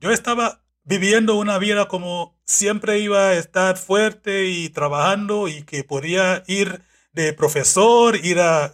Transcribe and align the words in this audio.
yo 0.00 0.10
estaba 0.10 0.64
viviendo 0.82 1.36
una 1.36 1.58
vida 1.58 1.88
como 1.88 2.38
siempre 2.44 2.98
iba 2.98 3.28
a 3.28 3.34
estar 3.34 3.76
fuerte 3.76 4.46
y 4.46 4.70
trabajando 4.70 5.46
y 5.48 5.62
que 5.62 5.84
podía 5.84 6.42
ir 6.46 6.82
de 7.12 7.32
profesor, 7.32 8.16
ir 8.16 8.40
a, 8.40 8.70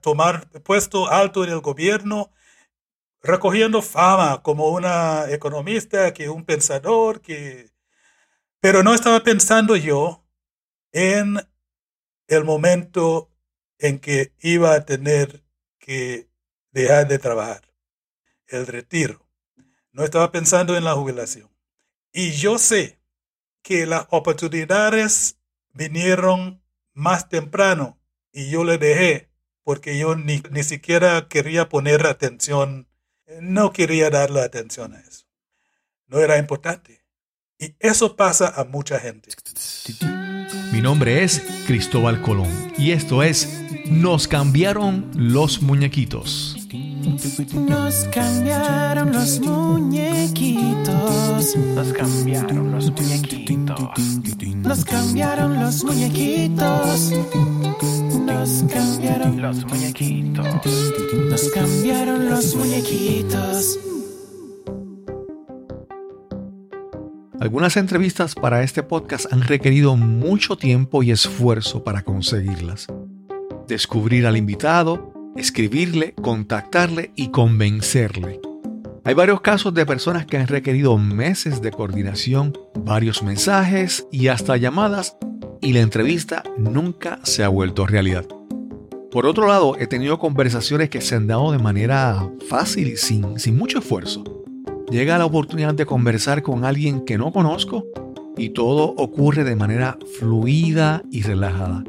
tomar 0.00 0.48
puesto 0.62 1.10
alto 1.10 1.44
en 1.44 1.50
el 1.50 1.60
gobierno, 1.60 2.32
recogiendo 3.22 3.82
fama 3.82 4.42
como 4.42 4.68
una 4.70 5.30
economista, 5.30 6.12
que 6.14 6.28
un 6.28 6.44
pensador, 6.44 7.20
que... 7.20 7.70
Pero 8.60 8.82
no 8.82 8.94
estaba 8.94 9.22
pensando 9.24 9.76
yo 9.76 10.24
en 10.92 11.36
el 12.28 12.44
momento 12.44 13.30
en 13.78 13.98
que 13.98 14.32
iba 14.40 14.74
a 14.74 14.84
tener 14.84 15.44
que 15.78 16.28
dejar 16.70 17.08
de 17.08 17.18
trabajar, 17.18 17.62
el 18.46 18.66
retiro. 18.66 19.21
No 19.92 20.04
estaba 20.04 20.32
pensando 20.32 20.76
en 20.76 20.84
la 20.84 20.94
jubilación. 20.94 21.50
Y 22.12 22.32
yo 22.32 22.58
sé 22.58 22.98
que 23.62 23.86
las 23.86 24.06
oportunidades 24.10 25.38
vinieron 25.72 26.62
más 26.94 27.28
temprano 27.28 27.98
y 28.32 28.50
yo 28.50 28.64
le 28.64 28.78
dejé 28.78 29.30
porque 29.62 29.98
yo 29.98 30.16
ni, 30.16 30.42
ni 30.50 30.62
siquiera 30.62 31.28
quería 31.28 31.68
poner 31.68 32.06
atención, 32.06 32.88
no 33.40 33.72
quería 33.72 34.10
darle 34.10 34.40
atención 34.40 34.94
a 34.94 35.00
eso. 35.00 35.26
No 36.06 36.18
era 36.18 36.38
importante. 36.38 37.04
Y 37.58 37.76
eso 37.78 38.16
pasa 38.16 38.48
a 38.48 38.64
mucha 38.64 38.98
gente. 38.98 39.30
Mi 40.72 40.80
nombre 40.80 41.22
es 41.22 41.42
Cristóbal 41.66 42.20
Colón 42.20 42.72
y 42.76 42.90
esto 42.90 43.22
es 43.22 43.62
Nos 43.86 44.26
cambiaron 44.26 45.10
los 45.14 45.62
muñequitos. 45.62 46.61
Nos 47.02 48.04
cambiaron 48.12 49.12
los 49.12 49.40
muñequitos. 49.40 51.56
Nos 51.74 51.92
cambiaron 51.92 52.70
los 52.70 52.92
muñequitos. 52.92 54.20
Nos 54.56 54.84
cambiaron 54.84 55.60
los 55.60 55.82
muñequitos. 55.82 57.12
Nos 58.24 58.62
cambiaron 58.72 59.42
los 59.42 59.66
muñequitos. 59.66 60.46
Nos 61.28 61.48
cambiaron 61.48 62.30
los 62.30 62.54
muñequitos. 62.54 63.80
Algunas 67.40 67.76
entrevistas 67.76 68.36
para 68.36 68.62
este 68.62 68.84
podcast 68.84 69.26
han 69.32 69.42
requerido 69.42 69.96
mucho 69.96 70.56
tiempo 70.56 71.02
y 71.02 71.10
esfuerzo 71.10 71.82
para 71.82 72.02
conseguirlas. 72.02 72.86
Descubrir 73.66 74.28
al 74.28 74.36
invitado, 74.36 75.11
escribirle, 75.36 76.14
contactarle 76.14 77.12
y 77.16 77.28
convencerle. 77.28 78.40
Hay 79.04 79.14
varios 79.14 79.40
casos 79.40 79.74
de 79.74 79.84
personas 79.84 80.26
que 80.26 80.36
han 80.36 80.46
requerido 80.46 80.96
meses 80.96 81.60
de 81.60 81.72
coordinación, 81.72 82.56
varios 82.76 83.22
mensajes 83.22 84.06
y 84.12 84.28
hasta 84.28 84.56
llamadas 84.56 85.16
y 85.60 85.72
la 85.72 85.80
entrevista 85.80 86.42
nunca 86.56 87.18
se 87.22 87.42
ha 87.42 87.48
vuelto 87.48 87.86
realidad. 87.86 88.26
Por 89.10 89.26
otro 89.26 89.46
lado, 89.46 89.76
he 89.78 89.86
tenido 89.86 90.18
conversaciones 90.18 90.88
que 90.88 91.00
se 91.00 91.16
han 91.16 91.26
dado 91.26 91.52
de 91.52 91.58
manera 91.58 92.30
fácil 92.48 92.88
y 92.88 92.96
sin, 92.96 93.38
sin 93.38 93.56
mucho 93.58 93.80
esfuerzo. 93.80 94.24
Llega 94.90 95.18
la 95.18 95.26
oportunidad 95.26 95.74
de 95.74 95.86
conversar 95.86 96.42
con 96.42 96.64
alguien 96.64 97.04
que 97.04 97.18
no 97.18 97.32
conozco 97.32 97.86
y 98.36 98.50
todo 98.50 98.94
ocurre 98.96 99.44
de 99.44 99.56
manera 99.56 99.98
fluida 100.18 101.02
y 101.10 101.22
relajada. 101.22 101.84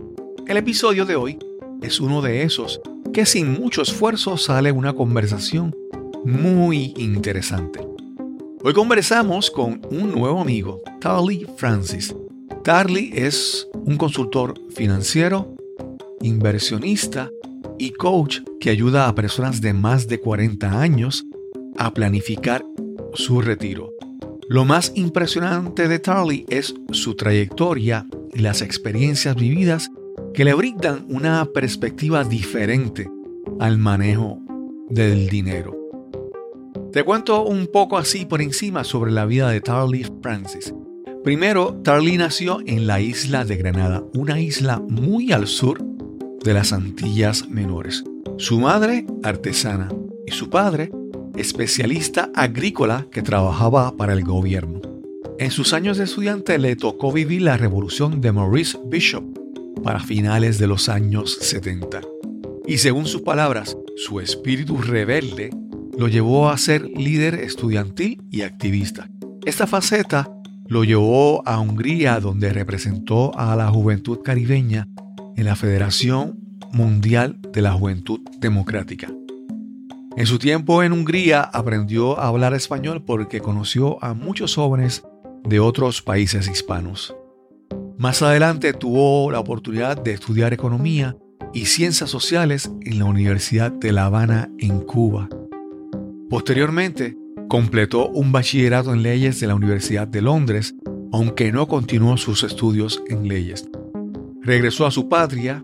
El 0.48 0.58
episodio 0.58 1.06
de 1.06 1.16
hoy 1.16 1.40
es 1.84 2.00
uno 2.00 2.22
de 2.22 2.44
esos 2.44 2.82
que 3.14 3.26
sin 3.26 3.52
mucho 3.52 3.82
esfuerzo 3.82 4.38
sale 4.38 4.72
una 4.72 4.94
conversación 4.94 5.76
muy 6.24 6.94
interesante. 6.98 7.86
Hoy 8.64 8.74
conversamos 8.74 9.52
con 9.52 9.82
un 9.92 10.12
nuevo 10.14 10.40
amigo, 10.40 10.82
Tarly 11.02 11.46
Francis. 11.58 12.16
Tarly 12.64 13.12
es 13.14 13.68
un 13.74 13.98
consultor 13.98 14.54
financiero, 14.72 15.56
inversionista 16.22 17.30
y 17.78 17.92
coach 17.92 18.40
que 18.62 18.70
ayuda 18.70 19.10
a 19.10 19.16
personas 19.16 19.60
de 19.60 19.74
más 19.74 20.08
de 20.08 20.22
40 20.22 20.80
años 20.80 21.26
a 21.78 21.94
planificar 21.94 22.66
su 23.14 23.42
retiro. 23.42 23.92
Lo 24.48 24.64
más 24.64 24.94
impresionante 24.96 25.90
de 25.90 26.00
Tarly 26.00 26.46
es 26.48 26.74
su 26.92 27.16
trayectoria 27.16 28.08
y 28.34 28.40
las 28.40 28.62
experiencias 28.62 29.36
vividas 29.36 29.92
que 30.34 30.44
le 30.44 30.54
brindan 30.54 31.06
una 31.10 31.46
perspectiva 31.46 32.24
diferente 32.24 33.10
al 33.60 33.78
manejo 33.78 34.40
del 34.90 35.30
dinero. 35.30 35.78
Te 36.92 37.04
cuento 37.04 37.44
un 37.44 37.68
poco 37.68 37.98
así 37.98 38.26
por 38.26 38.42
encima 38.42 38.84
sobre 38.84 39.12
la 39.12 39.26
vida 39.26 39.50
de 39.50 39.62
Tarly 39.62 40.06
Francis. 40.22 40.74
Primero, 41.24 41.74
Tarly 41.84 42.18
nació 42.18 42.60
en 42.66 42.88
la 42.88 43.00
isla 43.00 43.46
de 43.46 43.56
Granada, 43.58 44.04
una 44.14 44.40
isla 44.40 44.80
muy 44.80 45.32
al 45.32 45.48
sur 45.48 45.84
de 46.44 46.54
las 46.54 46.74
Antillas 46.74 47.48
Menores. 47.50 48.04
Su 48.38 48.60
madre, 48.60 49.06
artesana, 49.24 49.90
y 50.26 50.32
su 50.32 50.50
padre, 50.50 50.92
especialista 51.36 52.30
agrícola 52.36 53.08
que 53.12 53.22
trabajaba 53.22 53.96
para 53.96 54.14
el 54.14 54.24
gobierno. 54.24 54.82
En 55.40 55.52
sus 55.52 55.74
años 55.74 55.98
de 55.98 56.04
estudiante 56.04 56.58
le 56.60 56.76
tocó 56.76 57.12
vivir 57.12 57.42
la 57.42 57.58
revolución 57.58 58.22
de 58.22 58.32
Maurice 58.32 58.78
Bishop, 58.86 59.24
para 59.84 60.00
finales 60.00 60.58
de 60.58 60.68
los 60.68 60.90
años 60.90 61.38
70. 61.42 62.02
Y 62.66 62.78
según 62.78 63.06
sus 63.06 63.22
palabras, 63.22 63.78
su 63.98 64.20
espíritu 64.20 64.78
rebelde 64.78 65.52
lo 65.98 66.08
llevó 66.08 66.50
a 66.50 66.58
ser 66.58 66.90
líder 66.90 67.36
estudiantil 67.36 68.22
y 68.32 68.42
activista. 68.42 69.10
Esta 69.46 69.68
faceta 69.68 70.30
lo 70.68 70.84
llevó 70.84 71.48
a 71.48 71.60
Hungría 71.60 72.20
donde 72.20 72.54
representó 72.54 73.38
a 73.38 73.56
la 73.56 73.70
juventud 73.70 74.20
caribeña 74.24 74.88
en 75.36 75.46
la 75.46 75.56
Federación 75.56 76.40
Mundial 76.72 77.40
de 77.52 77.62
la 77.62 77.74
Juventud 77.74 78.22
Democrática. 78.40 79.10
En 80.16 80.26
su 80.26 80.40
tiempo 80.40 80.84
en 80.84 80.94
Hungría 80.94 81.42
aprendió 81.42 82.20
a 82.20 82.28
hablar 82.28 82.54
español 82.54 83.04
porque 83.04 83.42
conoció 83.42 84.04
a 84.04 84.14
muchos 84.14 84.56
jóvenes 84.56 85.04
de 85.44 85.60
otros 85.60 86.02
países 86.02 86.48
hispanos. 86.48 87.16
Más 88.04 88.22
adelante 88.22 88.74
tuvo 88.74 89.32
la 89.32 89.40
oportunidad 89.40 89.96
de 89.96 90.12
estudiar 90.12 90.52
economía 90.52 91.16
y 91.54 91.68
ciencias 91.68 92.10
sociales 92.10 92.70
en 92.82 93.00
la 93.00 93.06
Universidad 93.06 93.72
de 93.72 93.94
La 93.94 94.08
Habana 94.08 94.50
en 94.60 94.82
Cuba. 94.82 95.30
Posteriormente, 96.30 97.16
completó 97.48 98.10
un 98.10 98.34
bachillerato 98.34 98.94
en 98.94 99.04
leyes 99.04 99.40
de 99.40 99.48
la 99.48 99.56
Universidad 99.56 100.06
de 100.06 100.22
Londres, 100.22 100.76
aunque 101.14 101.54
no 101.54 101.70
continuó 101.70 102.18
sus 102.18 102.44
estudios 102.44 103.02
en 103.08 103.30
leyes. 103.30 103.70
Regresó 104.42 104.86
a 104.86 104.92
su 104.92 105.08
patria, 105.08 105.64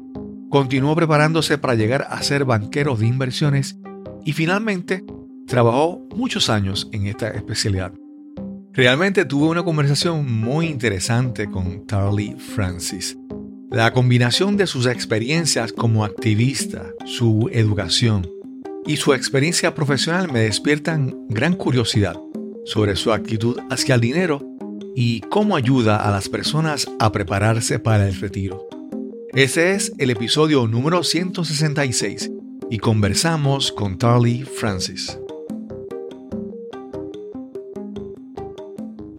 continuó 0.50 0.96
preparándose 0.96 1.58
para 1.58 1.76
llegar 1.76 2.08
a 2.10 2.24
ser 2.24 2.46
banquero 2.46 2.96
de 2.96 3.06
inversiones 3.06 3.78
y 4.24 4.32
finalmente 4.32 5.04
trabajó 5.46 6.08
muchos 6.16 6.50
años 6.50 6.88
en 6.94 7.06
esta 7.08 7.32
especialidad. 7.32 7.92
Realmente 8.80 9.26
tuve 9.26 9.48
una 9.48 9.62
conversación 9.62 10.34
muy 10.40 10.68
interesante 10.68 11.52
con 11.52 11.86
Tarly 11.86 12.38
Francis. 12.40 13.18
La 13.70 13.92
combinación 13.92 14.56
de 14.56 14.68
sus 14.68 14.86
experiencias 14.86 15.74
como 15.74 16.06
activista, 16.06 16.86
su 17.04 17.50
educación 17.52 18.26
y 18.86 18.96
su 18.96 19.14
experiencia 19.14 19.76
profesional 19.76 20.32
me 20.32 20.40
despiertan 20.40 21.14
gran 21.28 21.56
curiosidad 21.56 22.16
sobre 22.64 22.96
su 22.96 23.12
actitud 23.12 23.60
hacia 23.70 23.96
el 23.96 24.02
dinero 24.02 24.48
y 24.96 25.20
cómo 25.30 25.58
ayuda 25.58 25.98
a 25.98 26.10
las 26.12 26.30
personas 26.30 26.90
a 27.00 27.12
prepararse 27.12 27.80
para 27.80 28.08
el 28.08 28.18
retiro. 28.18 28.66
Ese 29.34 29.74
es 29.74 29.92
el 29.98 30.10
episodio 30.10 30.68
número 30.68 31.04
166 31.04 32.32
y 32.70 32.78
conversamos 32.78 33.74
con 33.74 33.98
Tarly 33.98 34.44
Francis. 34.44 35.20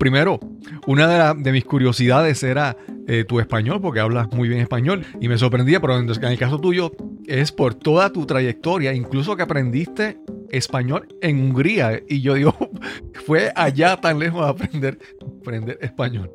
Primero, 0.00 0.40
una 0.86 1.34
de, 1.34 1.52
mis 1.52 1.66
curiosidades 1.66 2.42
era 2.42 2.74
eh, 3.06 3.26
tu 3.28 3.38
español, 3.38 3.82
porque 3.82 4.00
hablas 4.00 4.32
muy 4.32 4.48
bien 4.48 4.62
español, 4.62 5.04
y 5.20 5.28
me 5.28 5.36
sorprendía, 5.36 5.78
pero 5.78 5.98
en, 5.98 6.08
el 6.08 6.38
caso 6.38 6.58
tuyo 6.58 6.90
es 7.26 7.52
por 7.52 7.74
toda 7.74 8.10
tu 8.10 8.24
trayectoria, 8.24 8.94
incluso 8.94 9.36
que 9.36 9.42
aprendiste 9.42 10.18
español 10.48 11.06
en 11.20 11.42
Hungría, 11.42 12.00
y 12.08 12.22
yo 12.22 12.32
digo, 12.32 12.56
fue 13.26 13.52
allá 13.54 13.98
tan 13.98 14.18
lejos 14.18 14.42
de 14.42 14.50
aprender, 14.50 14.98
aprender 15.42 15.78
español. 15.82 16.30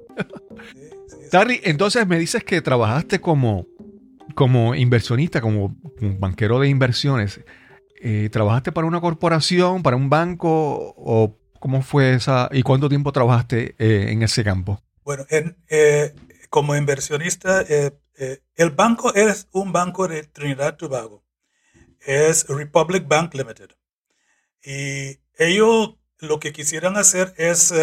Tarry, 1.31 1.59
entonces 1.63 2.05
me 2.05 2.19
dices 2.19 2.43
que 2.43 2.61
trabajaste 2.61 3.19
como, 3.19 3.65
como 4.35 4.75
inversionista, 4.75 5.41
como 5.41 5.75
un 6.01 6.19
banquero 6.19 6.59
de 6.59 6.69
inversiones. 6.69 7.41
Eh, 7.99 8.29
¿Trabajaste 8.31 8.71
para 8.71 8.85
una 8.85 9.01
corporación, 9.01 9.81
para 9.81 9.97
un 9.97 10.07
banco 10.07 10.93
o 10.95 11.39
¿Cómo 11.65 11.81
fue 11.81 12.13
esa 12.13 12.47
y 12.51 12.61
cuánto 12.61 12.87
tiempo 12.89 13.11
trabajaste 13.11 13.73
eh, 13.79 14.11
en 14.11 14.21
ese 14.21 14.43
campo? 14.43 14.83
Bueno, 15.03 15.25
eh, 15.31 16.13
como 16.51 16.75
inversionista, 16.75 17.63
eh, 17.67 17.91
el 18.55 18.69
banco 18.69 19.15
es 19.15 19.47
un 19.51 19.71
banco 19.71 20.07
de 20.07 20.21
Trinidad 20.25 20.75
y 20.75 20.77
Tobago. 20.77 21.25
Es 22.01 22.47
Republic 22.47 23.07
Bank 23.07 23.33
Limited. 23.33 23.71
Y 24.63 25.17
ellos 25.39 25.95
lo 26.19 26.39
que 26.39 26.53
quisieran 26.53 26.97
hacer 26.97 27.33
es 27.35 27.73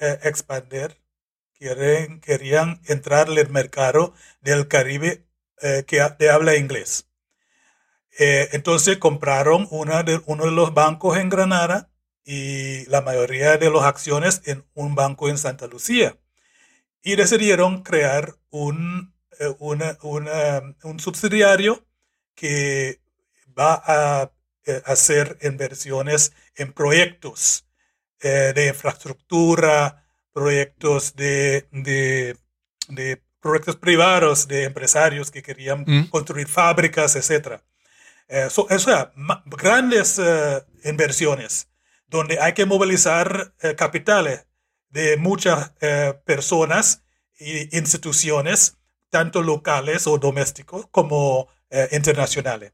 expandir, 0.00 0.96
quieren, 1.58 2.22
querían 2.22 2.80
entrar 2.86 3.28
en 3.28 3.36
el 3.36 3.50
mercado 3.50 4.14
del 4.40 4.66
Caribe 4.66 5.26
que 5.86 6.30
habla 6.30 6.56
inglés. 6.56 7.06
Entonces 8.18 8.96
compraron 8.96 9.68
uno 9.70 10.02
de 10.04 10.50
los 10.52 10.72
bancos 10.72 11.18
en 11.18 11.28
Granada 11.28 11.90
y 12.24 12.84
la 12.86 13.00
mayoría 13.00 13.56
de 13.56 13.70
las 13.70 13.82
acciones 13.84 14.42
en 14.46 14.64
un 14.74 14.94
banco 14.94 15.28
en 15.28 15.38
Santa 15.38 15.66
Lucía. 15.66 16.16
Y 17.02 17.16
decidieron 17.16 17.82
crear 17.82 18.36
un, 18.50 19.14
eh, 19.38 19.54
una- 19.58 19.96
una- 20.02 20.62
un 20.82 21.00
subsidiario 21.00 21.84
que 22.34 23.00
va 23.58 23.82
a 23.84 24.32
eh, 24.66 24.82
hacer 24.84 25.38
inversiones 25.42 26.32
en 26.54 26.72
proyectos 26.74 27.64
eh, 28.22 28.52
de 28.54 28.66
infraestructura, 28.68 30.04
proyectos 30.34 31.16
de, 31.16 31.66
de- 31.72 32.36
de 32.88 33.22
proyectos 33.40 33.76
privados 33.76 34.46
de 34.46 34.64
empresarios 34.64 35.30
que 35.30 35.42
querían 35.42 35.84
Mm. 35.86 36.08
construir 36.10 36.46
fábricas, 36.46 37.16
etc. 37.16 37.62
Eh, 38.28 38.48
so- 38.50 38.66
o 38.70 38.78
sea, 38.78 39.10
grandes 39.46 40.18
eh, 40.18 40.62
inversiones 40.84 41.69
donde 42.10 42.40
hay 42.40 42.52
que 42.52 42.66
movilizar 42.66 43.54
eh, 43.62 43.76
capitales 43.76 44.46
de 44.90 45.16
muchas 45.16 45.72
eh, 45.80 46.14
personas 46.24 47.04
e 47.38 47.68
instituciones, 47.72 48.76
tanto 49.08 49.42
locales 49.42 50.06
o 50.06 50.18
domésticos 50.18 50.86
como 50.90 51.48
eh, 51.70 51.88
internacionales. 51.92 52.72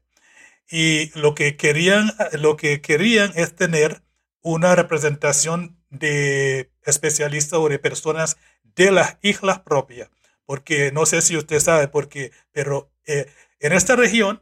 Y 0.69 1.17
lo 1.17 1.35
que 1.35 1.55
querían, 1.55 2.11
lo 2.33 2.57
que 2.57 2.81
querían 2.81 3.31
es 3.35 3.55
tener 3.55 4.01
una 4.41 4.75
representación 4.75 5.79
de 5.89 6.71
especialistas 6.83 7.59
o 7.59 7.69
de 7.69 7.79
personas 7.79 8.37
de 8.75 8.91
las 8.91 9.17
islas 9.21 9.59
propias. 9.59 10.09
Porque 10.45 10.91
no 10.91 11.05
sé 11.05 11.21
si 11.21 11.37
usted 11.37 11.59
sabe, 11.59 11.87
porque, 11.87 12.31
pero 12.51 12.91
en 13.05 13.73
esta 13.73 13.95
región 13.95 14.41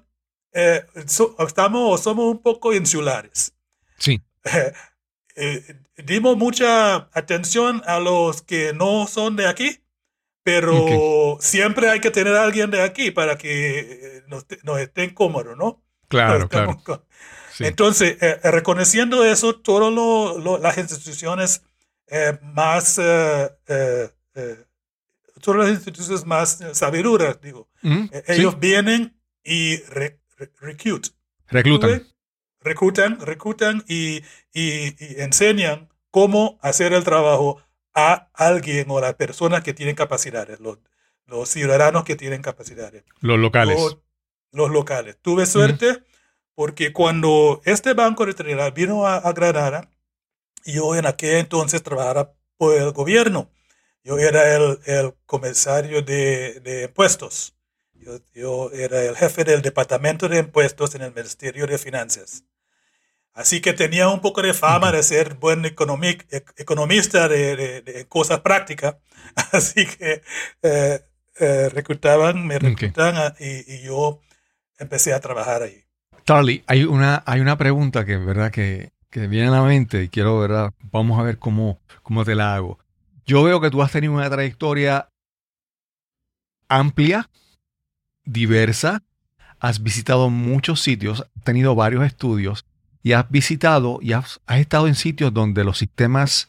estamos, 0.51 2.01
somos 2.01 2.25
un 2.25 2.41
poco 2.41 2.73
insulares. 2.73 3.53
Sí. 3.97 4.21
Eh, 5.37 5.81
dimos 5.97 6.37
mucha 6.37 7.09
atención 7.11 7.81
a 7.85 7.99
los 7.99 8.41
que 8.41 8.71
no 8.71 9.05
son 9.05 9.35
de 9.35 9.47
aquí, 9.49 9.81
pero 10.43 11.37
siempre 11.41 11.89
hay 11.89 11.99
que 11.99 12.09
tener 12.09 12.33
a 12.37 12.43
alguien 12.45 12.71
de 12.71 12.81
aquí 12.81 13.11
para 13.11 13.37
que 13.37 13.79
eh, 13.81 14.23
nos, 14.27 14.45
nos 14.63 14.79
estén 14.79 15.13
cómodos, 15.13 15.57
¿no? 15.57 15.83
Claro, 16.07 16.47
claro. 16.47 16.71
Estamos 16.71 16.83
con- 16.83 17.03
Sí. 17.53 17.65
Entonces, 17.65 18.17
eh, 18.21 18.39
eh, 18.43 18.51
reconociendo 18.51 19.25
eso, 19.25 19.55
todas 19.59 19.93
las 20.61 20.77
instituciones 20.77 21.63
eh, 22.07 22.37
más, 22.41 22.95
todas 25.41 25.59
las 25.59 25.69
instituciones 25.69 26.25
más 26.25 26.59
sabiduras, 26.73 27.39
digo, 27.41 27.67
Mm, 27.81 28.03
sí. 28.05 28.09
ellos 28.27 28.59
vienen 28.59 29.19
y 29.43 29.77
re- 29.83 30.19
re- 30.37 30.51
Reclutan. 31.47 32.07
Reclutan, 32.65 33.19
reclutan 33.21 33.83
y, 33.87 34.17
y- 34.53 34.95
y 34.99 35.21
enseñan 35.21 35.89
cómo 36.11 36.57
hacer 36.61 36.93
el 36.93 37.03
trabajo 37.03 37.61
a 37.93 38.29
alguien 38.33 38.89
o 38.91 38.97
a 38.97 39.01
las 39.01 39.13
personas 39.15 39.63
que 39.63 39.73
tienen 39.73 39.95
capacidades, 39.95 40.59
los, 40.59 40.79
los 41.27 41.47
ciudadanos 41.49 42.03
que 42.03 42.15
tienen 42.17 42.41
capacidades 42.41 43.03
Los 43.21 43.39
locales. 43.39 43.77
los, 43.79 43.97
los 44.51 44.71
locales. 44.71 45.17
Tuve 45.21 45.45
suerte 45.45 46.03
porque 46.55 46.91
cuando 46.93 47.61
este 47.65 47.93
banco 47.93 48.25
de 48.25 48.33
Trinidad 48.33 48.73
vino 48.73 49.05
a, 49.07 49.17
a 49.17 49.33
Granada, 49.33 49.89
yo 50.65 50.95
en 50.95 51.05
aquel 51.05 51.37
entonces 51.37 51.83
trabajaba 51.83 52.33
por 52.57 52.75
el 52.75 52.91
gobierno. 52.91 53.49
Yo 54.03 54.17
era 54.19 54.55
el, 54.55 54.79
el 54.85 55.13
comisario 55.25 56.01
de, 56.01 56.59
de 56.61 56.83
impuestos. 56.83 57.55
Yo, 57.93 58.19
yo 58.33 58.71
era 58.71 59.03
el 59.03 59.15
jefe 59.15 59.43
del 59.43 59.61
departamento 59.61 60.29
de 60.29 60.39
impuestos 60.39 60.95
en 60.95 61.01
el 61.01 61.13
Ministerio 61.13 61.65
de 61.67 61.77
Finanzas. 61.77 62.43
Así 63.35 63.59
que 63.61 63.73
tenía 63.73 64.07
un 64.07 64.21
poco 64.21 64.41
de 64.41 64.53
fama 64.53 64.91
de 64.93 65.03
ser 65.03 65.35
buen 65.35 65.63
economi- 65.65 66.25
ec- 66.29 66.53
economista 66.55 67.27
de, 67.27 67.55
de- 67.57 67.81
de 67.81 68.07
cosas 68.07 68.39
prácticas. 68.39 68.95
Así 69.51 69.85
que 69.85 70.21
eh, 70.63 71.01
eh, 71.39 71.69
reclutaban, 71.69 72.47
me 72.47 72.57
reclutaban 72.57 73.15
a- 73.17 73.35
y, 73.39 73.75
y 73.75 73.83
yo 73.83 74.21
empecé 74.79 75.13
a 75.13 75.19
trabajar 75.19 75.63
ahí. 75.63 75.83
Charlie, 76.25 76.63
hay 76.65 76.85
una, 76.85 77.23
hay 77.25 77.41
una 77.41 77.57
pregunta 77.57 78.05
que, 78.05 78.15
¿verdad? 78.17 78.51
Que, 78.51 78.93
que 79.09 79.27
viene 79.27 79.49
a 79.49 79.51
la 79.51 79.63
mente 79.63 80.01
y 80.03 80.09
quiero, 80.09 80.39
¿verdad? 80.39 80.71
Vamos 80.91 81.19
a 81.19 81.23
ver 81.23 81.37
cómo, 81.37 81.79
cómo 82.03 82.23
te 82.23 82.35
la 82.35 82.55
hago. 82.55 82.79
Yo 83.25 83.43
veo 83.43 83.59
que 83.59 83.69
tú 83.69 83.81
has 83.83 83.91
tenido 83.91 84.13
una 84.13 84.29
trayectoria 84.29 85.09
amplia, 86.69 87.29
diversa, 88.23 89.03
has 89.59 89.83
visitado 89.83 90.29
muchos 90.29 90.81
sitios, 90.81 91.21
has 91.35 91.43
tenido 91.43 91.75
varios 91.75 92.05
estudios 92.05 92.65
y 93.05 93.13
has 93.13 93.29
visitado 93.29 93.99
y 94.01 94.13
has, 94.13 94.41
has 94.47 94.57
estado 94.57 94.87
en 94.87 94.95
sitios 94.95 95.31
donde 95.31 95.63
los 95.63 95.77
sistemas 95.77 96.47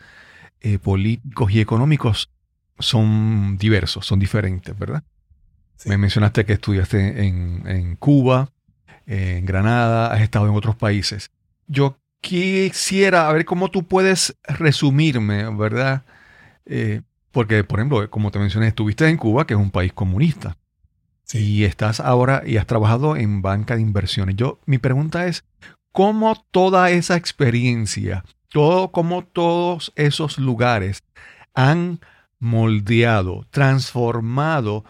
eh, 0.62 0.78
políticos 0.78 1.52
y 1.52 1.60
económicos 1.60 2.30
son 2.78 3.58
diversos, 3.58 4.06
son 4.06 4.18
diferentes, 4.18 4.76
¿verdad? 4.78 5.04
Sí. 5.76 5.90
Me 5.90 5.98
mencionaste 5.98 6.46
que 6.46 6.54
estudiaste 6.54 7.26
en, 7.26 7.62
en 7.66 7.96
Cuba, 7.96 8.52
en 9.04 9.44
Granada, 9.44 10.10
has 10.10 10.22
estado 10.22 10.48
en 10.48 10.54
otros 10.54 10.76
países. 10.76 11.30
Yo 11.66 11.98
quisiera 12.22 13.30
ver 13.32 13.44
cómo 13.44 13.70
tú 13.70 13.86
puedes 13.86 14.34
resumirme, 14.48 15.54
¿verdad? 15.54 16.04
Eh, 16.64 17.02
porque, 17.32 17.64
por 17.64 17.80
ejemplo, 17.80 18.08
como 18.08 18.30
te 18.30 18.38
mencioné, 18.38 18.68
estuviste 18.68 19.06
en 19.06 19.18
Cuba, 19.18 19.46
que 19.46 19.52
es 19.52 19.60
un 19.60 19.70
país 19.70 19.92
comunista, 19.92 20.56
y 21.34 21.64
estás 21.64 22.00
ahora 22.00 22.44
y 22.46 22.56
has 22.56 22.66
trabajado 22.66 23.14
en 23.14 23.42
banca 23.42 23.76
de 23.76 23.82
inversiones. 23.82 24.36
Yo, 24.36 24.58
mi 24.64 24.78
pregunta 24.78 25.26
es, 25.26 25.44
¿cómo 25.96 26.34
toda 26.50 26.90
esa 26.90 27.16
experiencia, 27.16 28.22
todo, 28.50 28.92
cómo 28.92 29.24
todos 29.24 29.94
esos 29.96 30.36
lugares 30.36 31.02
han 31.54 32.00
moldeado, 32.38 33.46
transformado 33.50 34.84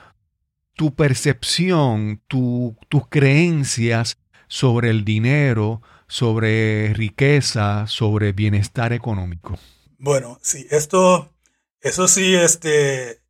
tu 0.75 0.97
percepción, 0.97 2.20
tu- 2.26 2.76
tus 2.88 3.06
creencias 3.08 4.19
sobre 4.49 4.91
el 4.91 5.05
dinero, 5.05 5.81
sobre 6.08 6.93
riqueza, 6.94 7.87
sobre 7.87 8.32
bienestar 8.32 8.93
económico. 8.93 9.56
Bueno, 9.99 10.41
sí, 10.43 10.67
esto, 10.70 11.32
eso 11.81 12.08
sí, 12.08 12.34
este, 12.34 13.22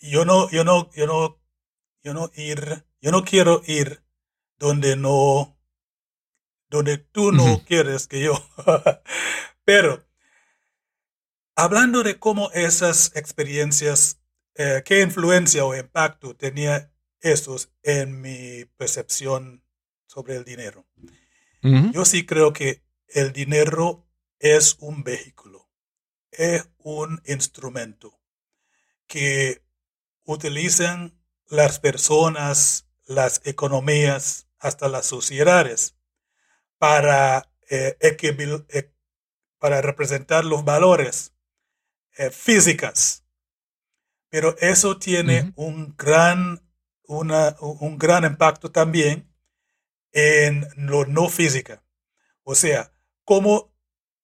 yo 0.00 0.24
no, 0.24 0.48
yo 0.50 0.64
no, 0.64 0.90
yo 0.94 1.06
no, 1.06 1.38
yo 2.02 2.14
no 2.14 2.30
ir, 2.36 2.86
yo 3.02 3.10
no 3.10 3.22
quiero 3.22 3.60
ir 3.66 4.02
donde 4.58 4.96
no, 4.96 5.51
donde 6.72 6.96
tú 6.96 7.32
no 7.32 7.62
quieres 7.66 8.08
que 8.08 8.22
yo. 8.22 8.32
Pero, 9.64 10.08
hablando 11.54 12.02
de 12.02 12.18
cómo 12.18 12.50
esas 12.52 13.14
experiencias, 13.14 14.18
eh, 14.54 14.82
qué 14.84 15.02
influencia 15.02 15.66
o 15.66 15.76
impacto 15.76 16.34
tenía 16.34 16.90
esos 17.20 17.70
en 17.82 18.22
mi 18.22 18.64
percepción 18.78 19.62
sobre 20.06 20.36
el 20.36 20.44
dinero. 20.44 20.86
Yo 21.92 22.04
sí 22.04 22.26
creo 22.26 22.52
que 22.52 22.82
el 23.06 23.32
dinero 23.32 24.08
es 24.40 24.76
un 24.80 25.04
vehículo, 25.04 25.70
es 26.32 26.68
un 26.78 27.22
instrumento 27.24 28.20
que 29.06 29.62
utilizan 30.24 31.16
las 31.46 31.78
personas, 31.78 32.88
las 33.04 33.42
economías, 33.44 34.48
hasta 34.58 34.88
las 34.88 35.06
sociedades 35.06 35.94
para, 36.82 37.48
eh, 37.70 37.96
equibil- 38.00 38.66
e- 38.68 38.92
para 39.60 39.80
representar 39.80 40.44
los 40.44 40.64
valores 40.64 41.32
eh, 42.18 42.30
físicas. 42.30 43.24
Pero 44.30 44.56
eso 44.58 44.98
tiene 44.98 45.52
un, 45.54 45.94
gran, 45.96 46.60
una, 47.06 47.54
un 47.60 47.98
gran 47.98 48.24
impacto 48.24 48.72
también 48.72 49.32
en 50.12 50.66
lo 50.76 51.06
no 51.06 51.28
física. 51.28 51.84
O 52.42 52.56
sea, 52.56 52.92
cómo 53.24 53.72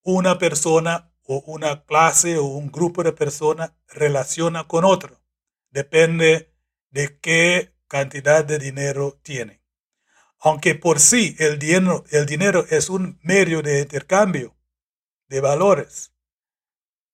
una 0.03 0.37
persona 0.37 1.13
o 1.23 1.41
una 1.47 1.85
clase 1.85 2.39
o 2.39 2.43
un 2.43 2.73
grupo 2.73 3.03
de 3.03 3.13
personas 3.13 3.71
relaciona 3.87 4.67
con 4.67 4.83
otro. 4.83 5.21
Depende 5.69 6.53
de 6.89 7.19
qué 7.21 7.73
cantidad 7.87 8.43
de 8.43 8.59
dinero 8.59 9.17
tiene. 9.23 9.58
Aunque 10.39 10.75
por 10.75 10.99
sí 10.99 11.35
el 11.39 11.59
dinero, 11.59 12.05
el 12.11 12.25
dinero 12.25 12.65
es 12.69 12.89
un 12.89 13.19
medio 13.21 13.61
de 13.61 13.81
intercambio 13.81 14.55
de 15.27 15.41
valores, 15.41 16.13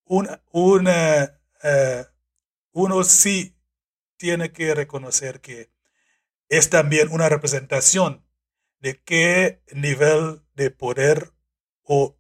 una, 0.05 1.39
eh, 1.63 2.05
uno 2.71 3.03
sí 3.03 3.57
tiene 4.17 4.51
que 4.51 4.73
reconocer 4.75 5.41
que 5.41 5.71
es 6.47 6.69
también 6.69 7.11
una 7.11 7.27
representación 7.27 8.25
de 8.79 9.01
qué 9.01 9.63
nivel 9.73 10.41
de 10.53 10.69
poder 10.69 11.33
o 11.81 12.17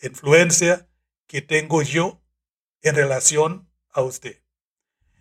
influencia 0.00 0.88
que 1.26 1.42
tengo 1.42 1.82
yo 1.82 2.22
en 2.82 2.94
relación 2.94 3.70
a 3.90 4.02
usted. 4.02 4.42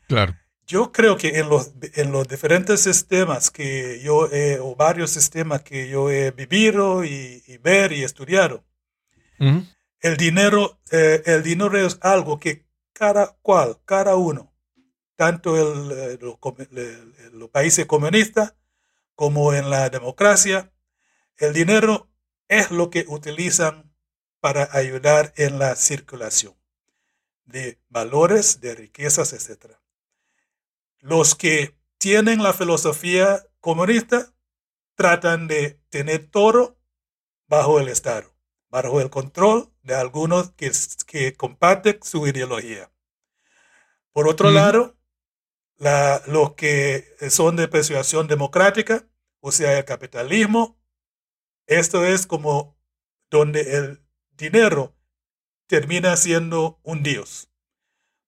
Claro. 0.07 0.37
Yo 0.65 0.91
creo 0.91 1.17
que 1.17 1.39
en 1.39 1.49
los, 1.49 1.73
en 1.95 2.11
los 2.11 2.27
diferentes 2.27 2.81
sistemas 2.81 3.51
que 3.51 4.01
yo 4.01 4.29
he, 4.31 4.59
o 4.59 4.75
varios 4.75 5.11
sistemas 5.11 5.61
que 5.61 5.89
yo 5.89 6.09
he 6.09 6.31
vivido 6.31 7.03
y, 7.03 7.43
y 7.47 7.57
ver 7.57 7.91
y 7.91 8.03
estudiado, 8.03 8.63
el 9.39 10.17
dinero, 10.17 10.79
eh, 10.91 11.21
el 11.25 11.43
dinero 11.43 11.77
es 11.77 11.97
algo 12.01 12.39
que 12.39 12.65
cada 12.93 13.35
cual, 13.41 13.79
cada 13.85 14.15
uno, 14.15 14.53
tanto 15.15 15.55
el, 15.55 15.91
eh, 15.91 17.29
los 17.33 17.49
países 17.49 17.85
comunistas 17.85 18.55
como 19.15 19.53
en 19.53 19.69
la 19.69 19.89
democracia, 19.89 20.71
el 21.37 21.53
dinero 21.53 22.09
es 22.47 22.71
lo 22.71 22.89
que 22.89 23.05
utilizan 23.07 23.93
para 24.39 24.69
ayudar 24.73 25.33
en 25.37 25.59
la 25.59 25.75
circulación 25.75 26.55
de 27.45 27.79
valores, 27.89 28.61
de 28.61 28.75
riquezas, 28.75 29.33
etc. 29.33 29.77
Los 31.03 31.35
que 31.35 31.77
tienen 31.99 32.41
la 32.41 32.51
filosofía 32.51 33.45
comunista 33.59 34.33
tratan 34.95 35.47
de 35.47 35.79
tener 35.89 36.29
todo 36.31 36.79
bajo 37.47 37.79
el 37.79 37.89
Estado, 37.89 38.35
bajo 38.69 39.01
el 39.01 39.09
control 39.11 39.73
de 39.83 39.95
algunos 39.95 40.51
que, 40.53 40.71
que 41.05 41.35
comparten 41.35 41.99
su 42.03 42.27
ideología. 42.27 42.91
Por 44.11 44.27
otro 44.27 44.51
lado, 44.51 44.97
la- 45.77 46.21
los 46.27 46.55
que 46.55 47.15
son 47.29 47.55
de 47.55 47.67
persuasión 47.67 48.27
democrática, 48.27 49.07
o 49.41 49.51
sea, 49.51 49.77
el 49.77 49.85
capitalismo, 49.85 50.79
esto 51.67 52.05
es 52.05 52.27
como 52.27 52.77
donde 53.31 53.77
el 53.77 54.05
dinero 54.31 54.95
termina 55.67 56.17
siendo 56.17 56.79
un 56.83 57.03
dios, 57.03 57.49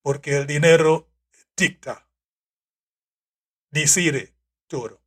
porque 0.01 0.37
el 0.37 0.47
dinero 0.47 1.09
dicta, 1.57 2.04
decide 3.81 4.35
todo. 4.67 5.01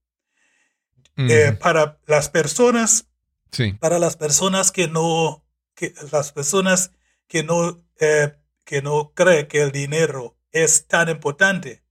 Eh, 1.17 1.53
para 1.61 1.99
las 2.07 2.29
personas 2.29 3.07
Sí. 3.51 3.73
para 3.73 3.99
las 3.99 4.17
personas 4.17 4.71
que 4.71 4.87
no, 4.89 5.45
que 5.75 5.93
las 6.13 6.33
personas 6.33 6.93
que 7.27 7.43
no, 7.43 7.83
eh, 7.99 8.37
que 8.65 8.83
no 8.83 9.13
creen 9.15 9.49
que 9.49 9.63
el 9.63 9.73
dinero 9.73 10.39
es 10.53 10.87
tan 10.87 11.09
importante, 11.09 11.83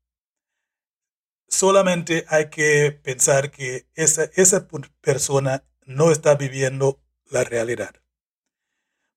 solamente 1.47 2.25
hay 2.29 2.49
que 2.49 2.91
pensar 2.91 3.51
que 3.51 3.87
esa, 3.95 4.25
esa 4.35 4.67
persona 5.01 5.63
no 5.85 6.11
está 6.11 6.35
viviendo 6.35 7.01
la 7.25 7.43
realidad. 7.43 7.95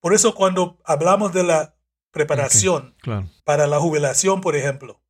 Por 0.00 0.14
eso 0.14 0.35
cuando 0.35 0.81
hablamos 0.85 1.33
de 1.33 1.43
la 1.43 1.76
preparación 2.11 2.97
Claro. 3.02 3.29
para 3.45 3.67
la 3.67 3.79
jubilación, 3.79 4.40
por 4.40 4.57
ejemplo, 4.57 5.02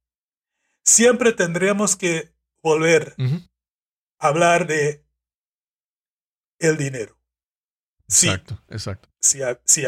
siempre 0.83 1.33
tendremos 1.33 1.97
que 1.97 2.35
volver 2.63 3.15
a 4.19 4.29
hablar 4.29 4.67
de 4.67 5.05
el 6.59 6.77
dinero. 6.77 7.19
Sí, 8.09 8.29
Exacto, 8.29 9.09
si, 9.21 9.41
si, 9.65 9.85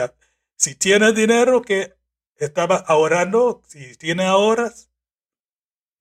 si 0.56 0.74
tienes 0.76 1.14
dinero 1.14 1.62
que 1.62 1.94
estaba 2.36 2.76
ahorrando, 2.76 3.62
si 3.66 3.96
tienes 3.96 4.26
ahorras, 4.26 4.90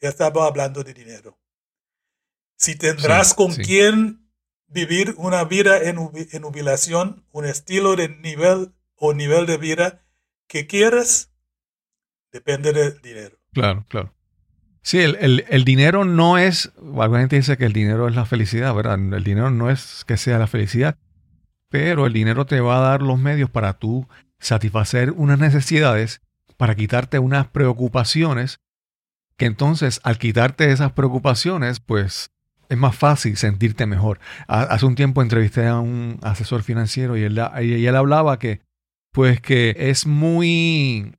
estaba 0.02 0.48
hablando 0.48 0.84
de 0.84 0.94
dinero. 0.94 1.40
Si 2.58 2.76
tendrás 2.76 3.30
Sí, 3.30 3.36
con 3.36 3.52
sí. 3.52 3.62
quién 3.64 4.32
vivir 4.68 5.16
una 5.18 5.44
vida 5.44 5.84
en, 5.84 5.98
en 5.98 6.44
jubilación, 6.44 7.26
un 7.32 7.46
estilo 7.46 7.96
de 7.96 8.08
nivel 8.10 8.74
o 8.96 9.14
nivel 9.14 9.46
de 9.46 9.58
vida 9.58 10.06
que 10.48 10.68
quieres, 10.68 11.32
depende 12.32 12.74
del 12.74 13.02
dinero. 13.02 13.38
Claro, 13.54 13.86
claro. 13.88 14.14
Sí, 14.84 15.00
el, 15.00 15.46
el- 15.48 15.64
dinero 15.64 16.06
no 16.06 16.38
es, 16.38 16.72
alguna 17.00 17.20
gente 17.20 17.36
dice 17.36 17.56
que 17.58 17.66
el 17.66 17.74
dinero 17.74 18.08
es 18.08 18.16
la 18.16 18.26
felicidad, 18.26 18.74
¿verdad? 18.74 18.96
El 19.14 19.24
dinero 19.24 19.52
no 19.52 19.70
es 19.70 20.04
que 20.08 20.18
sea 20.18 20.40
la 20.40 20.48
felicidad, 20.48 20.98
pero 21.70 22.08
el 22.08 22.14
dinero 22.14 22.46
te 22.46 22.60
va 22.62 22.78
a 22.78 22.90
dar 22.90 23.02
los 23.04 23.20
medios 23.20 23.50
para 23.50 23.74
tú 23.74 24.08
satisfacer 24.40 25.12
unas 25.12 25.38
necesidades, 25.38 26.22
para 26.58 26.76
quitarte 26.76 27.20
unas 27.20 27.48
preocupaciones, 27.48 28.60
que 29.38 29.46
entonces 29.46 30.00
al 30.04 30.18
quitarte 30.18 30.72
esas 30.72 30.92
preocupaciones, 30.94 31.80
pues 31.80 32.32
es 32.70 32.78
más 32.78 32.96
fácil 32.96 33.38
sentirte 33.38 33.86
mejor. 33.86 34.20
Ha- 34.48 34.64
Hace 34.64 34.86
un 34.88 34.96
tiempo 34.96 35.22
entrevisté 35.22 35.68
a 35.68 35.80
un 35.80 36.18
asesor 36.24 36.64
financiero 36.64 37.18
y 37.18 37.24
él, 37.24 37.40
y 37.62 37.86
él 37.86 37.96
hablaba 37.96 38.40
que, 38.40 38.62
pues 39.12 39.40
que 39.42 39.76
es 39.78 40.08
muy 40.08 41.16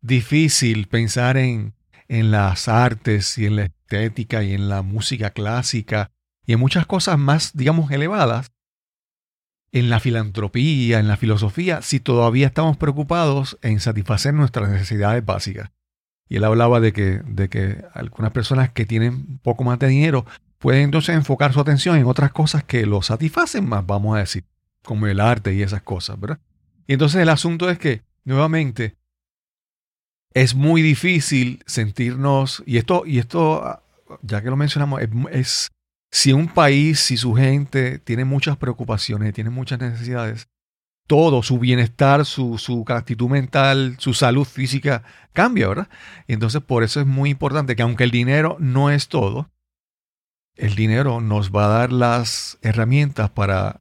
difícil 0.00 0.86
pensar 0.88 1.36
en, 1.36 1.74
en 2.08 2.30
las 2.30 2.68
artes 2.68 3.38
y 3.38 3.46
en 3.46 3.56
la 3.56 3.64
estética 3.64 4.42
y 4.42 4.54
en 4.54 4.68
la 4.68 4.82
música 4.82 5.30
clásica 5.30 6.10
y 6.46 6.54
en 6.54 6.60
muchas 6.60 6.86
cosas 6.86 7.18
más, 7.18 7.54
digamos, 7.54 7.90
elevadas, 7.90 8.50
en 9.70 9.90
la 9.90 10.00
filantropía, 10.00 10.98
en 10.98 11.08
la 11.08 11.18
filosofía, 11.18 11.82
si 11.82 12.00
todavía 12.00 12.46
estamos 12.46 12.78
preocupados 12.78 13.58
en 13.60 13.80
satisfacer 13.80 14.32
nuestras 14.32 14.70
necesidades 14.70 15.24
básicas. 15.24 15.70
Y 16.28 16.36
él 16.36 16.44
hablaba 16.44 16.80
de 16.80 16.92
que, 16.92 17.20
de 17.26 17.48
que 17.48 17.84
algunas 17.92 18.32
personas 18.32 18.70
que 18.70 18.86
tienen 18.86 19.38
poco 19.38 19.64
más 19.64 19.78
de 19.78 19.88
dinero 19.88 20.24
pueden 20.58 20.84
entonces 20.84 21.14
enfocar 21.14 21.52
su 21.52 21.60
atención 21.60 21.96
en 21.96 22.06
otras 22.06 22.32
cosas 22.32 22.64
que 22.64 22.86
lo 22.86 23.02
satisfacen 23.02 23.68
más, 23.68 23.86
vamos 23.86 24.16
a 24.16 24.20
decir, 24.20 24.44
como 24.82 25.06
el 25.06 25.20
arte 25.20 25.54
y 25.54 25.62
esas 25.62 25.82
cosas, 25.82 26.18
¿verdad? 26.18 26.40
Y 26.86 26.94
entonces 26.94 27.20
el 27.20 27.28
asunto 27.28 27.68
es 27.68 27.78
que, 27.78 28.02
nuevamente, 28.24 28.96
es 30.34 30.54
muy 30.54 30.82
difícil 30.82 31.62
sentirnos, 31.66 32.62
y 32.66 32.78
esto, 32.78 33.04
y 33.06 33.18
esto, 33.18 33.82
ya 34.22 34.42
que 34.42 34.50
lo 34.50 34.56
mencionamos, 34.56 35.00
es, 35.30 35.70
si 36.10 36.32
un 36.32 36.48
país, 36.48 37.00
si 37.00 37.16
su 37.16 37.34
gente 37.34 37.98
tiene 37.98 38.24
muchas 38.24 38.56
preocupaciones, 38.56 39.34
tiene 39.34 39.50
muchas 39.50 39.78
necesidades, 39.80 40.48
todo, 41.06 41.42
su 41.42 41.58
bienestar, 41.58 42.26
su, 42.26 42.58
su 42.58 42.84
actitud 42.86 43.28
mental, 43.28 43.96
su 43.98 44.12
salud 44.12 44.44
física 44.44 45.02
cambia, 45.32 45.68
¿verdad? 45.68 45.88
Entonces 46.26 46.62
por 46.62 46.82
eso 46.82 47.00
es 47.00 47.06
muy 47.06 47.30
importante 47.30 47.76
que 47.76 47.82
aunque 47.82 48.04
el 48.04 48.10
dinero 48.10 48.56
no 48.60 48.90
es 48.90 49.08
todo, 49.08 49.50
el 50.54 50.74
dinero 50.74 51.20
nos 51.20 51.50
va 51.50 51.64
a 51.64 51.78
dar 51.78 51.92
las 51.92 52.58
herramientas 52.62 53.30
para 53.30 53.80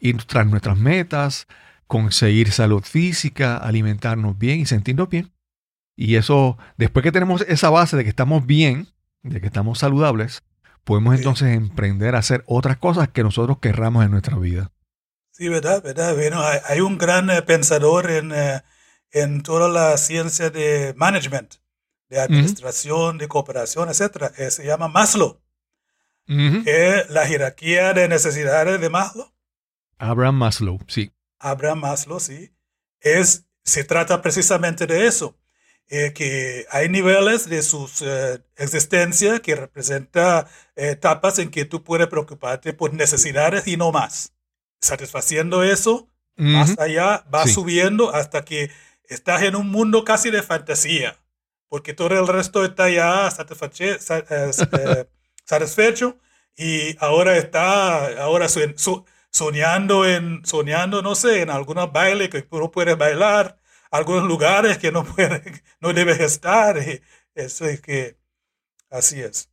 ir 0.00 0.24
tras 0.24 0.46
nuestras 0.46 0.76
metas, 0.76 1.46
conseguir 1.86 2.50
salud 2.50 2.82
física, 2.82 3.56
alimentarnos 3.56 4.36
bien 4.36 4.60
y 4.60 4.66
sentirnos 4.66 5.08
bien. 5.08 5.30
Y 5.96 6.16
eso, 6.16 6.56
después 6.76 7.02
que 7.02 7.12
tenemos 7.12 7.42
esa 7.42 7.70
base 7.70 7.96
de 7.96 8.04
que 8.04 8.10
estamos 8.10 8.46
bien, 8.46 8.88
de 9.22 9.40
que 9.40 9.46
estamos 9.46 9.78
saludables, 9.78 10.42
podemos 10.84 11.14
Sí. 11.14 11.18
entonces 11.20 11.56
emprender 11.56 12.14
a 12.14 12.18
hacer 12.18 12.42
otras 12.46 12.76
cosas 12.78 13.08
que 13.08 13.22
nosotros 13.22 13.58
querramos 13.60 14.04
en 14.04 14.10
nuestra 14.10 14.36
vida. 14.36 14.70
Sí, 15.30 15.48
verdad, 15.48 15.82
verdad. 15.82 16.14
Bueno, 16.14 16.42
hay, 16.42 16.58
hay 16.66 16.80
un 16.80 16.98
gran 16.98 17.30
eh, 17.30 17.42
pensador 17.42 18.10
en, 18.10 18.32
eh, 18.32 18.62
en 19.10 19.42
toda 19.42 19.68
la 19.68 19.96
ciencia 19.96 20.50
de 20.50 20.94
management, 20.96 21.54
de 22.08 22.20
administración, 22.20 23.16
de 23.18 23.28
cooperación, 23.28 23.88
etcétera. 23.88 24.32
Eh, 24.36 24.50
se 24.50 24.64
llama 24.66 24.88
Maslow. 24.88 25.40
Eh, 26.26 27.04
la 27.10 27.26
jerarquía 27.26 27.92
de 27.92 28.08
necesidades 28.08 28.80
de 28.80 28.88
Maslow, 28.88 29.30
Abraham 29.98 30.36
Maslow, 30.36 30.78
sí. 30.86 31.12
Abraham 31.38 31.80
Maslow, 31.80 32.20
sí, 32.20 32.54
es, 33.00 33.44
se 33.64 33.84
trata 33.84 34.22
precisamente 34.22 34.86
de 34.86 35.06
eso, 35.06 35.36
eh, 35.92 36.12
que 36.14 36.66
hay 36.70 36.88
niveles 36.88 37.48
de 37.48 37.62
su 37.62 37.88
existencia 38.56 39.40
que 39.40 39.54
representa 39.56 40.48
eh, 40.76 40.90
etapas 40.90 41.38
en 41.38 41.50
que 41.50 41.64
tú 41.64 41.84
puedes 41.84 42.08
preocuparte 42.08 42.72
por 42.72 42.94
necesidades 42.94 43.66
y 43.66 43.76
no 43.76 43.92
más. 43.92 44.32
Satisfaciendo 44.80 45.62
eso, 45.62 46.08
más 46.36 46.70
Ujú. 46.72 46.82
allá, 46.82 47.24
va 47.32 47.46
Sí. 47.46 47.54
subiendo 47.54 48.14
hasta 48.14 48.44
que 48.44 48.70
estás 49.08 49.42
en 49.42 49.56
un 49.56 49.68
mundo 49.70 50.04
casi 50.04 50.30
de 50.30 50.42
fantasía, 50.42 51.18
porque 51.68 51.94
todo 51.94 52.08
el 52.18 52.26
resto 52.26 52.64
está 52.64 52.88
ya 52.90 53.28
eh, 53.28 54.50
eh, 54.72 55.08
satisfecho 55.44 56.18
y 56.56 56.96
ahora 57.04 57.36
está, 57.38 58.22
ahora 58.22 58.46
suen- 58.48 58.76
so- 58.76 59.04
soñando 59.30 60.06
en, 60.06 60.44
soñando, 60.44 61.02
no 61.02 61.14
sé, 61.14 61.42
en 61.42 61.50
algunos 61.50 61.92
bailes 61.92 62.28
que 62.30 62.42
tú 62.42 62.70
puedes 62.70 62.96
bailar, 62.98 63.58
algunos 63.92 64.24
lugares 64.28 64.78
que 64.78 64.92
no 64.92 65.04
puedes, 65.04 65.42
no 65.80 65.94
debes 65.94 66.20
estar, 66.20 66.78
y 66.78 67.02
eso 67.36 67.66
es 67.66 67.82
que, 67.82 68.18
así 68.90 69.20
es. 69.22 69.50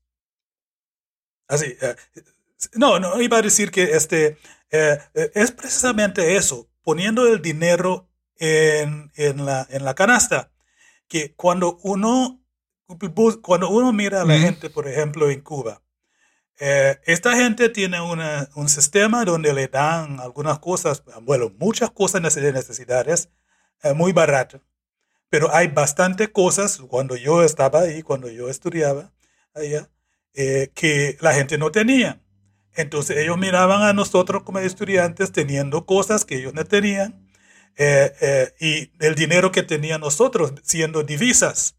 Así, 1.48 1.76
eh, 1.82 1.96
no, 2.76 3.00
no, 3.00 3.22
iba 3.22 3.38
a 3.38 3.42
decir 3.42 3.72
que 3.72 3.84
este, 3.84 4.38
eh, 4.72 5.00
eh, 5.14 5.32
es 5.36 5.52
precisamente 5.52 6.36
eso, 6.36 6.70
poniendo 6.84 7.28
el 7.28 7.42
dinero 7.42 8.10
en, 8.38 9.12
en 9.16 9.46
la, 9.46 9.68
en 9.70 9.86
la 9.86 9.96
canasta, 9.96 10.52
que 11.08 11.36
cuando 11.36 11.80
uno, 11.84 12.44
cuando 13.42 13.70
uno 13.70 13.94
mira 13.94 14.22
a 14.22 14.26
la 14.26 14.38
gente, 14.40 14.70
por 14.70 14.88
ejemplo, 14.88 15.30
en 15.30 15.42
Cuba, 15.42 15.82
Eh, 16.62 17.00
esta 17.06 17.36
gente 17.36 17.70
tiene 17.70 18.02
una- 18.02 18.50
un 18.56 18.70
sistema 18.70 19.26
donde 19.26 19.54
le 19.54 19.68
dan 19.68 20.20
algunas 20.20 20.60
cosas, 20.60 21.04
bueno, 21.24 21.52
muchas 21.60 21.92
cosas 21.92 22.36
de 22.36 22.54
necesidades 22.54 23.30
eh, 23.84 23.94
muy 23.94 24.12
baratas, 24.14 24.62
pero 25.30 25.54
hay 25.56 25.68
bastante 25.70 26.32
cosas 26.32 26.80
cuando 26.90 27.16
yo 27.18 27.44
estaba 27.44 27.82
ahí, 27.82 28.02
cuando 28.04 28.30
yo 28.30 28.50
estudiaba 28.50 29.14
allá, 29.54 29.90
eh, 30.34 30.72
que 30.76 31.18
la 31.22 31.34
gente 31.34 31.58
no 31.58 31.72
tenía. 31.72 32.22
Entonces 32.76 33.18
ellos 33.18 33.38
miraban 33.38 33.84
a 33.84 33.94
nosotros 33.94 34.44
como 34.44 34.60
estudiantes 34.60 35.32
teniendo 35.32 35.86
cosas 35.86 36.26
que 36.26 36.38
ellos 36.38 36.54
no 36.54 36.66
tenían 36.66 37.28
eh, 37.78 38.14
eh, 38.22 38.54
y 38.60 39.06
el 39.06 39.16
dinero 39.16 39.52
que 39.52 39.64
tenían 39.64 40.02
nosotros 40.02 40.54
siendo 40.64 41.04
divisas 41.04 41.78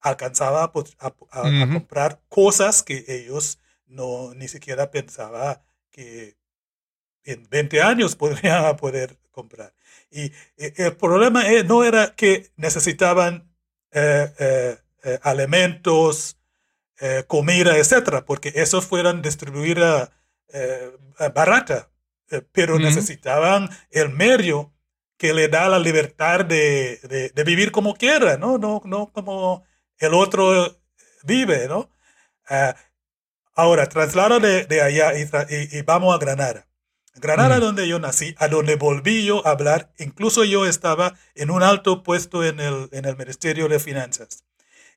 alcanzaba 0.00 0.72
a, 1.00 1.14
a- 1.32 1.68
comprar 1.68 2.20
cosas 2.28 2.82
que 2.82 3.04
ellos 3.08 3.60
no 3.86 4.34
ni 4.34 4.48
siquiera 4.48 4.90
pensaba 4.90 5.64
que 5.90 6.36
en 7.24 7.48
20 7.50 7.82
años 7.82 8.16
podrían 8.22 8.76
poder 8.76 9.18
comprar. 9.30 9.74
Y 10.14 10.32
el 10.58 10.96
problema 10.96 11.42
no 11.64 11.84
era 11.84 12.14
que 12.14 12.50
necesitaban 12.56 13.50
eh, 13.92 14.32
eh, 14.38 14.78
eh, 15.04 15.18
alimentos, 15.22 16.38
comida, 17.26 17.76
etcétera, 17.76 18.24
porque 18.24 18.52
esos 18.54 18.86
fueran 18.86 19.20
distribuidas 19.22 20.10
eh, 20.52 20.90
barata, 21.34 21.90
pero 22.52 22.78
necesitaban 22.78 23.68
el 23.90 24.08
medio 24.10 24.72
que 25.18 25.34
le 25.34 25.48
da 25.48 25.68
la 25.68 25.78
libertad 25.78 26.44
de, 26.44 26.98
de- 27.02 27.30
de 27.30 27.44
vivir 27.44 27.72
como 27.72 27.94
quiera, 27.94 28.36
¿no? 28.38 28.58
No, 28.58 28.80
no 28.84 29.12
como 29.12 29.64
el 29.98 30.14
otro 30.14 30.76
vive, 31.24 31.68
¿no? 31.68 31.90
Ah, 32.48 32.76
ahora, 33.54 33.88
traslado 33.88 34.40
de, 34.40 34.64
de 34.66 34.82
allá 34.82 35.14
y, 35.18 35.22
y- 35.22 35.78
y 35.78 35.82
vamos 35.82 36.14
a 36.14 36.18
Granada. 36.18 36.68
Granada, 37.14 37.58
Mm. 37.58 37.60
donde 37.60 37.88
yo 37.88 37.98
nací, 37.98 38.34
a 38.38 38.48
donde 38.48 38.76
volví 38.76 39.24
yo 39.24 39.46
a 39.46 39.50
hablar, 39.52 39.92
incluso 39.98 40.44
yo 40.44 40.66
estaba 40.66 41.14
en 41.34 41.50
un 41.50 41.62
alto 41.62 42.02
puesto 42.02 42.44
en 42.44 42.60
el, 42.60 42.88
en 42.92 43.04
el 43.04 43.16
Ministerio 43.16 43.68
de 43.68 43.78
Finanzas. 43.80 44.44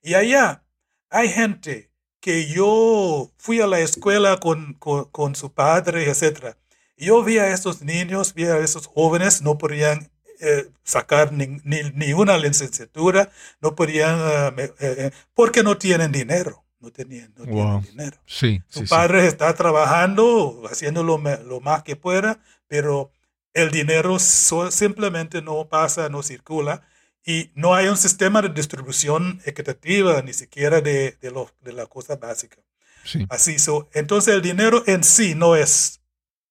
Y 0.02 0.14
allá 0.16 0.64
hay 1.10 1.30
gente 1.30 1.92
que 2.20 2.48
yo 2.48 3.32
fui 3.38 3.62
a 3.62 3.68
la 3.68 3.80
escuela 3.80 4.40
con, 4.40 4.74
con, 4.76 5.06
con 5.06 5.36
su 5.36 5.54
padre, 5.54 6.10
etc. 6.10 6.56
Yo 6.98 7.24
vi 7.24 7.38
a 7.38 7.50
esos 7.54 7.82
niños, 7.82 8.34
vi 8.34 8.46
a 8.46 8.58
esos 8.60 8.88
jóvenes, 8.88 9.42
no 9.42 9.58
podían 9.58 10.12
eh, 10.40 10.70
sacar 10.84 11.32
ni, 11.34 11.48
ni, 11.64 11.84
ni 11.94 12.14
una 12.14 12.38
licenciatura, 12.38 13.32
no 13.62 13.76
podían, 13.76 14.20
eh, 14.60 14.74
eh, 14.80 15.12
porque 15.34 15.64
no 15.64 15.78
tienen 15.78 16.12
dinero, 16.12 16.64
no 16.80 16.92
tenían, 16.92 17.34
no 17.36 17.46
Wow. 17.46 17.82
dinero. 17.82 18.18
Sí, 18.26 18.62
Su 18.68 18.80
sí, 18.82 18.86
sí. 18.86 18.90
padre 18.90 19.26
está 19.28 19.54
trabajando, 19.56 20.64
haciendo 20.70 21.04
lo, 21.04 21.18
lo 21.18 21.60
más 21.60 21.84
que 21.84 21.96
pueda, 21.96 22.40
pero 22.68 23.12
el 23.54 23.72
dinero 23.72 24.20
so- 24.20 24.70
simplemente 24.72 25.42
no 25.42 25.68
pasa, 25.68 26.10
no 26.10 26.22
circula 26.22 26.84
y 27.26 27.52
no 27.56 27.74
hay 27.74 27.88
un 27.88 27.98
sistema 27.98 28.42
de 28.42 28.50
distribución 28.50 29.42
equitativa 29.46 30.22
ni 30.22 30.34
siquiera 30.34 30.80
de, 30.82 31.18
de, 31.20 31.32
lo- 31.32 31.52
de 31.62 31.74
la 31.74 31.88
cosa 31.88 32.16
básica. 32.16 32.58
Sí. 33.04 33.26
Así, 33.30 33.58
so, 33.58 33.90
entonces 33.94 34.34
el 34.36 34.42
dinero 34.42 34.84
en 34.86 35.04
sí 35.04 35.34
no 35.34 35.56
es 35.56 36.02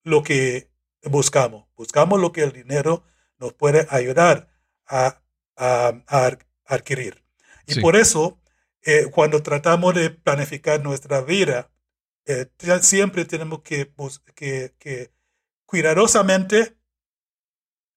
lo 0.03 0.23
que 0.23 0.71
buscamos. 1.05 1.67
Buscamos 1.77 2.21
lo 2.21 2.33
que 2.33 2.43
el 2.43 2.53
dinero 2.53 3.05
nos 3.39 3.53
puede 3.53 3.87
ayudar 3.91 4.49
a, 4.87 5.21
a- 5.57 6.03
a 6.09 6.27
ad- 6.27 6.39
adquirir. 6.67 7.23
Y 7.67 7.75
Sí. 7.75 7.81
por 7.81 7.95
eso, 7.97 8.41
eh, 8.87 9.11
cuando 9.11 9.43
tratamos 9.43 9.95
de 9.95 10.11
planificar 10.11 10.83
nuestra 10.83 11.21
vida, 11.21 11.71
eh, 12.25 12.47
siempre 12.83 13.25
tenemos 13.25 13.63
que, 13.63 13.93
que, 14.35 14.75
que 14.79 15.13
cuidadosamente 15.67 16.79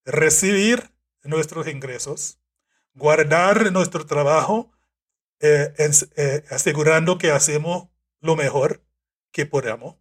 recibir 0.03 0.91
nuestros 1.23 1.67
ingresos, 1.67 2.41
guardar 2.93 3.71
nuestro 3.71 4.05
trabajo, 4.07 4.71
eh, 5.39 5.73
asegurando 6.49 7.19
que 7.19 7.31
hacemos 7.31 7.89
lo 8.19 8.35
mejor 8.35 8.83
que 9.31 9.45
podamos. 9.45 9.97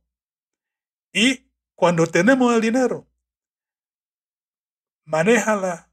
Y 1.13 1.51
cuando 1.75 2.07
tenemos 2.07 2.55
el 2.55 2.63
dinero, 2.63 3.07
manéjala 5.05 5.89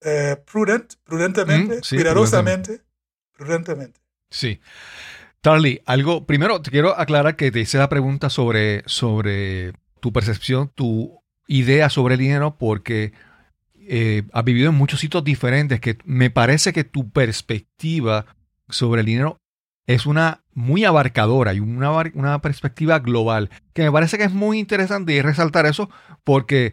eh, 0.00 0.36
prudent, 0.44 0.94
prudentemente, 1.04 1.78
Mm, 1.78 1.82
sí, 1.82 1.96
cuidadosamente, 1.96 2.83
prudentemente. 3.36 4.00
Sí. 4.30 4.60
Charlie, 5.42 5.82
algo, 5.84 6.26
primero 6.26 6.62
te 6.62 6.70
quiero 6.70 6.98
aclarar 6.98 7.36
que 7.36 7.50
te 7.50 7.60
hice 7.60 7.78
la 7.78 7.88
pregunta 7.88 8.30
sobre, 8.30 8.82
sobre 8.86 9.74
tu 10.00 10.12
percepción, 10.12 10.70
tu 10.74 11.20
idea 11.46 11.90
sobre 11.90 12.14
el 12.14 12.20
dinero, 12.20 12.56
porque 12.58 13.12
eh, 13.74 14.22
has 14.32 14.44
vivido 14.44 14.70
en 14.70 14.76
muchos 14.76 15.00
sitios 15.00 15.22
diferentes, 15.22 15.80
que 15.80 15.98
me 16.04 16.30
parece 16.30 16.72
que 16.72 16.84
tu 16.84 17.10
perspectiva 17.10 18.26
sobre 18.68 19.00
el 19.00 19.06
dinero 19.06 19.38
es 19.86 20.06
una 20.06 20.42
muy 20.54 20.84
abarcadora 20.84 21.52
y 21.52 21.60
una, 21.60 21.90
una 22.14 22.40
perspectiva 22.40 22.98
global, 23.00 23.50
que 23.74 23.82
me 23.82 23.92
parece 23.92 24.16
que 24.16 24.24
es 24.24 24.32
muy 24.32 24.58
interesante 24.58 25.12
y 25.12 25.20
resaltar 25.20 25.66
eso, 25.66 25.90
porque 26.24 26.72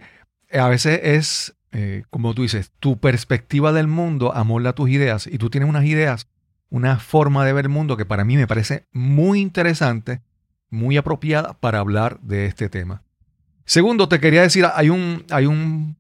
a 0.54 0.68
veces 0.70 1.00
es, 1.04 1.56
eh, 1.74 2.04
como 2.10 2.34
tú 2.34 2.44
dices, 2.44 2.72
tu 2.80 3.00
perspectiva 3.00 3.74
del 3.74 3.88
mundo 3.88 4.34
amolda 4.34 4.74
tus 4.74 4.90
ideas 4.90 5.28
y 5.28 5.38
tú 5.38 5.50
tienes 5.50 5.70
unas 5.70 5.86
ideas 5.86 6.28
una 6.72 6.98
forma 6.98 7.46
de 7.46 7.54
ver 7.54 7.66
el 7.66 7.70
mundo 7.70 7.98
que 7.98 8.06
para 8.06 8.26
mí 8.26 8.38
me 8.38 8.48
parece 8.48 8.88
muy 8.92 9.42
interesante, 9.42 10.22
muy 10.70 10.98
apropiada 10.98 11.54
para 11.54 11.80
hablar 11.80 12.20
de 12.22 12.46
este 12.48 12.70
tema. 12.70 13.04
Segundo, 13.66 14.08
te 14.08 14.20
quería 14.20 14.42
decir, 14.42 14.66
hay 14.74 14.90
un, 14.90 15.26
hay 15.30 15.46
un 15.46 15.98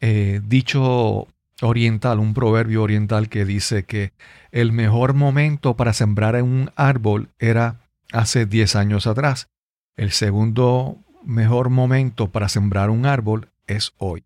eh, 0.00 0.40
dicho 0.44 1.26
oriental, 1.62 2.18
un 2.20 2.34
proverbio 2.34 2.82
oriental 2.82 3.28
que 3.28 3.44
dice 3.44 3.84
que 3.84 4.12
el 4.52 4.72
mejor 4.72 5.14
momento 5.14 5.74
para 5.74 5.92
sembrar 5.92 6.40
un 6.42 6.70
árbol 6.76 7.30
era 7.38 7.80
hace 8.12 8.46
10 8.46 8.76
años 8.76 9.06
atrás. 9.06 9.48
El 9.96 10.12
segundo 10.12 10.98
mejor 11.24 11.70
momento 11.70 12.30
para 12.30 12.48
sembrar 12.48 12.90
un 12.90 13.06
árbol 13.06 13.48
es 13.66 13.92
hoy. 13.98 14.22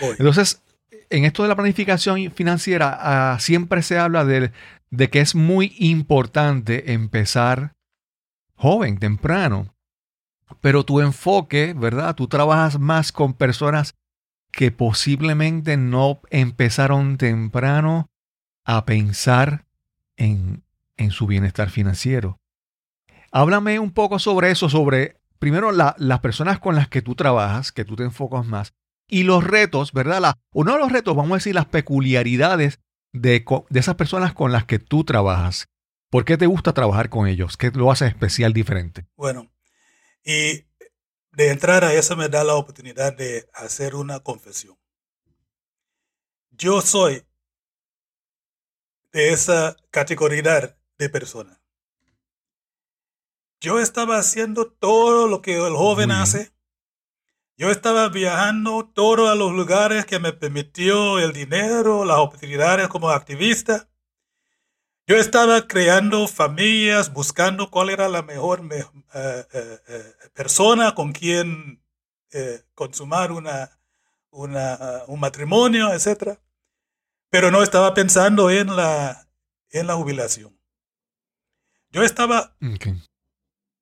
Hoy. 0.00 0.16
Entonces, 0.18 0.62
en 1.10 1.24
esto 1.24 1.42
de 1.42 1.48
la 1.48 1.56
planificación 1.56 2.30
financiera, 2.32 2.98
ah, 3.00 3.38
siempre 3.40 3.82
se 3.82 3.98
habla 3.98 4.24
de, 4.24 4.52
de 4.90 5.10
que 5.10 5.20
es 5.20 5.34
muy 5.34 5.74
importante 5.78 6.92
empezar 6.92 7.74
joven, 8.54 8.98
temprano. 8.98 9.74
Pero 10.60 10.84
tu 10.84 11.00
enfoque, 11.00 11.74
¿verdad? 11.74 12.14
Tú 12.14 12.26
trabajas 12.28 12.78
más 12.78 13.12
con 13.12 13.34
personas 13.34 13.94
que 14.50 14.70
posiblemente 14.70 15.76
no 15.76 16.20
empezaron 16.30 17.18
temprano 17.18 18.08
a 18.64 18.86
pensar 18.86 19.66
en, 20.16 20.62
en 20.96 21.10
su 21.10 21.26
bienestar 21.26 21.68
financiero. 21.70 22.38
Háblame 23.30 23.78
un 23.78 23.90
poco 23.90 24.18
sobre 24.18 24.50
eso, 24.50 24.70
sobre 24.70 25.18
primero 25.38 25.70
la- 25.70 25.94
las 25.98 26.20
personas 26.20 26.58
con 26.58 26.74
las 26.74 26.88
que 26.88 27.02
tú 27.02 27.14
trabajas, 27.14 27.72
que 27.72 27.84
tú 27.84 27.94
te 27.94 28.04
enfocas 28.04 28.46
más, 28.46 28.72
y 29.06 29.22
los 29.22 29.44
retos, 29.44 29.92
¿verdad? 29.92 30.20
La, 30.20 30.34
uno 30.52 30.72
de 30.72 30.78
los 30.78 30.90
retos, 30.92 31.14
vamos 31.14 31.32
a 31.32 31.36
decir, 31.36 31.54
las 31.54 31.66
peculiaridades 31.66 32.80
de, 33.12 33.44
esas 33.70 33.94
personas 33.94 34.34
con 34.34 34.52
las 34.52 34.64
que 34.64 34.78
tú 34.78 35.04
trabajas. 35.04 35.68
¿Por 36.10 36.24
qué 36.24 36.36
te 36.36 36.46
gusta 36.46 36.72
trabajar 36.72 37.10
con 37.10 37.26
ellos? 37.26 37.56
¿Qué 37.56 37.70
lo 37.70 37.90
hace 37.90 38.06
especial, 38.06 38.52
diferente? 38.52 39.06
Bueno, 39.16 39.50
y 40.24 40.66
de 41.32 41.50
entrar 41.50 41.84
a 41.84 41.92
eso 41.92 42.16
me 42.16 42.28
da 42.28 42.44
la 42.44 42.54
oportunidad 42.54 43.14
de 43.16 43.48
hacer 43.54 43.94
una 43.94 44.20
confesión. 44.20 44.78
Yo 46.50 46.80
soy 46.80 47.24
de 49.12 49.32
esa 49.32 49.76
categoría 49.90 50.76
de 50.98 51.08
persona. 51.08 51.60
Yo 53.60 53.80
estaba 53.80 54.18
haciendo 54.18 54.70
todo 54.70 55.28
lo 55.28 55.42
que 55.42 55.56
el 55.56 55.74
joven 55.74 56.10
hace. 56.10 56.52
Yo 57.58 57.72
estaba 57.72 58.08
viajando 58.08 58.88
todos 58.94 59.36
los 59.36 59.52
lugares 59.52 60.06
que 60.06 60.20
me 60.20 60.32
permitió 60.32 61.18
el 61.18 61.32
dinero, 61.32 62.04
las 62.04 62.18
oportunidades 62.18 62.86
como 62.86 63.10
activista. 63.10 63.88
Yo 65.08 65.16
estaba 65.16 65.66
creando 65.66 66.28
familias, 66.28 67.12
buscando 67.12 67.68
cuál 67.68 67.90
era 67.90 68.08
la 68.08 68.22
mejor 68.22 68.62
me- 68.62 68.76
eh, 68.78 69.44
eh, 69.52 69.78
eh, 69.88 70.12
persona 70.34 70.94
con 70.94 71.12
quien 71.12 71.82
consumar 72.74 73.32
una, 73.32 73.80
una, 74.30 75.02
un 75.08 75.18
matrimonio, 75.18 75.92
etc. 75.92 76.38
Pero 77.30 77.50
no 77.50 77.62
estaba 77.62 77.92
pensando 77.94 78.50
en 78.50 78.76
la, 78.76 79.28
en 79.70 79.86
la 79.88 79.94
jubilación. 79.94 80.56
Yo 81.90 82.02
estaba 82.04 82.54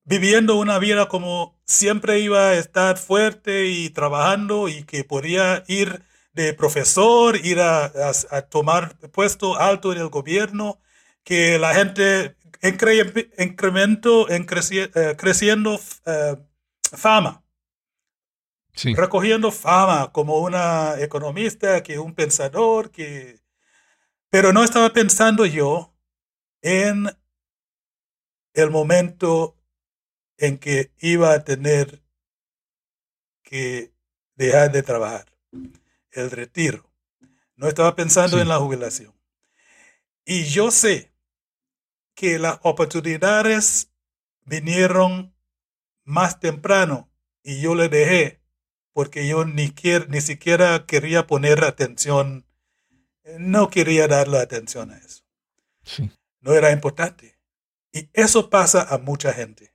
viviendo 0.05 0.55
una 0.57 0.79
vida 0.79 1.09
como 1.09 1.56
siempre 1.67 2.21
iba 2.21 2.51
a 2.51 2.55
estar 2.55 2.99
fuerte 2.99 3.67
y 3.67 3.91
trabajando 3.91 4.69
y 4.69 4.85
que 4.85 5.05
podía 5.05 5.65
ir 5.69 6.03
de 6.35 6.55
profesor, 6.55 7.37
ir 7.45 7.61
a, 7.61 7.87
a- 7.87 8.13
a 8.31 8.43
tomar 8.43 8.97
puesto 9.13 9.59
alto 9.59 9.93
en 9.93 9.99
el 10.01 10.09
gobierno, 10.09 10.81
que 11.25 11.59
la 11.59 11.75
gente 11.75 12.37
incre- 12.63 13.31
incremento, 13.39 14.29
en 14.31 14.47
creci- 14.47 14.91
eh, 14.95 15.17
creciendo 15.17 15.81
eh, 16.07 16.37
fama, 16.97 17.43
Sí. 18.75 19.03
recogiendo 19.03 19.51
fama 19.53 20.13
como 20.13 20.39
una 20.41 21.01
economista, 21.01 21.83
que 21.83 21.99
un 21.99 22.15
pensador, 22.15 22.91
que... 22.91 23.41
Pero 24.31 24.53
no 24.53 24.65
estaba 24.65 24.93
pensando 24.93 25.47
yo 25.47 25.95
en 26.63 27.09
el 28.55 28.71
momento 28.73 29.57
en 30.39 30.59
que 30.59 30.93
iba 30.99 31.33
a 31.33 31.45
tener 31.45 32.03
que 33.43 33.93
dejar 34.35 34.73
de 34.73 34.83
trabajar, 34.83 35.27
el 36.11 36.31
retiro. 36.31 36.91
No 37.55 37.69
estaba 37.69 37.95
pensando 37.97 38.37
Sí. 38.37 38.43
en 38.43 38.49
la 38.49 38.59
jubilación. 38.59 39.15
Y 40.25 40.45
yo 40.45 40.71
sé 40.71 41.13
que 42.15 42.39
las 42.39 42.59
oportunidades 42.63 43.93
vinieron 44.45 45.35
más 46.05 46.41
temprano 46.41 47.11
y 47.43 47.61
yo 47.61 47.75
le 47.75 47.89
dejé 47.89 48.41
porque 48.93 49.27
yo 49.29 49.45
ni, 49.45 49.71
quier- 49.71 50.09
ni 50.09 50.21
siquiera 50.21 50.87
quería 50.87 51.27
poner 51.27 51.65
atención, 51.65 52.47
no 53.39 53.69
quería 53.71 54.09
darle 54.09 54.39
atención 54.39 54.91
a 54.91 54.99
eso 54.99 55.23
Sí. 55.83 56.11
no 56.41 56.53
era 56.55 56.73
importante. 56.73 57.39
Y 57.93 58.09
eso 58.13 58.51
pasa 58.51 58.83
a 58.83 58.99
mucha 58.99 59.33
gente. 59.33 59.73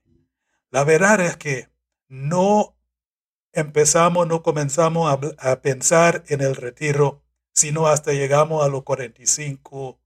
La 0.71 0.83
verdad 0.83 1.19
es 1.21 1.37
que 1.37 1.69
no 2.07 2.77
empezamos, 3.51 4.27
no 4.27 4.41
comenzamos 4.41 5.13
a, 5.37 5.61
pensar 5.61 6.23
en 6.27 6.41
el 6.41 6.55
retiro, 6.55 7.21
sino 7.53 7.87
hasta 7.87 8.13
llegamos 8.13 8.63
a 8.63 8.69
los 8.69 8.83
45, 8.83 9.99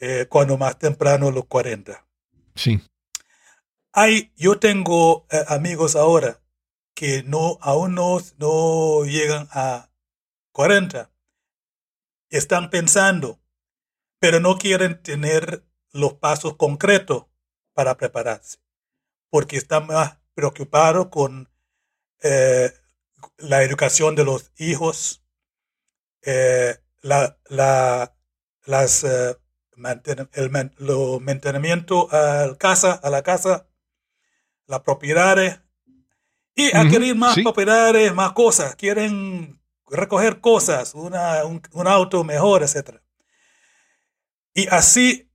eh, 0.00 0.26
cuando 0.28 0.56
más 0.56 0.78
temprano 0.78 1.30
los 1.30 1.46
40. 1.46 2.06
Sí. 2.54 2.80
Hay, 3.92 4.32
yo 4.36 4.58
tengo 4.58 5.26
eh, 5.30 5.44
amigos 5.48 5.96
ahora 5.96 6.40
que 6.94 7.22
no, 7.24 7.58
aún 7.60 7.94
no, 7.94 8.18
no 8.38 9.04
llegan 9.04 9.48
a 9.50 9.90
40. 10.52 11.10
Están 12.28 12.70
pensando, 12.70 13.40
pero 14.20 14.38
no 14.38 14.58
quieren 14.58 15.02
tener 15.02 15.64
los 15.92 16.14
pasos 16.14 16.56
concretos 16.56 17.26
para 17.72 17.96
prepararse, 17.96 18.58
porque 19.30 19.56
están 19.56 19.86
más 19.86 20.18
preocupados 20.34 21.08
con 21.08 21.48
eh, 22.22 22.72
la 23.38 23.62
educación 23.64 24.14
de 24.16 24.24
los 24.24 24.52
hijos, 24.58 25.24
eh, 26.22 26.76
la, 27.02 27.38
la, 27.48 28.14
las, 28.66 29.04
eh, 29.04 29.36
manten- 29.76 30.28
el 30.34 30.50
lo 30.78 31.20
mantenimiento 31.20 32.08
a 32.14 32.56
casa, 32.58 32.92
a 32.92 33.10
la 33.10 33.22
casa, 33.22 33.66
las 34.66 34.80
propiedades, 34.80 35.60
y 36.54 36.72
Ujú, 36.72 36.74
adquirir 36.74 37.16
más 37.16 37.40
sí. 37.40 37.42
propiedades, 37.42 38.14
más 38.14 38.32
cosas, 38.32 38.76
quieren 38.76 39.60
recoger 39.88 40.40
cosas, 40.40 40.94
una, 40.94 41.44
un, 41.46 41.62
un 41.72 41.86
auto 41.88 42.24
mejor, 42.24 42.62
etc. 42.62 43.02
Y 44.54 44.68
así 44.68 45.30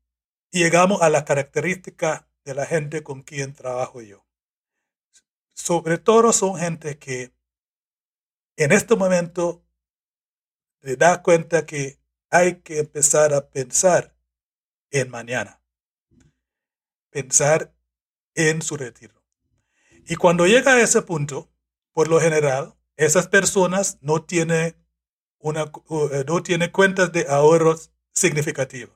llegamos 0.52 1.02
a 1.02 1.10
la 1.10 1.26
característica 1.26 2.28
de 2.46 2.54
la 2.54 2.66
gente 2.66 3.04
con 3.04 3.24
quien 3.24 3.54
trabajo 3.54 4.02
yo. 4.02 4.26
Sobre 5.54 5.98
todo 5.98 6.32
son 6.32 6.58
gente 6.58 6.98
que 6.98 7.34
en 8.56 8.72
este 8.72 8.96
momento 8.96 9.66
le 10.82 10.96
da 10.96 11.24
cuenta 11.24 11.66
que 11.66 12.00
hay 12.30 12.62
que 12.62 12.80
empezar 12.80 13.34
a 13.34 13.50
pensar 13.50 14.16
en 14.92 15.10
mañana, 15.10 15.62
pensar 17.10 17.74
en 18.36 18.62
su 18.62 18.78
retiro. 18.78 19.24
Y 20.08 20.16
cuando 20.16 20.46
llega 20.46 20.74
a 20.74 20.82
ese 20.82 21.02
punto, 21.02 21.52
por 21.92 22.08
lo 22.08 22.20
general, 22.20 22.76
esas 22.96 23.28
personas 23.28 23.98
no 24.02 24.24
tienen, 24.24 24.76
una, 25.40 25.64
uh, 25.88 26.10
no 26.28 26.44
tienen 26.44 26.70
cuentas 26.72 27.12
de 27.12 27.26
ahorros 27.28 27.92
significativas. 28.14 28.95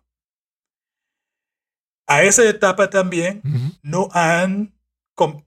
A 2.09 2.23
esa 2.23 2.43
etapa 2.47 2.89
también 2.89 3.41
no 3.83 4.09
han 4.13 4.73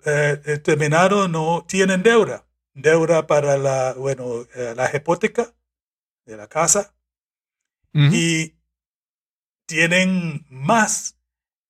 eh, 0.05 0.41
eh, 0.45 0.59
terminado, 0.59 1.29
no 1.29 1.65
tienen 1.67 2.03
deuda. 2.03 2.47
Deuda 2.75 3.27
para 3.27 3.57
la, 3.59 3.95
bueno, 3.95 4.43
eh, 4.55 4.75
la 4.77 4.95
hipoteca 4.95 5.55
de 6.27 6.37
la 6.37 6.47
casa 6.47 6.95
y 8.13 8.55
tienen 9.67 10.47
más 10.51 11.19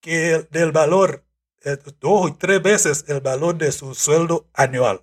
que 0.01 0.33
el- 0.35 0.49
del 0.51 0.73
valor, 0.73 1.25
eh, 1.65 1.79
dos 2.01 2.31
y 2.31 2.35
tres 2.35 2.63
veces 2.63 3.05
el 3.09 3.21
valor 3.21 3.57
de 3.57 3.71
su 3.73 3.95
sueldo 3.95 4.49
anual, 4.53 5.01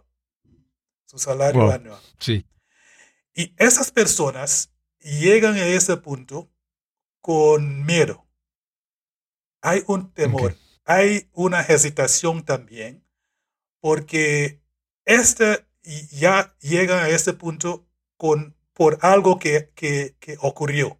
su 1.05 1.17
salario 1.17 1.61
Wow. 1.63 1.71
anual. 1.71 2.01
Sí. 2.19 2.45
Y 3.33 3.53
esas 3.57 3.91
personas 3.91 4.71
llegan 4.99 5.55
a 5.55 5.65
ese 5.65 5.97
punto 5.97 6.51
con 7.21 7.85
miedo. 7.85 8.25
Hay 9.61 9.83
un 9.87 10.13
temor, 10.13 10.55
hay 10.85 11.29
una 11.33 11.61
hesitación 11.61 12.43
también, 12.43 13.03
porque 13.79 14.61
este 15.05 15.65
ya 16.11 16.55
llega 16.59 17.03
a 17.03 17.09
ese 17.09 17.33
punto 17.33 17.87
con, 18.17 18.55
por 18.73 18.99
algo 19.01 19.39
que, 19.39 19.71
que, 19.75 20.15
que 20.19 20.37
ocurrió. 20.39 20.99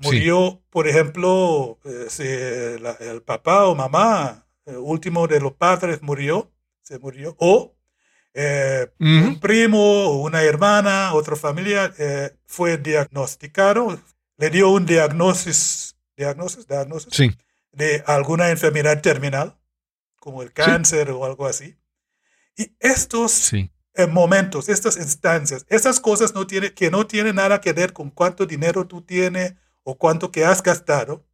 Sí. 0.00 0.08
Murió, 0.08 0.62
por 0.70 0.88
ejemplo, 0.88 1.78
eh, 1.84 2.78
el 3.00 3.22
papá 3.22 3.66
o 3.66 3.74
mamá, 3.74 4.46
el 4.64 4.78
último 4.78 5.28
de 5.28 5.40
los 5.40 5.52
padres 5.52 6.02
murió, 6.02 6.50
se 6.82 6.98
murió, 6.98 7.36
o 7.38 7.76
eh, 8.34 8.90
un 8.98 9.38
primo 9.40 9.78
o 10.06 10.22
una 10.22 10.42
hermana, 10.42 11.12
otra 11.14 11.36
familia, 11.36 11.92
eh, 11.98 12.34
fue 12.46 12.78
diagnosticado, 12.78 14.00
le 14.38 14.50
dio 14.50 14.70
un 14.70 14.86
diagnosis, 14.86 15.91
diagnosis, 16.22 16.66
diagnosis 16.66 17.12
Sí. 17.14 17.30
de 17.72 18.02
alguna 18.06 18.50
enfermedad 18.50 19.00
terminal, 19.02 19.58
como 20.20 20.42
el 20.42 20.52
cáncer 20.52 21.10
o 21.10 21.24
algo 21.24 21.46
así. 21.46 21.76
Y 22.56 22.76
estos 22.80 23.32
Sí. 23.32 23.70
eh, 23.94 24.06
momentos, 24.06 24.68
estas 24.68 24.96
instancias, 24.96 25.66
esas 25.68 26.00
cosas 26.00 26.34
no 26.34 26.46
tiene, 26.46 26.72
que 26.74 26.90
no 26.90 27.06
tienen 27.06 27.36
nada 27.36 27.60
que 27.60 27.72
ver 27.72 27.92
con 27.92 28.10
cuánto 28.10 28.46
dinero 28.46 28.86
tú 28.86 29.02
tienes 29.02 29.54
o 29.82 29.98
cuánto 29.98 30.30
que 30.30 30.44
has 30.44 30.62
gastado, 30.62 31.26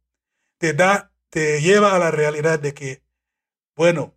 te 0.57 0.73
da, 0.73 1.13
te 1.29 1.61
lleva 1.61 1.95
a 1.95 1.99
la 1.99 2.11
realidad 2.11 2.59
de 2.59 2.73
que, 2.73 3.03
bueno, 3.75 4.15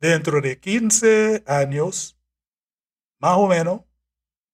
dentro 0.00 0.40
de 0.40 0.58
15 0.60 1.42
años, 1.46 2.18
más 3.20 3.36
o 3.36 3.46
menos, 3.46 3.82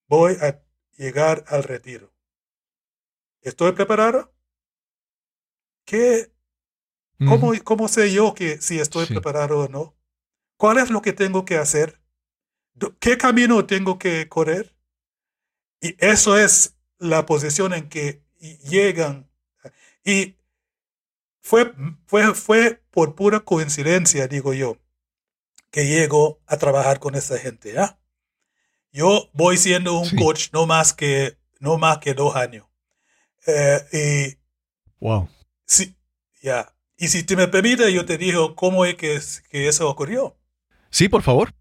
voy 0.09 0.37
a 0.41 0.63
llegar 0.97 1.45
al 1.49 1.63
retiro. 1.65 2.13
¿Estoy 3.41 3.73
preparado? 3.73 4.34
¿Qué, 5.85 6.33
Ujú. 7.21 7.31
¿Cómo, 7.31 7.53
cómo 7.65 7.89
sé 7.89 8.13
yo 8.13 8.35
que 8.35 8.61
si 8.61 8.81
estoy 8.81 9.07
Sí. 9.07 9.15
preparado 9.15 9.61
o 9.61 9.69
no? 9.69 9.97
¿Cuál 10.57 10.79
es 10.79 10.91
lo 10.91 11.03
que 11.03 11.13
tengo 11.13 11.45
que 11.45 11.57
hacer? 11.57 12.01
¿Qué 13.01 13.17
camino 13.19 13.67
tengo 13.67 13.99
que 13.99 14.29
correr? 14.29 14.75
Y 15.81 15.97
eso 16.05 16.37
es 16.39 16.77
la 16.99 17.27
posición 17.27 17.73
en 17.75 17.89
que 17.89 18.23
llegan. 18.69 19.31
Y 20.05 20.37
fue, 21.41 21.73
fue, 22.07 22.35
fue 22.35 22.83
por 22.91 23.15
pura 23.15 23.41
coincidencia, 23.41 24.27
digo 24.29 24.55
yo, 24.55 24.79
que 25.71 25.87
llego 25.87 26.41
a 26.47 26.57
trabajar 26.59 27.01
con 27.01 27.15
esa 27.15 27.39
gente. 27.39 27.79
¿ah? 27.79 27.99
Yo 28.93 29.31
voy 29.35 29.57
siendo 29.57 29.99
un 29.99 30.07
Sí. 30.07 30.17
coach 30.17 30.49
no 30.53 30.67
más 30.67 30.93
que, 30.93 31.39
no 31.61 31.79
más 31.79 31.99
que 31.99 32.15
dos 32.15 32.37
años. 32.37 32.67
Eh, 33.47 33.81
y 33.93 34.39
Wow. 35.01 35.29
Sí, 35.67 35.97
ya. 36.43 36.75
Y 36.97 37.09
si 37.09 37.23
te 37.25 37.37
me 37.37 37.49
permite, 37.49 37.93
yo 37.93 38.07
te 38.07 38.17
digo 38.19 38.55
cómo 38.57 38.85
es 38.87 38.95
que, 38.97 39.15
es- 39.17 39.43
que 39.51 39.69
eso 39.69 39.89
ocurrió. 39.91 40.39
Sí, 40.91 41.09
por 41.09 41.23
favor. 41.23 41.53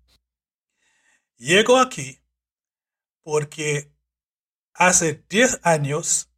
Llego 1.37 1.77
aquí 1.77 2.23
porque 3.23 3.91
hace 4.73 5.23
10 5.29 5.59
años, 5.63 6.31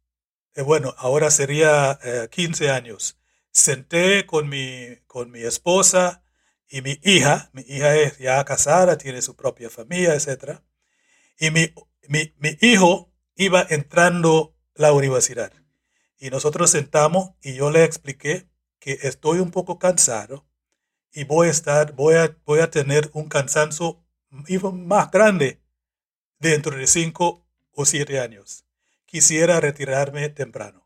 eh, 0.54 0.62
bueno, 0.62 0.94
ahora 0.98 1.30
sería 1.30 1.98
eh, 2.02 2.28
15 2.30 2.70
años, 2.70 3.18
senté 3.52 4.26
con 4.26 4.48
mi, 4.48 4.96
con 5.06 5.30
mi 5.32 5.42
esposa 5.42 6.24
y 6.68 6.82
mi 6.82 7.00
hija. 7.04 7.50
Mi 7.54 7.62
hija 7.62 7.96
es 7.96 8.18
ya 8.18 8.44
casada, 8.44 8.98
tiene 8.98 9.22
su 9.22 9.36
propia 9.36 9.70
familia, 9.70 10.14
etc. 10.14 10.64
Y 11.38 11.50
mi, 11.52 11.72
mi, 12.08 12.34
mi 12.38 12.58
hijo 12.62 13.12
iba 13.36 13.66
entrando 13.70 14.56
a 14.76 14.82
la 14.82 14.92
universidad. 14.92 15.52
Y 16.18 16.30
nosotros 16.30 16.70
sentamos 16.70 17.30
y 17.42 17.54
yo 17.54 17.70
le 17.70 17.84
expliqué 17.84 18.48
que 18.78 18.98
estoy 19.02 19.38
un 19.38 19.50
poco 19.50 19.78
cansado 19.78 20.46
y 21.12 21.24
voy 21.24 21.48
a 21.48 21.50
estar, 21.50 21.92
voy 21.94 22.14
a, 22.14 22.36
voy 22.44 22.60
a 22.60 22.70
tener 22.70 23.10
un 23.12 23.28
cansancio 23.28 24.02
más 24.30 25.10
grande 25.10 25.62
dentro 26.38 26.76
de 26.76 26.86
cinco 26.86 27.46
o 27.72 27.84
siete 27.84 28.20
años. 28.20 28.64
Quisiera 29.06 29.60
retirarme 29.60 30.28
temprano. 30.28 30.84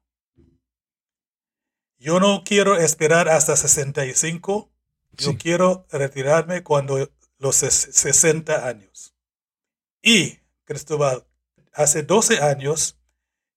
yo 2.02 2.18
no 2.18 2.44
quiero 2.44 2.78
esperar 2.78 3.28
hasta 3.28 3.56
65, 3.56 4.72
yo 5.12 5.32
Sí. 5.32 5.36
quiero 5.36 5.86
retirarme 5.90 6.62
cuando 6.62 6.96
los 7.38 7.62
ses- 7.62 7.92
60 7.92 8.66
años. 8.66 9.14
Y, 10.00 10.38
Cristóbal, 10.64 11.26
hace 11.74 12.02
12 12.02 12.40
años 12.40 12.96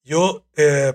yo, 0.04 0.46
eh, 0.58 0.94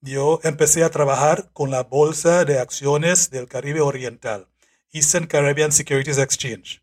yo 0.00 0.40
empecé 0.44 0.82
a 0.84 0.90
trabajar 0.90 1.50
con 1.52 1.70
la 1.70 1.82
Bolsa 1.84 2.44
de 2.44 2.58
Acciones 2.58 3.30
del 3.30 3.48
Caribe 3.48 3.80
Oriental, 3.80 4.48
Eastern 4.92 5.26
Caribbean 5.26 5.72
Securities 5.72 6.18
Exchange, 6.18 6.82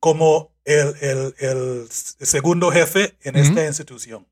como 0.00 0.54
el, 0.64 0.94
el- 1.00 1.34
el 1.38 1.88
segundo 1.90 2.70
jefe 2.70 3.16
en 3.22 3.36
esta 3.36 3.64
institución. 3.66 4.28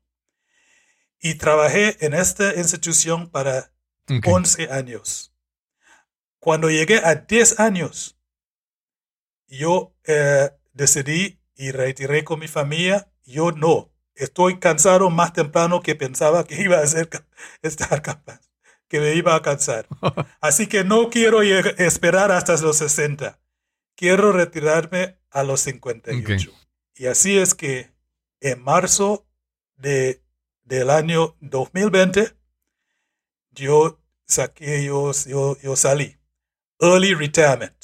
Y 1.19 1.35
trabajé 1.35 2.03
en 2.05 2.13
esta 2.13 2.55
institución 2.55 3.29
para 3.29 3.71
Ok. 4.09 4.27
11 4.27 4.71
años. 4.71 5.33
Cuando 6.39 6.69
llegué 6.69 6.97
a 6.97 7.15
10 7.15 7.59
años, 7.59 8.17
yo 9.47 9.95
eh, 10.05 10.49
decidí 10.73 11.39
y 11.55 11.71
retiré 11.71 12.23
con 12.23 12.39
mi 12.39 12.47
familia. 12.47 13.11
Yo 13.23 13.51
no. 13.51 13.90
Estoy 14.15 14.59
cansado 14.59 15.09
más 15.09 15.33
temprano 15.33 15.81
que 15.81 15.95
pensaba 15.95 16.43
que 16.43 16.61
iba 16.61 16.79
a 16.79 16.87
ser, 16.87 17.09
estar 17.61 18.01
capaz, 18.01 18.41
que 18.87 18.99
me 18.99 19.15
iba 19.15 19.35
a 19.35 19.41
cansar. 19.41 19.87
Así 20.41 20.67
que 20.67 20.83
no 20.83 21.09
quiero 21.09 21.43
lleg- 21.43 21.75
esperar 21.79 22.31
hasta 22.31 22.55
los 22.57 22.77
60. 22.77 23.39
Quiero 23.95 24.31
retirarme 24.31 25.19
a 25.29 25.43
los 25.43 25.61
58. 25.61 26.51
Y 26.95 27.05
así 27.05 27.37
es 27.37 27.55
que 27.55 27.91
en 28.41 28.61
marzo 28.63 29.27
de, 29.75 30.21
del 30.63 30.89
año 30.89 31.35
2020, 31.39 32.35
yo 33.51 33.99
saqué, 34.25 34.83
yo, 34.83 35.11
yo, 35.27 35.57
yo 35.61 35.75
salí. 35.75 36.17
Early 36.79 37.13
retirement. 37.13 37.75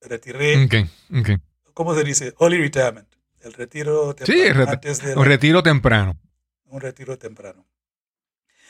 Retiré, 0.00 0.64
Ok, 0.64 0.74
ok. 1.20 1.30
¿cómo 1.74 1.94
se 1.94 2.04
dice? 2.04 2.34
Early 2.40 2.58
retirement. 2.58 3.07
El 3.40 3.52
retiro 3.52 4.14
Sí, 4.24 4.24
temprano, 4.32 4.64
re- 4.66 4.72
antes 4.72 5.02
de 5.02 5.14
Un 5.16 5.24
retiro 5.24 5.62
temprano. 5.62 6.18
un 6.66 6.80
retiro 6.80 7.18
temprano. 7.18 7.66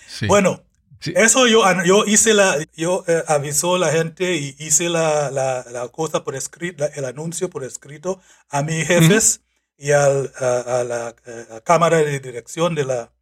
Sí. 0.06 0.26
Bueno, 0.26 0.62
Sí. 1.00 1.12
eso 1.16 1.46
yo, 1.46 1.62
yo 1.84 2.04
hice 2.06 2.34
la, 2.34 2.56
yo 2.76 3.04
eh, 3.06 3.22
avisó 3.28 3.76
a 3.76 3.78
la 3.78 3.90
gente 3.92 4.34
y 4.34 4.56
hice 4.58 4.88
la, 4.88 5.30
la, 5.30 5.64
la 5.70 5.88
cosa 5.88 6.24
por 6.24 6.34
escrito, 6.34 6.84
el 6.94 7.04
anuncio 7.04 7.48
por 7.48 7.62
escrito 7.62 8.20
a 8.48 8.62
mis 8.62 8.84
jefes 8.86 9.42
y 9.76 9.92
al- 9.92 10.32
a, 10.40 10.80
a 10.80 10.84
la 10.84 11.14
eh, 11.24 11.46
a 11.52 11.60
cámara 11.60 11.98
de 11.98 12.18
dirección 12.18 12.74
de 12.74 12.84
la, 12.84 13.12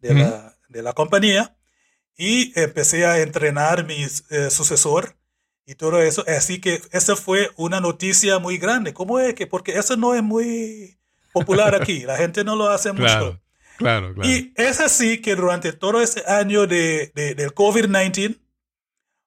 de, 0.00 0.14
la, 0.14 0.56
de 0.68 0.82
la 0.82 0.92
compañía 0.92 1.56
y 2.18 2.52
empecé 2.60 3.06
a 3.06 3.20
entrenar 3.20 3.86
mi 3.86 4.04
eh, 4.30 4.50
sucesor 4.50 5.15
y 5.66 5.74
todo 5.74 6.00
eso. 6.02 6.24
Así 6.28 6.60
que 6.60 6.82
esa 6.92 7.16
fue 7.16 7.50
una 7.56 7.80
noticia 7.80 8.38
muy 8.38 8.58
grande. 8.58 8.94
¿Cómo 8.94 9.18
es 9.18 9.34
que? 9.34 9.46
Porque 9.46 9.78
eso 9.78 9.96
no 9.96 10.14
es 10.14 10.22
muy 10.22 10.98
popular 11.32 11.74
aquí. 11.74 12.00
La 12.02 12.16
gente 12.16 12.44
no 12.44 12.56
lo 12.56 12.68
hace 12.68 12.92
mucho. 12.92 13.04
Claro, 13.04 13.42
claro, 13.76 14.14
claro. 14.14 14.30
Y 14.30 14.52
es 14.56 14.80
así 14.80 15.20
que 15.20 15.36
durante 15.36 15.72
todo 15.72 16.00
ese 16.00 16.24
año 16.26 16.66
de, 16.66 17.12
de- 17.14 17.34
del 17.34 17.54
COVID-19, 17.54 18.40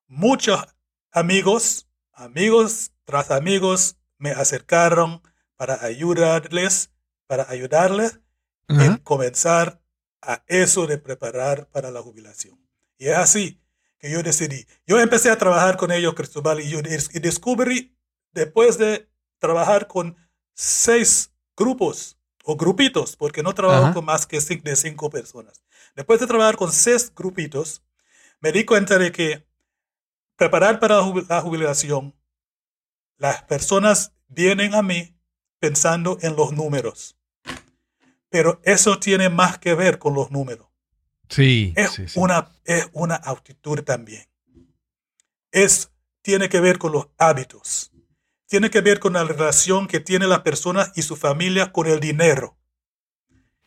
muchos 0.07 0.65
amigos, 1.11 1.87
amigos 2.13 2.91
tras 3.05 3.31
amigos, 3.31 3.97
me 4.17 4.31
acercaron 4.31 5.21
para 5.55 5.83
ayudarles, 5.83 6.91
para 7.27 7.49
ayudarles 7.49 8.19
en 8.77 8.79
Ajá. 8.81 8.97
comenzar 9.03 9.81
a 10.21 10.43
eso 10.47 10.87
de 10.87 10.97
preparar 10.97 11.67
para 11.69 11.91
la 11.91 12.01
jubilación. 12.01 12.59
Y 12.97 13.07
es 13.07 13.17
así 13.17 13.61
que 13.99 14.09
yo 14.09 14.23
decidí. 14.23 14.65
Yo 14.87 14.99
empecé 14.99 15.29
a 15.29 15.37
trabajar 15.37 15.77
con 15.77 15.91
ellos, 15.91 16.13
Cristóbal, 16.15 16.61
y 16.61 16.69
yo 16.69 16.79
y 16.79 17.19
descubrí, 17.19 17.95
después 18.31 18.77
de 18.77 19.09
trabajar 19.39 19.87
con 19.87 20.15
seis 20.53 21.31
grupos 21.55 22.17
o 22.43 22.55
grupitos, 22.55 23.15
porque 23.15 23.43
no 23.43 23.53
trabajo 23.53 23.85
Ajá. 23.85 23.93
con 23.93 24.05
más 24.05 24.25
que 24.25 24.37
cin- 24.37 24.63
de 24.63 24.75
cinco 24.75 25.09
personas. 25.09 25.61
Después 25.95 26.19
de 26.19 26.27
trabajar 26.27 26.55
con 26.55 26.71
seis 26.71 27.13
grupitos, 27.13 27.83
me 28.39 28.51
di 28.51 28.65
cuenta 28.65 28.97
de 28.97 29.11
que 29.11 29.45
preparar 30.37 30.79
para 30.79 31.01
la 31.27 31.41
jubilación, 31.41 32.15
las 33.17 33.43
personas 33.43 34.13
vienen 34.29 34.73
a 34.73 34.81
mí 34.81 35.13
pensando 35.59 36.17
en 36.21 36.37
los 36.37 36.53
números. 36.53 37.17
Pero 38.29 38.61
eso 38.63 38.99
tiene 38.99 39.29
más 39.29 39.57
que 39.57 39.73
ver 39.73 39.99
con 39.99 40.13
los 40.13 40.31
números. 40.31 40.68
Sí, 41.29 41.73
Es, 41.75 41.91
sí, 41.91 42.07
sí. 42.07 42.19
Una, 42.19 42.51
es 42.65 42.89
una 42.93 43.15
actitud 43.15 43.83
también. 43.83 44.25
Es, 45.51 45.91
tiene 46.21 46.49
que 46.49 46.59
ver 46.59 46.77
con 46.77 46.91
los 46.91 47.07
hábitos. 47.17 47.91
Tiene 48.47 48.69
que 48.71 48.81
ver 48.81 48.99
con 48.99 49.13
la 49.13 49.23
relación 49.23 49.87
que 49.87 49.99
tiene 49.99 50.27
la 50.27 50.43
persona 50.43 50.91
y 50.95 51.03
su 51.03 51.15
familia 51.15 51.71
con 51.71 51.87
el 51.87 51.99
dinero. 51.99 52.57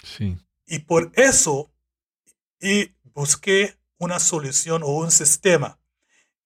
Sí. 0.02 0.36
Y 0.66 0.80
por 0.80 1.12
eso 1.14 1.72
y 2.60 2.94
busqué 3.14 3.76
una 3.98 4.18
solución 4.18 4.82
o 4.82 4.88
un 4.88 5.10
sistema. 5.10 5.78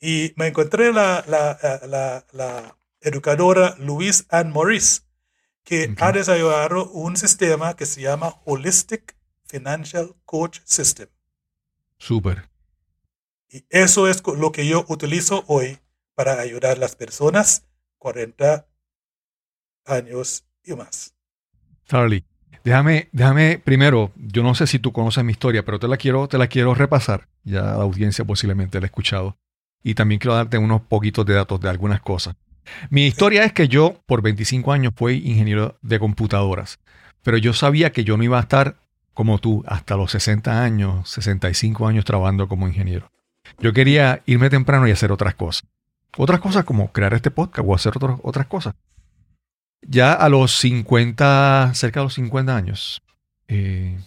Y 0.00 0.32
me 0.36 0.48
encontré 0.48 0.92
la, 0.92 1.24
la, 1.26 2.24
la, 2.32 2.78
educadora 3.00 3.76
Louise 3.78 4.24
Ann 4.30 4.50
Morris, 4.50 5.06
que 5.62 5.94
ha 5.98 6.12
desarrollado 6.12 6.90
un 6.90 7.16
sistema 7.16 7.76
que 7.76 7.86
se 7.86 8.00
llama 8.00 8.34
Holistic 8.44 9.15
Financial 9.46 10.14
Coach 10.24 10.60
System. 10.64 11.08
Súper. 11.98 12.48
Y 13.48 13.64
eso 13.70 14.08
es 14.08 14.22
lo 14.26 14.52
que 14.52 14.66
yo 14.66 14.84
utilizo 14.88 15.44
hoy 15.46 15.78
para 16.14 16.40
ayudar 16.40 16.76
a 16.76 16.80
las 16.80 16.96
personas 16.96 17.66
40 17.98 18.66
años 19.84 20.46
y 20.64 20.74
más. 20.74 21.14
Charlie, 21.86 22.24
déjame, 22.64 23.08
déjame 23.12 23.58
primero, 23.58 24.12
yo 24.16 24.42
no 24.42 24.54
sé 24.54 24.66
si 24.66 24.78
tú 24.78 24.92
conoces 24.92 25.24
mi 25.24 25.32
historia, 25.32 25.64
pero 25.64 25.78
te 25.78 25.88
la 25.88 25.96
quiero, 25.96 26.26
te 26.28 26.38
la 26.38 26.48
quiero 26.48 26.74
repasar. 26.74 27.28
Ya 27.44 27.62
la 27.62 27.72
audiencia 27.74 28.24
posiblemente 28.24 28.80
la 28.80 28.86
ha 28.86 28.86
escuchado. 28.86 29.38
Y 29.82 29.94
también 29.94 30.18
quiero 30.18 30.34
darte 30.34 30.58
unos 30.58 30.82
poquitos 30.82 31.24
de 31.24 31.34
datos 31.34 31.60
de 31.60 31.68
algunas 31.68 32.00
cosas. 32.00 32.34
Mi 32.90 33.06
historia 33.06 33.44
es 33.44 33.52
que 33.52 33.68
yo 33.68 34.02
por 34.06 34.22
25 34.22 34.72
años 34.72 34.92
fui 34.96 35.22
ingeniero 35.24 35.78
de 35.82 36.00
computadoras, 36.00 36.80
pero 37.22 37.36
yo 37.36 37.52
sabía 37.52 37.92
que 37.92 38.02
yo 38.02 38.16
no 38.16 38.24
iba 38.24 38.38
a 38.38 38.42
estar 38.42 38.76
como 39.16 39.38
tú 39.38 39.64
hasta 39.66 39.96
los 39.96 40.10
60 40.10 40.62
años, 40.62 41.08
65 41.08 41.88
años 41.88 42.04
trabajando 42.04 42.48
como 42.48 42.68
ingeniero. 42.68 43.10
Yo 43.58 43.72
quería 43.72 44.22
irme 44.26 44.50
temprano 44.50 44.86
y 44.86 44.90
hacer 44.90 45.10
otras 45.10 45.34
cosas. 45.34 45.64
Otras 46.18 46.38
cosas 46.38 46.66
como 46.66 46.92
crear 46.92 47.14
este 47.14 47.30
podcast 47.30 47.66
o 47.66 47.74
hacer 47.74 47.94
otros- 47.96 48.20
otras 48.22 48.46
cosas. 48.46 48.74
Ya 49.80 50.12
a 50.12 50.28
los 50.28 50.52
50, 50.58 51.70
cerca 51.72 52.00
de 52.00 52.04
los 52.04 52.12
50 52.14 52.54
años, 52.54 53.00
eh, 53.48 53.98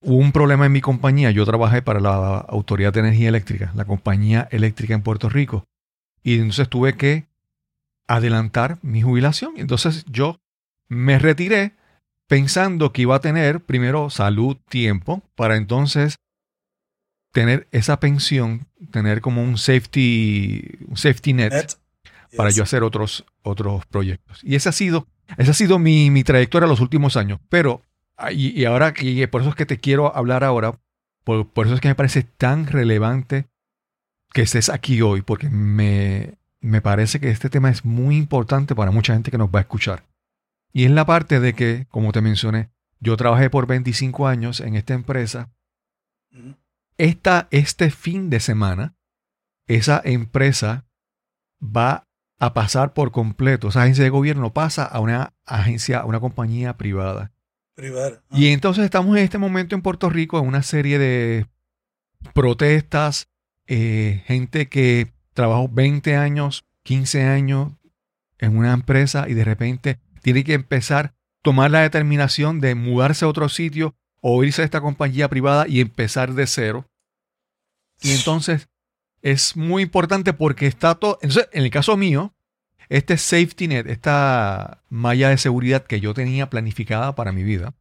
hubo 0.00 0.16
un 0.16 0.32
problema 0.32 0.66
en 0.66 0.72
mi 0.72 0.80
compañía. 0.80 1.30
Yo 1.30 1.44
trabajé 1.46 1.80
para 1.80 2.00
la 2.00 2.38
Autoridad 2.38 2.92
de 2.92 3.00
Energía 3.00 3.28
Eléctrica, 3.28 3.70
la 3.76 3.84
compañía 3.84 4.48
eléctrica 4.50 4.94
en 4.94 5.02
Puerto 5.02 5.28
Rico. 5.28 5.64
Y 6.24 6.34
entonces 6.38 6.68
tuve 6.68 6.94
que 6.96 7.26
adelantar 8.08 8.78
mi 8.82 9.00
jubilación. 9.02 9.52
Entonces 9.58 10.04
yo 10.06 10.40
me 10.88 11.20
retiré 11.20 11.74
pensando 12.28 12.92
que 12.92 13.02
iba 13.02 13.16
a 13.16 13.20
tener 13.20 13.60
primero 13.60 14.10
salud, 14.10 14.56
tiempo, 14.68 15.22
para 15.34 15.56
entonces 15.56 16.16
tener 17.32 17.66
esa 17.72 17.98
pensión, 18.00 18.66
tener 18.90 19.20
como 19.20 19.42
un 19.42 19.58
safety, 19.58 20.78
un 20.86 20.96
safety 20.96 21.32
net 21.32 21.52
Net. 21.52 21.72
para 22.36 22.50
Yes. 22.50 22.56
yo 22.56 22.62
hacer 22.62 22.82
otros, 22.82 23.24
otros 23.42 23.84
proyectos. 23.86 24.40
Y 24.42 24.54
esa 24.54 24.70
ha 24.70 24.72
sido, 24.72 25.06
esa 25.36 25.50
ha 25.50 25.54
sido 25.54 25.78
mi, 25.78 26.10
mi 26.10 26.22
trayectoria 26.24 26.68
los 26.68 26.80
últimos 26.80 27.16
años. 27.16 27.40
Pero, 27.48 27.82
y, 28.30 28.58
y 28.60 28.64
ahora, 28.64 28.94
y 29.00 29.26
por 29.26 29.40
eso 29.40 29.50
es 29.50 29.56
que 29.56 29.66
te 29.66 29.78
quiero 29.78 30.14
hablar 30.16 30.44
ahora, 30.44 30.78
por, 31.24 31.48
por 31.48 31.66
eso 31.66 31.74
es 31.74 31.80
que 31.80 31.88
me 31.88 31.94
parece 31.94 32.22
tan 32.22 32.66
relevante 32.66 33.46
que 34.32 34.42
estés 34.42 34.68
aquí 34.68 35.00
hoy, 35.02 35.22
porque 35.22 35.48
me, 35.48 36.34
me 36.60 36.80
parece 36.80 37.20
que 37.20 37.30
este 37.30 37.50
tema 37.50 37.70
es 37.70 37.84
muy 37.84 38.16
importante 38.16 38.74
para 38.74 38.90
mucha 38.90 39.12
gente 39.14 39.30
que 39.30 39.38
nos 39.38 39.48
va 39.48 39.58
a 39.60 39.62
escuchar. 39.62 40.04
Y 40.74 40.84
es 40.84 40.90
la 40.90 41.06
parte 41.06 41.38
de 41.38 41.54
que, 41.54 41.86
como 41.88 42.10
te 42.10 42.20
mencioné, 42.20 42.68
yo 42.98 43.16
trabajé 43.16 43.48
por 43.48 43.68
25 43.68 44.26
años 44.26 44.60
en 44.60 44.74
esta 44.74 44.92
empresa. 44.92 45.52
Esta, 46.98 47.46
este 47.52 47.90
fin 47.90 48.28
de 48.28 48.40
semana, 48.40 48.96
esa 49.68 50.02
empresa 50.04 50.84
va 51.62 52.08
a 52.40 52.54
pasar 52.54 52.92
por 52.92 53.12
completo, 53.12 53.68
esa 53.68 53.82
agencia 53.82 54.02
de 54.02 54.10
gobierno 54.10 54.52
pasa 54.52 54.84
a 54.84 54.98
una 54.98 55.32
agencia, 55.46 56.00
a 56.00 56.06
una 56.06 56.18
compañía 56.18 56.76
privada. 56.76 57.32
Privada. 57.76 58.22
Ah, 58.28 58.36
Y 58.36 58.48
entonces 58.48 58.84
estamos 58.84 59.16
en 59.16 59.22
este 59.22 59.38
momento 59.38 59.76
en 59.76 59.82
Puerto 59.82 60.10
Rico 60.10 60.40
en 60.40 60.48
una 60.48 60.64
serie 60.64 60.98
de 60.98 61.46
protestas, 62.32 63.28
eh, 63.68 64.24
gente 64.26 64.68
que 64.68 65.12
trabajó 65.34 65.68
20 65.68 66.16
años, 66.16 66.64
15 66.82 67.22
años 67.22 67.72
en 68.38 68.56
una 68.56 68.72
empresa 68.72 69.28
y 69.28 69.34
de 69.34 69.44
repente 69.44 70.00
tiene 70.24 70.42
que 70.42 70.54
empezar 70.54 71.04
a 71.04 71.14
tomar 71.42 71.70
la 71.70 71.82
determinación 71.82 72.58
de 72.58 72.74
mudarse 72.74 73.26
a 73.26 73.28
otro 73.28 73.50
sitio 73.50 73.94
o 74.22 74.42
irse 74.42 74.62
a 74.62 74.64
esta 74.64 74.80
compañía 74.80 75.28
privada 75.28 75.68
y 75.68 75.80
empezar 75.80 76.32
de 76.32 76.46
cero. 76.46 76.88
Y 78.00 78.12
entonces 78.12 78.70
es 79.20 79.54
muy 79.54 79.82
importante 79.82 80.32
porque 80.32 80.66
está 80.66 80.94
todo. 80.94 81.18
Entonces, 81.20 81.50
en 81.52 81.62
el 81.62 81.70
caso 81.70 81.98
mío, 81.98 82.34
este 82.88 83.18
safety 83.18 83.68
net, 83.68 83.86
esta 83.86 84.82
malla 84.88 85.28
de 85.28 85.36
seguridad 85.36 85.84
que 85.84 86.00
yo 86.00 86.14
tenía 86.14 86.48
planificada 86.48 87.14
para 87.14 87.30
mi 87.30 87.42
vida, 87.42 87.74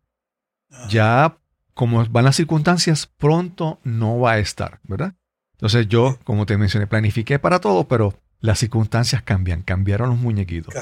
Ajá. 0.69 0.87
ya 0.89 1.37
como 1.73 2.05
van 2.07 2.25
las 2.25 2.35
circunstancias, 2.35 3.07
pronto 3.07 3.79
no 3.85 4.19
va 4.19 4.33
a 4.33 4.39
estar, 4.39 4.81
¿verdad? 4.83 5.15
Entonces 5.53 5.87
yo, 5.87 6.19
como 6.25 6.45
te 6.45 6.57
mencioné, 6.57 6.87
planifiqué 6.87 7.39
para 7.39 7.59
todo, 7.59 7.87
pero 7.87 8.19
las 8.41 8.59
circunstancias 8.59 9.21
cambian, 9.21 9.61
cambiaron 9.61 10.09
los 10.09 10.19
muñequitos. 10.19 10.75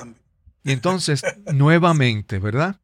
Y 0.64 0.72
entonces, 0.72 1.24
nuevamente, 1.54 2.40
¿verdad? 2.40 2.80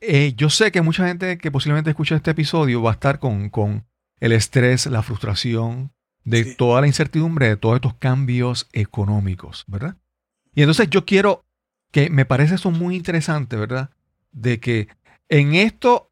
Eh, 0.00 0.34
yo 0.36 0.50
sé 0.50 0.70
que 0.70 0.82
mucha 0.82 1.06
gente 1.06 1.38
que 1.38 1.50
posiblemente 1.50 1.90
escucha 1.90 2.16
este 2.16 2.32
episodio 2.32 2.82
va 2.82 2.90
a 2.90 2.94
estar 2.94 3.18
con, 3.18 3.48
con 3.48 3.86
el 4.20 4.32
estrés, 4.32 4.86
la 4.86 5.02
frustración 5.02 5.92
de 6.24 6.44
Sí. 6.44 6.54
toda 6.56 6.80
la 6.80 6.86
incertidumbre 6.86 7.48
de 7.48 7.56
todos 7.56 7.76
estos 7.76 7.94
cambios 7.94 8.68
económicos, 8.72 9.64
¿verdad? 9.66 9.96
Y 10.54 10.62
entonces 10.62 10.88
yo 10.90 11.04
quiero 11.04 11.44
que 11.90 12.10
me 12.10 12.24
parece 12.26 12.56
eso 12.56 12.70
muy 12.70 12.96
interesante, 12.96 13.56
¿verdad? 13.56 13.90
De 14.32 14.60
que 14.60 14.88
en 15.28 15.54
esto, 15.54 16.10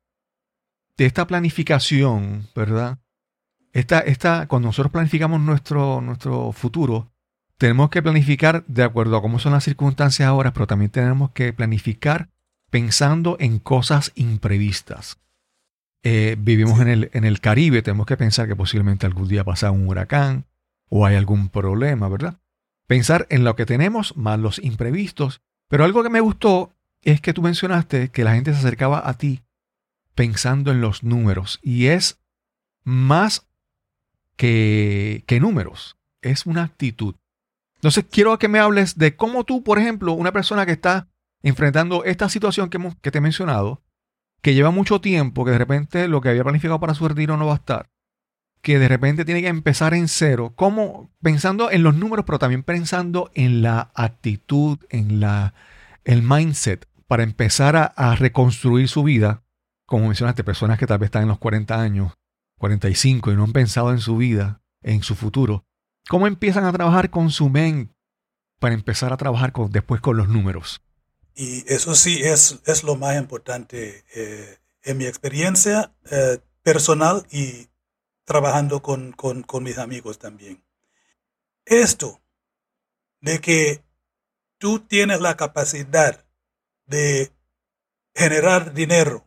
de 0.96 1.06
esta 1.06 1.26
planificación, 1.26 2.48
¿verdad? 2.54 2.98
Esta, 3.72 4.00
esta, 4.00 4.46
cuando 4.48 4.68
nosotros 4.68 4.92
planificamos 4.92 5.40
nuestro, 5.40 6.00
nuestro 6.00 6.52
futuro, 6.52 7.11
tenemos 7.62 7.90
que 7.90 8.02
planificar 8.02 8.64
de 8.66 8.82
acuerdo 8.82 9.16
a 9.16 9.22
cómo 9.22 9.38
son 9.38 9.52
las 9.52 9.62
circunstancias 9.62 10.26
ahora, 10.26 10.52
pero 10.52 10.66
también 10.66 10.90
tenemos 10.90 11.30
que 11.30 11.52
planificar 11.52 12.28
pensando 12.70 13.36
en 13.38 13.60
cosas 13.60 14.10
imprevistas. 14.16 15.20
Eh, 16.02 16.34
vivimos 16.40 16.80
en 16.80 16.88
el, 16.88 17.10
en 17.12 17.24
el 17.24 17.38
Caribe, 17.38 17.80
tenemos 17.80 18.06
que 18.06 18.16
pensar 18.16 18.48
que 18.48 18.56
posiblemente 18.56 19.06
algún 19.06 19.28
día 19.28 19.44
pasa 19.44 19.70
un 19.70 19.86
huracán 19.86 20.44
o 20.88 21.06
hay 21.06 21.14
algún 21.14 21.50
problema, 21.50 22.08
¿verdad? 22.08 22.40
Pensar 22.88 23.28
en 23.30 23.44
lo 23.44 23.54
que 23.54 23.64
tenemos 23.64 24.16
más 24.16 24.40
los 24.40 24.58
imprevistos. 24.58 25.40
Pero 25.68 25.84
algo 25.84 26.02
que 26.02 26.10
me 26.10 26.18
gustó 26.20 26.72
es 27.00 27.20
que 27.20 27.32
tú 27.32 27.42
mencionaste 27.42 28.08
que 28.08 28.24
la 28.24 28.34
gente 28.34 28.52
se 28.52 28.58
acercaba 28.58 29.08
a 29.08 29.16
ti 29.18 29.44
pensando 30.16 30.72
en 30.72 30.80
los 30.80 31.04
números 31.04 31.60
y 31.62 31.86
es 31.86 32.18
más 32.82 33.46
que, 34.34 35.22
que 35.28 35.38
números, 35.38 35.96
es 36.22 36.44
una 36.44 36.64
actitud. 36.64 37.14
Entonces 37.82 38.04
quiero 38.10 38.38
que 38.38 38.46
me 38.46 38.60
hables 38.60 38.96
de 38.96 39.16
cómo 39.16 39.42
tú, 39.42 39.64
por 39.64 39.78
ejemplo, 39.80 40.12
una 40.12 40.30
persona 40.32 40.64
que 40.64 40.72
está 40.72 41.08
enfrentando 41.42 42.04
esta 42.04 42.28
situación 42.28 42.70
que, 42.70 42.76
hemos- 42.76 42.94
que 43.00 43.10
te 43.10 43.18
he 43.18 43.20
mencionado, 43.20 43.82
que 44.40 44.54
lleva 44.54 44.70
mucho 44.70 45.00
tiempo, 45.00 45.44
que 45.44 45.50
de 45.50 45.58
repente 45.58 46.06
lo 46.06 46.20
que 46.20 46.28
había 46.28 46.44
planificado 46.44 46.78
para 46.78 46.94
su 46.94 47.08
retiro 47.08 47.36
no 47.36 47.46
va 47.46 47.54
a 47.54 47.56
estar, 47.56 47.90
que 48.60 48.78
de 48.78 48.86
repente 48.86 49.24
tiene 49.24 49.42
que 49.42 49.48
empezar 49.48 49.94
en 49.94 50.06
cero, 50.06 50.52
como 50.54 51.10
pensando 51.20 51.72
en 51.72 51.82
los 51.82 51.96
números, 51.96 52.24
pero 52.24 52.38
también 52.38 52.62
pensando 52.62 53.32
en 53.34 53.62
la 53.62 53.90
actitud, 53.94 54.78
en 54.88 55.18
la, 55.18 55.54
el 56.04 56.22
mindset, 56.22 56.86
para 57.08 57.24
empezar 57.24 57.74
a, 57.74 57.84
a 57.84 58.14
reconstruir 58.14 58.86
su 58.88 59.02
vida, 59.02 59.42
como 59.86 60.06
mencionaste, 60.06 60.44
personas 60.44 60.78
que 60.78 60.86
tal 60.86 60.98
vez 60.98 61.08
están 61.08 61.22
en 61.22 61.28
los 61.28 61.38
40 61.38 61.80
años, 61.80 62.12
45 62.60 63.32
y 63.32 63.36
no 63.36 63.42
han 63.42 63.52
pensado 63.52 63.90
en 63.90 63.98
su 63.98 64.16
vida, 64.16 64.62
en 64.84 65.02
su 65.02 65.16
futuro. 65.16 65.64
¿Cómo 66.08 66.26
empiezan 66.26 66.64
a 66.64 66.72
trabajar 66.72 67.10
con 67.10 67.30
su 67.30 67.48
mente 67.48 67.94
para 68.58 68.74
empezar 68.74 69.12
a 69.12 69.16
trabajar 69.16 69.52
con, 69.52 69.70
después 69.70 70.00
con 70.00 70.16
los 70.16 70.28
números? 70.28 70.82
Y 71.34 71.64
eso 71.72 71.94
sí 71.94 72.20
es, 72.22 72.60
es 72.66 72.84
lo 72.84 72.96
más 72.96 73.16
importante 73.16 74.04
eh, 74.14 74.58
en 74.82 74.98
mi 74.98 75.06
experiencia 75.06 75.94
eh, 76.10 76.38
personal 76.62 77.26
y 77.30 77.68
trabajando 78.24 78.82
con, 78.82 79.12
con- 79.12 79.42
con 79.42 79.62
mis 79.62 79.78
amigos 79.78 80.18
también. 80.18 80.62
Esto 81.64 82.20
de 83.20 83.40
que 83.40 83.82
tú 84.58 84.80
tienes 84.80 85.20
la 85.20 85.36
capacidad 85.36 86.24
de 86.86 87.32
generar 88.14 88.74
dinero 88.74 89.26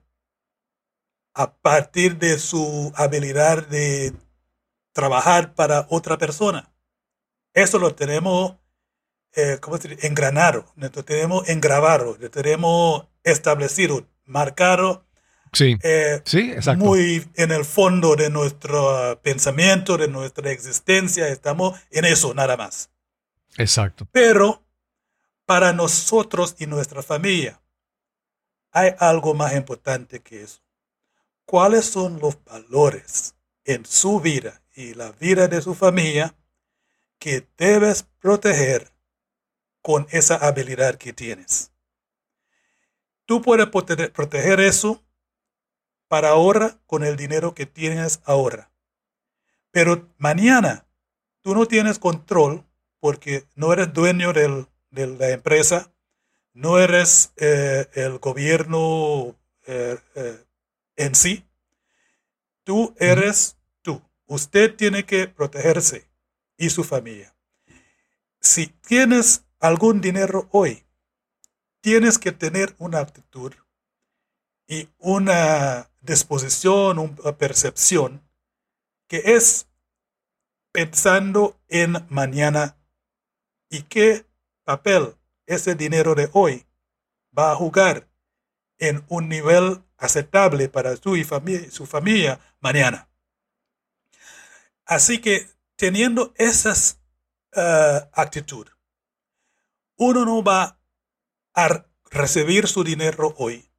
a 1.33 1.55
partir 1.57 2.17
de 2.17 2.39
su 2.39 2.91
habilidad 2.95 3.67
de 3.67 4.13
trabajar 4.95 5.53
para 5.53 5.87
otra 5.89 6.17
persona. 6.17 6.71
Eso 7.53 7.77
lo 7.77 7.93
tenemos 7.93 8.55
eh, 9.35 9.57
¿cómo 9.59 9.77
se 9.77 9.89
dice? 9.89 10.07
engranado, 10.07 10.65
lo 10.77 10.89
tenemos 10.89 11.47
engravado, 11.49 12.17
lo 12.17 12.31
tenemos 12.31 13.05
establecido, 13.23 14.07
marcado 14.23 15.05
Sí, 15.55 15.77
eh, 15.83 16.21
sí, 16.25 16.51
exacto. 16.51 16.83
muy 16.83 17.25
en 17.35 17.51
el 17.51 17.63
fondo 17.63 18.17
de 18.17 18.29
nuestro 18.29 19.17
pensamiento, 19.23 19.97
de 19.97 20.09
nuestra 20.09 20.51
existencia, 20.51 21.29
estamos 21.29 21.79
en 21.91 22.03
eso 22.03 22.33
nada 22.33 22.57
más. 22.57 22.89
Exacto. 23.57 24.05
Pero 24.11 24.65
para 25.45 25.71
nosotros 25.71 26.55
y 26.59 26.65
nuestra 26.65 27.01
familia 27.01 27.61
hay 28.71 28.95
algo 28.99 29.33
más 29.33 29.55
importante 29.55 30.19
que 30.19 30.43
eso. 30.43 30.59
¿Cuáles 31.45 31.85
son 31.85 32.19
los 32.19 32.43
valores 32.43 33.35
en 33.63 33.85
su 33.85 34.19
vida 34.19 34.61
y 34.75 34.93
la 34.93 35.11
vida 35.13 35.47
de 35.47 35.61
su 35.61 35.73
familia 35.75 36.35
que 37.19 37.47
debes 37.57 38.03
proteger 38.19 38.91
con 39.81 40.07
esa 40.11 40.35
habilidad 40.35 40.95
que 40.95 41.13
tienes? 41.13 41.71
Tú 43.25 43.41
puedes 43.41 43.67
prote- 43.67 44.11
proteger 44.11 44.59
eso 44.59 45.03
para 46.07 46.29
ahora 46.29 46.79
con 46.85 47.03
el 47.03 47.15
dinero 47.17 47.55
que 47.55 47.65
tienes 47.65 48.21
ahora. 48.25 48.71
Pero 49.71 50.07
mañana 50.17 50.85
tú 51.41 51.55
no 51.55 51.67
tienes 51.67 51.99
control 51.99 52.65
porque 52.99 53.45
no 53.55 53.73
eres 53.73 53.93
dueño 53.93 54.33
del- 54.33 54.67
de 54.91 55.07
la 55.07 55.29
empresa, 55.31 55.91
no 56.53 56.79
eres 56.79 57.33
eh, 57.37 57.87
el 57.93 58.19
gobierno 58.19 59.35
eh, 59.67 59.97
eh, 60.15 60.45
en 60.95 61.15
sí. 61.15 61.43
Tú 62.63 62.95
eres. 62.99 63.57
Usted 64.27 64.75
tiene 64.75 65.05
que 65.05 65.27
protegerse 65.27 66.09
y 66.57 66.69
su 66.69 66.83
familia. 66.83 67.35
Si 68.41 68.67
tienes 68.67 69.45
algún 69.59 70.01
dinero 70.01 70.47
hoy, 70.51 70.85
tienes 71.81 72.17
que 72.17 72.31
tener 72.31 72.75
una 72.79 72.99
actitud 72.99 73.53
y 74.67 74.89
una 74.97 75.89
disposición, 76.01 76.99
una 76.99 77.37
percepción 77.37 78.21
que 79.07 79.21
es 79.25 79.67
pensando 80.71 81.59
en 81.67 82.05
mañana 82.09 82.77
y 83.69 83.83
qué 83.83 84.25
papel 84.63 85.15
ese 85.45 85.75
dinero 85.75 86.15
de 86.15 86.29
hoy 86.33 86.65
va 87.37 87.51
a 87.51 87.55
jugar 87.55 88.07
en 88.77 89.05
un 89.07 89.29
nivel 89.29 89.83
aceptable 89.97 90.69
para 90.69 90.95
su, 90.97 91.15
y 91.15 91.23
su 91.23 91.85
familia 91.85 92.39
mañana. 92.59 93.07
Así 94.85 95.19
que 95.19 95.49
teniendo 95.75 96.33
esas 96.37 97.01
uh, 97.55 98.07
actitud, 98.13 98.67
uno 99.97 100.25
no 100.25 100.43
va 100.43 100.79
a 101.53 101.85
recibir 102.11 102.67
su 102.67 102.83
dinero 102.83 103.33
hoy, 103.37 103.69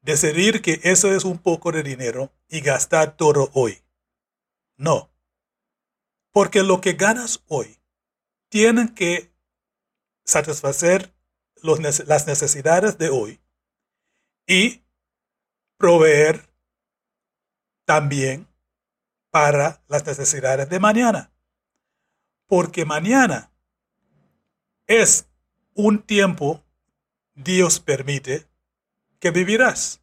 decidir 0.00 0.62
que 0.62 0.80
eso 0.84 1.14
es 1.14 1.24
un 1.24 1.38
poco 1.38 1.70
de 1.72 1.82
dinero 1.82 2.32
y 2.48 2.60
gastar 2.60 3.16
todo 3.16 3.50
hoy. 3.52 3.82
No. 4.76 5.10
Porque 6.32 6.62
lo 6.62 6.80
que 6.80 6.94
ganas 6.94 7.42
hoy 7.48 7.78
tienen 8.48 8.94
que 8.94 9.32
satisfacer 10.24 11.14
los, 11.62 11.78
las 12.06 12.26
necesidades 12.26 12.96
de 12.98 13.10
hoy 13.10 13.40
y 14.46 14.82
proveer 15.76 16.48
también 17.84 18.51
para 19.32 19.82
las 19.88 20.06
necesidades 20.06 20.68
de 20.68 20.78
mañana. 20.78 21.32
Porque 22.46 22.84
mañana 22.84 23.50
es 24.86 25.26
un 25.72 26.02
tiempo, 26.02 26.62
Dios 27.34 27.80
permite, 27.80 28.46
que 29.18 29.30
vivirás 29.30 30.02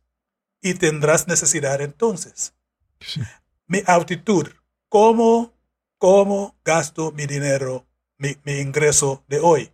y 0.62 0.74
tendrás 0.74 1.28
necesidad 1.28 1.80
entonces. 1.80 2.56
Sí. 3.00 3.22
Mi 3.68 3.84
actitud, 3.86 4.50
¿cómo, 4.90 5.54
cómo 6.00 6.60
gasto 6.66 7.12
mi 7.12 7.28
dinero, 7.28 7.86
mi, 8.18 8.36
mi 8.44 8.54
ingreso 8.54 9.24
de 9.28 9.40
hoy? 9.42 9.72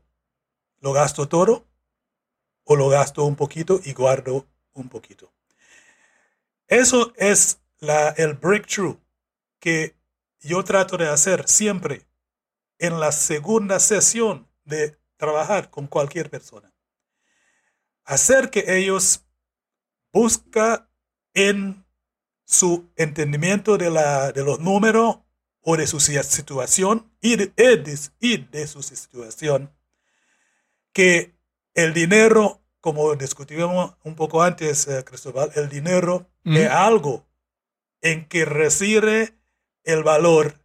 ¿Lo 0.82 0.92
gasto 0.92 1.30
todo 1.30 1.66
o 2.66 2.76
lo 2.76 2.90
gasto 2.90 3.24
un 3.24 3.38
poquito 3.38 3.80
y 3.86 3.94
guardo 3.94 4.48
un 4.74 4.90
poquito? 4.90 5.32
Eso 6.68 7.14
es 7.16 7.62
la, 7.80 8.10
el 8.10 8.34
breakthrough 8.34 8.98
que 9.66 9.96
yo 10.42 10.64
trato 10.64 10.96
de 10.96 11.08
hacer 11.10 11.48
siempre 11.50 12.06
en 12.78 13.00
la 13.00 13.12
segunda 13.12 13.80
sesión 13.80 14.48
de 14.64 14.96
trabajar 15.18 15.72
con 15.72 15.88
cualquier 15.88 16.30
persona. 16.30 16.72
Hacer 18.04 18.52
que 18.52 18.78
ellos 18.78 19.26
busca 20.14 20.88
en 21.34 21.84
su 22.46 22.92
entendimiento 22.96 23.76
de, 23.80 23.90
la, 23.90 24.32
de 24.32 24.44
los 24.44 24.60
números 24.60 25.18
o 25.62 25.76
de 25.76 25.88
su 25.88 26.00
situación 26.00 27.12
y 27.20 27.36
de, 27.38 27.52
y 27.58 27.76
de- 27.78 28.00
y 28.20 28.38
de 28.38 28.68
su 28.68 28.84
situación, 28.84 29.76
que 30.94 31.36
el 31.74 31.92
dinero, 31.96 32.62
como 32.82 33.16
discutimos 33.16 33.96
un 34.04 34.14
poco 34.14 34.44
antes, 34.44 34.88
eh, 34.88 35.04
Cristóbal, 35.04 35.52
el 35.56 35.70
dinero 35.70 36.30
Ujú. 36.46 36.56
es 36.56 36.70
algo 36.70 37.26
en 38.02 38.28
que 38.28 38.46
recibe 38.46 39.34
el 39.86 40.04
valor 40.04 40.60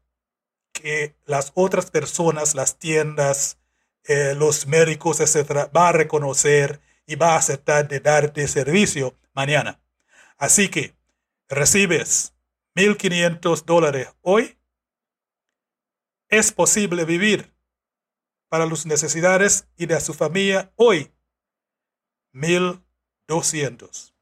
que 0.72 1.14
las 1.26 1.52
otras 1.54 1.90
personas, 1.90 2.54
las 2.54 2.78
tiendas, 2.78 3.58
eh, 4.04 4.34
los 4.34 4.66
médicos, 4.66 5.20
etcétera, 5.20 5.70
va 5.74 5.90
a 5.90 5.92
reconocer 5.92 6.80
y 7.06 7.14
va 7.14 7.34
a 7.34 7.38
aceptar 7.38 7.86
de 7.86 8.00
darte 8.00 8.48
servicio 8.48 9.14
mañana. 9.32 9.80
Así 10.36 10.68
que 10.68 10.94
recibes 11.48 12.34
1.500 12.74 13.64
dólares 13.64 14.08
hoy, 14.22 14.56
es 16.28 16.52
posible 16.52 17.04
vivir 17.04 17.52
para 18.48 18.66
las 18.66 18.86
necesidades 18.86 19.66
y 19.76 19.86
de 19.86 20.00
su 20.00 20.14
familia 20.14 20.72
hoy 20.76 21.10
1.200 22.32 24.14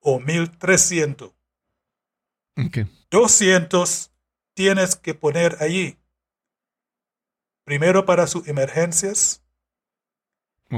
o 0.00 0.20
1.300. 0.20 1.37
Ok. 2.66 2.78
200 3.10 4.10
tienes 4.54 4.96
que 4.96 5.14
poner 5.14 5.56
allí. 5.60 5.96
Primero 7.64 8.04
para 8.04 8.26
sus 8.26 8.46
emergencias. 8.48 9.42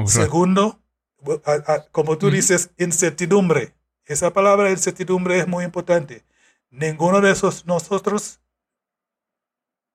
Segundo, 0.06 0.80
bu- 1.18 1.42
a- 1.44 1.72
a- 1.74 1.86
como 1.90 2.18
tú 2.18 2.30
dices, 2.30 2.70
incertidumbre. 2.78 3.74
Esa 4.04 4.32
palabra 4.32 4.70
incertidumbre 4.70 5.38
es 5.38 5.48
muy 5.48 5.64
importante. 5.64 6.24
Ninguno 6.70 7.20
de 7.20 7.32
esos 7.32 7.66
nosotros 7.66 8.40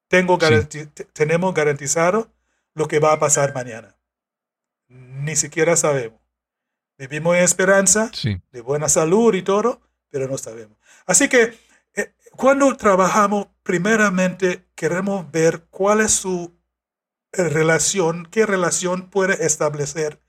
tengo 0.07 0.37
garanti- 0.37 0.87
tenemos 1.13 1.53
garantizado 1.53 2.31
lo 2.73 2.87
que 2.87 2.99
va 2.99 3.13
a 3.13 3.19
pasar 3.19 3.53
mañana. 3.53 3.95
Ni 4.87 5.35
siquiera 5.35 5.75
sabemos. 5.75 6.19
Vivimos 6.97 7.35
en 7.35 7.43
esperanza, 7.43 8.09
Sí. 8.13 8.41
de 8.51 8.61
buena 8.61 8.87
salud 8.89 9.33
y 9.33 9.41
todo, 9.41 9.81
pero 10.09 10.27
no 10.27 10.37
sabemos. 10.37 10.77
Así 11.05 11.27
que 11.27 11.57
cuando 12.37 12.75
trabajamos, 12.77 13.47
primeramente 13.63 14.67
queremos 14.75 15.31
ver 15.31 15.65
cuál 15.69 16.01
es 16.01 16.11
su 16.11 16.55
eh, 17.31 17.49
relación, 17.49 18.27
qué 18.31 18.45
relación 18.45 19.09
puede 19.09 19.45
establecer 19.45 20.21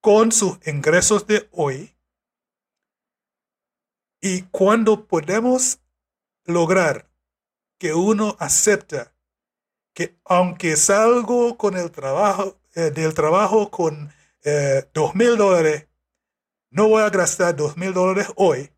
con 0.00 0.32
sus 0.32 0.58
ingresos 0.66 1.26
de 1.26 1.48
hoy. 1.52 1.96
Y 4.20 4.42
cuando 4.42 5.06
podemos 5.06 5.80
lograr 6.44 7.10
que 7.78 7.94
uno 7.94 8.36
acepta 8.38 9.14
que 9.94 10.18
aunque 10.24 10.76
salgo 10.76 11.56
con 11.56 11.76
el 11.76 11.90
trabajo, 11.90 12.58
eh, 12.74 12.90
del 12.90 13.14
trabajo 13.14 13.70
con 13.70 14.12
eh, 14.42 14.88
dos 14.92 15.14
mil 15.14 15.36
dólares, 15.36 15.88
no 16.70 16.88
voy 16.88 17.02
a 17.02 17.10
gastar 17.10 17.54
dos 17.54 17.76
mil 17.76 17.94
dólares 17.94 18.28
hoy, 18.36 18.72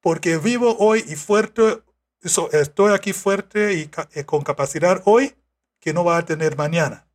porque 0.00 0.36
vivo 0.36 0.76
hoy 0.78 1.02
y 1.08 1.16
fuerte, 1.16 1.82
so- 2.24 2.50
estoy 2.52 2.92
aquí 2.94 3.12
fuerte 3.12 3.74
y 3.74 3.90
eh, 4.14 4.24
con 4.24 4.42
capacidad 4.42 5.02
hoy 5.04 5.34
que 5.80 5.92
no 5.92 6.04
va 6.04 6.18
a 6.18 6.24
tener 6.24 6.56
mañana. 6.56 7.06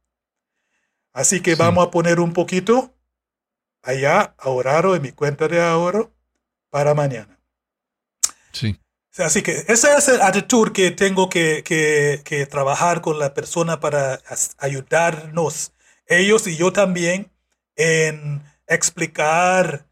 Así 1.14 1.42
que 1.42 1.56
Sí. 1.56 1.58
vamos 1.58 1.88
a 1.88 1.92
poner 1.92 2.20
un 2.20 2.34
poquito 2.34 2.94
allá 3.84 4.34
ahorrado 4.38 4.96
en 4.96 5.02
mi 5.02 5.12
cuenta 5.12 5.48
de 5.48 5.62
ahorro 5.62 6.12
para 6.70 6.94
mañana. 6.94 7.40
Sí. 8.52 8.80
Así 9.18 9.42
que 9.44 9.64
esa 9.68 9.98
es 9.98 10.08
la 10.10 10.28
actitud 10.28 10.72
que 10.74 10.92
tengo 10.92 11.30
que, 11.30 11.64
que- 11.64 12.22
que 12.26 12.46
trabajar 12.48 13.02
con 13.02 13.18
la 13.20 13.34
persona 13.34 13.80
para 13.80 14.20
ayudarnos, 14.58 15.72
ellos 16.08 16.48
y 16.48 16.58
yo 16.58 16.74
también, 16.74 17.32
en 17.78 18.44
explicar 18.68 19.86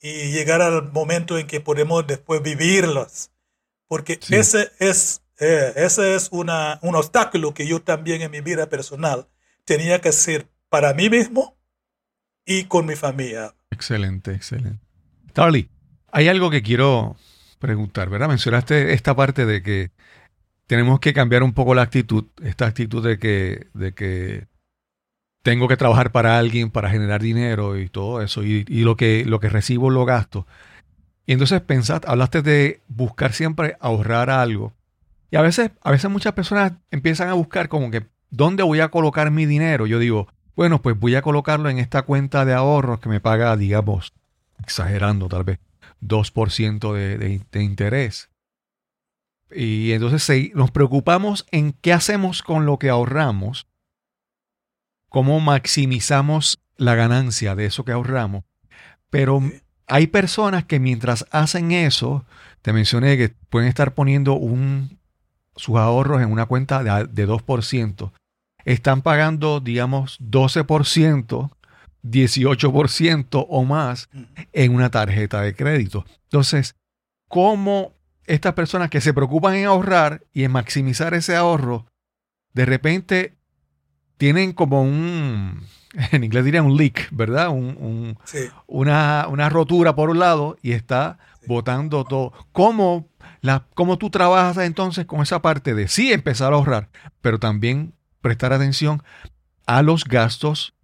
y 0.00 0.30
llegar 0.30 0.62
al 0.62 0.92
momento 0.92 1.38
en 1.38 1.46
que 1.48 1.60
podemos 1.60 2.06
después 2.06 2.40
vivirlos. 2.42 3.30
Porque 3.88 4.18
Sí. 4.20 4.36
ese 4.36 4.70
es, 4.78 5.22
eh, 5.40 5.72
ese 5.76 6.14
es 6.14 6.28
una, 6.30 6.78
un 6.82 6.94
obstáculo 6.94 7.54
que 7.54 7.66
yo 7.66 7.82
también 7.82 8.22
en 8.22 8.30
mi 8.30 8.40
vida 8.40 8.68
personal 8.68 9.28
tenía 9.64 10.00
que 10.00 10.10
hacer 10.10 10.48
para 10.68 10.94
mí 10.94 11.10
mismo 11.10 11.56
y 12.44 12.64
con 12.64 12.86
mi 12.86 12.96
familia. 12.96 13.54
Excelente, 13.70 14.32
excelente. 14.32 14.78
Charlie, 15.34 15.68
hay 16.12 16.28
algo 16.28 16.50
que 16.50 16.62
quiero 16.62 17.16
preguntar, 17.58 18.08
¿verdad? 18.08 18.28
Mencionaste 18.28 18.92
esta 18.92 19.14
parte 19.16 19.46
de 19.46 19.62
que 19.62 19.90
tenemos 20.66 21.00
que 21.00 21.12
cambiar 21.12 21.42
un 21.42 21.54
poco 21.54 21.74
la 21.74 21.82
actitud, 21.82 22.26
esta 22.42 22.66
actitud 22.66 23.02
de 23.04 23.18
que, 23.18 23.68
de 23.74 23.94
que 23.94 24.46
tengo 25.42 25.68
que 25.68 25.76
trabajar 25.76 26.12
para 26.12 26.38
alguien 26.38 26.70
para 26.70 26.90
generar 26.90 27.22
dinero 27.22 27.78
y 27.78 27.88
todo 27.88 28.20
eso, 28.22 28.44
y, 28.44 28.64
y 28.68 28.80
lo, 28.82 28.96
que, 28.96 29.24
lo 29.24 29.40
que 29.40 29.48
recibo 29.48 29.90
lo 29.90 30.04
gasto. 30.04 30.46
Y 31.28 31.32
entonces 31.32 31.60
pensad, 31.60 32.04
hablaste 32.06 32.40
de 32.40 32.80
buscar 32.88 33.34
siempre 33.34 33.76
ahorrar 33.80 34.30
algo. 34.30 34.72
Y 35.30 35.36
a 35.36 35.42
veces, 35.42 35.72
a 35.82 35.90
veces 35.90 36.10
muchas 36.10 36.32
personas 36.32 36.72
empiezan 36.90 37.28
a 37.28 37.34
buscar 37.34 37.68
como 37.68 37.90
que, 37.90 38.06
¿dónde 38.30 38.62
voy 38.62 38.80
a 38.80 38.88
colocar 38.88 39.30
mi 39.30 39.44
dinero? 39.44 39.86
Yo 39.86 39.98
digo, 39.98 40.28
bueno, 40.56 40.80
pues 40.80 40.98
voy 40.98 41.16
a 41.16 41.20
colocarlo 41.20 41.68
en 41.68 41.78
esta 41.78 42.00
cuenta 42.00 42.46
de 42.46 42.54
ahorros 42.54 43.00
que 43.00 43.10
me 43.10 43.20
paga, 43.20 43.54
digamos, 43.58 44.14
exagerando 44.64 45.28
tal 45.28 45.44
vez, 45.44 45.58
2% 46.00 46.94
de, 46.94 47.18
de, 47.18 47.42
de 47.52 47.62
interés. 47.62 48.30
Y 49.50 49.92
entonces 49.92 50.54
nos 50.54 50.70
preocupamos 50.70 51.46
en 51.50 51.72
qué 51.72 51.92
hacemos 51.92 52.42
con 52.42 52.64
lo 52.64 52.78
que 52.78 52.88
ahorramos, 52.88 53.66
cómo 55.10 55.40
maximizamos 55.40 56.62
la 56.78 56.94
ganancia 56.94 57.54
de 57.54 57.66
eso 57.66 57.84
que 57.84 57.92
ahorramos. 57.92 58.44
Pero. 59.10 59.42
Hay 59.88 60.06
personas 60.06 60.64
que 60.64 60.78
mientras 60.78 61.26
hacen 61.30 61.72
eso, 61.72 62.24
te 62.62 62.72
mencioné 62.72 63.16
que 63.16 63.30
pueden 63.50 63.68
estar 63.68 63.94
poniendo 63.94 64.38
sus 65.56 65.76
ahorros 65.76 66.22
en 66.22 66.30
una 66.30 66.46
cuenta 66.46 66.82
de, 66.82 67.06
de 67.06 67.28
2%. 67.28 68.12
Están 68.64 69.02
pagando, 69.02 69.60
digamos, 69.60 70.20
12%, 70.20 71.50
18% 72.02 73.46
o 73.48 73.64
más 73.64 74.08
en 74.52 74.74
una 74.74 74.90
tarjeta 74.90 75.40
de 75.40 75.54
crédito. 75.54 76.04
Entonces, 76.24 76.76
¿cómo 77.28 77.94
estas 78.28 78.52
personas 78.52 78.90
que 78.90 79.00
se 79.00 79.14
preocupan 79.14 79.54
en 79.54 79.66
ahorrar 79.66 80.22
y 80.32 80.44
en 80.44 80.52
maximizar 80.52 81.14
ese 81.14 81.34
ahorro, 81.34 81.86
de 82.52 82.66
repente 82.66 83.34
tienen 84.18 84.52
como 84.52 84.82
un, 84.82 85.66
en 86.12 86.24
inglés 86.24 86.44
diría 86.44 86.62
un 86.62 86.76
leak, 86.76 87.08
¿verdad? 87.10 87.48
Un, 87.50 87.76
un- 87.80 88.18
Sí. 88.24 88.48
una, 88.66 89.26
una 89.28 89.48
rotura 89.48 89.94
por 89.94 90.10
un 90.10 90.18
lado 90.18 90.56
y 90.62 90.72
está 90.72 91.18
botando 91.46 92.04
todo. 92.04 92.32
¿Cómo, 92.52 93.08
la, 93.40 93.64
¿Cómo 93.74 93.98
tú 93.98 94.10
trabajas 94.10 94.56
entonces 94.64 95.06
con 95.06 95.20
esa 95.22 95.40
parte 95.42 95.74
de 95.74 95.88
sí 95.88 96.12
empezar 96.12 96.52
a 96.52 96.56
ahorrar, 96.56 96.88
pero 97.20 97.38
también 97.38 97.94
prestar 98.20 98.52
atención 98.52 99.02
a 99.66 99.82
los 99.82 100.04
gastos 100.04 100.74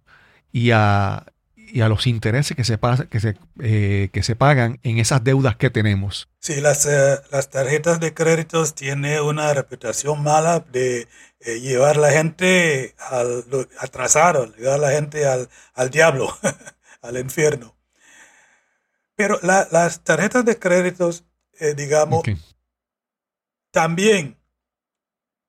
y 0.51 0.71
a, 0.71 1.25
y 1.55 1.81
a 1.81 1.89
los 1.89 2.07
intereses 2.07 2.55
que 2.55 2.63
se, 2.63 2.77
que, 3.09 3.19
se, 3.19 3.35
eh, 3.59 4.09
que 4.13 4.23
se 4.23 4.35
pagan 4.35 4.79
en 4.83 4.97
esas 4.99 5.23
deudas 5.23 5.55
que 5.55 5.69
tenemos? 5.69 6.29
Sí, 6.39 6.61
las, 6.61 6.85
eh, 6.85 7.17
las 7.31 7.49
tarjetas 7.49 7.99
de 7.99 8.13
créditos 8.13 8.75
tienen 8.75 9.21
una 9.21 9.53
reputación 9.53 10.21
mala 10.23 10.59
de 10.59 11.07
eh, 11.45 11.59
llevar 11.61 11.97
la 11.97 12.11
gente 12.11 12.95
al 12.97 13.45
atrasado, 13.79 14.45
llevar 14.55 14.79
la 14.79 14.91
gente 14.91 15.25
al, 15.27 15.49
al 15.73 15.89
diablo, 15.89 16.35
al 17.01 17.17
infierno. 17.17 17.75
Pero 19.15 19.39
la- 19.43 19.67
las 19.71 20.03
tarjetas 20.03 20.43
de 20.45 20.59
créditos, 20.59 21.23
eh, 21.59 21.73
digamos, 21.75 22.23
también 23.71 24.37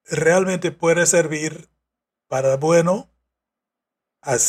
realmente 0.05 0.71
puede 0.71 1.07
servir 1.07 1.69
para 2.29 2.57
bueno, 2.57 3.11
al 4.21 4.41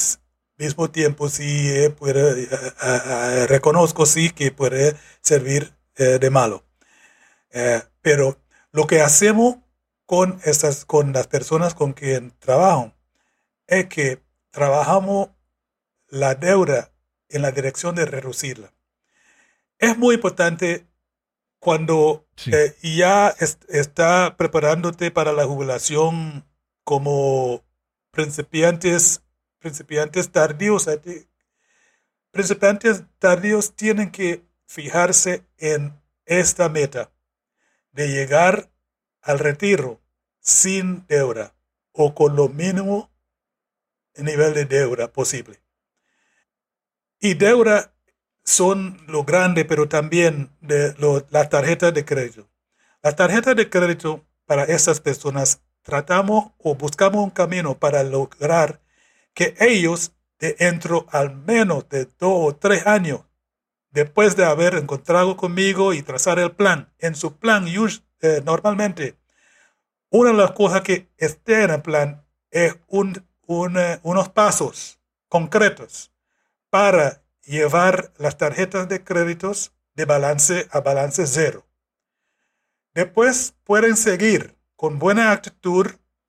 mismo 0.57 0.89
tiempo 0.91 1.29
sí 1.29 1.69
eh, 1.69 1.89
puede, 1.91 2.47
reconozco 3.47 4.05
sí 4.05 4.31
que 4.31 4.51
puede 4.51 4.95
servir 5.21 5.73
eh, 5.95 6.17
de 6.19 6.29
malo. 6.29 6.65
Pero 8.01 8.39
lo 8.71 8.85
que 8.87 9.01
hacemos 9.01 9.57
con, 10.07 10.39
estas, 10.45 10.85
con 10.85 11.13
las 11.13 11.27
personas 11.27 11.75
con 11.75 11.93
quien 11.93 12.31
trabajo 12.39 12.93
es 13.67 13.87
que 13.87 14.23
trabajamos 14.51 15.29
la 16.07 16.33
deuda 16.33 16.91
en 17.29 17.41
la 17.43 17.51
dirección 17.51 17.93
de 17.93 18.05
reducirla. 18.05 18.73
Es 19.77 19.97
muy 19.97 20.15
importante 20.15 20.87
cuando 21.59 22.25
Sí. 22.37 22.51
eh, 22.53 22.73
ya 22.81 23.27
es- 23.29 23.59
está 23.67 24.37
preparándote 24.37 25.11
para 25.11 25.33
la 25.33 25.45
jubilación 25.45 26.47
como 26.85 27.65
principiantes, 28.11 29.21
principiantes 29.59 30.31
tardíos. 30.31 30.87
Principiantes 32.31 33.03
tardíos 33.19 33.75
tienen 33.75 34.11
que 34.11 34.45
fijarse 34.67 35.43
en 35.57 35.99
esta 36.25 36.69
meta 36.69 37.11
de 37.91 38.07
llegar 38.07 38.69
al 39.27 39.39
retiro 39.39 40.01
sin 40.39 41.05
deuda 41.07 41.53
o 41.91 42.15
con 42.15 42.35
lo 42.35 42.49
mínimo 42.49 43.11
nivel 44.15 44.53
de 44.53 44.65
deuda 44.65 45.11
posible. 45.11 45.61
Y 47.19 47.33
deuda 47.33 47.93
son 48.43 49.01
lo 49.07 49.23
grande, 49.23 49.65
pero 49.65 49.89
también 49.89 50.51
de 50.61 50.95
lo, 50.97 51.25
las 51.29 51.49
tarjetas 51.49 51.93
de 51.93 52.05
crédito. 52.05 52.49
Las 53.03 53.15
tarjetas 53.15 53.55
de 53.55 53.69
crédito 53.69 54.25
para 54.45 54.63
esas 54.63 55.01
personas 55.01 55.61
tratamos 55.81 56.51
o 56.57 56.75
buscamos 56.75 57.23
un 57.23 57.29
camino 57.29 57.77
para 57.77 58.03
lograr 58.03 58.81
que 59.33 59.55
ellos 59.59 60.13
dentro 60.39 61.05
al 61.11 61.35
menos 61.35 61.89
de 61.89 62.05
dos 62.05 62.53
o 62.53 62.55
tres 62.55 62.85
años 62.87 63.21
después 63.91 64.35
de 64.35 64.45
haber 64.45 64.75
encontrado 64.75 65.37
conmigo 65.37 65.93
y 65.93 66.01
trazar 66.01 66.39
el 66.39 66.51
plan. 66.51 66.93
En 66.99 67.15
su 67.15 67.37
plan, 67.37 67.67
eh, 68.21 68.41
normalmente, 68.43 69.17
una 70.09 70.31
de 70.31 70.37
las 70.37 70.51
cosas 70.51 70.81
que 70.81 71.09
esté 71.17 71.63
en 71.63 71.71
el 71.71 71.81
plan 71.81 72.25
es 72.49 72.75
un, 72.87 73.27
eh, 73.77 73.99
unos 74.03 74.29
pasos 74.29 74.99
concretos 75.27 76.11
para 76.69 77.23
llevar 77.43 78.13
las 78.17 78.37
tarjetas 78.37 78.87
de 78.89 79.03
créditos 79.03 79.73
de 79.95 80.05
balance 80.05 80.67
a 80.71 80.81
balance 80.81 81.25
cero. 81.27 81.65
Después 82.93 83.55
pueden 83.63 83.95
seguir 83.97 84.55
con 84.75 84.99
buena 84.99 85.31
actitud, 85.31 85.87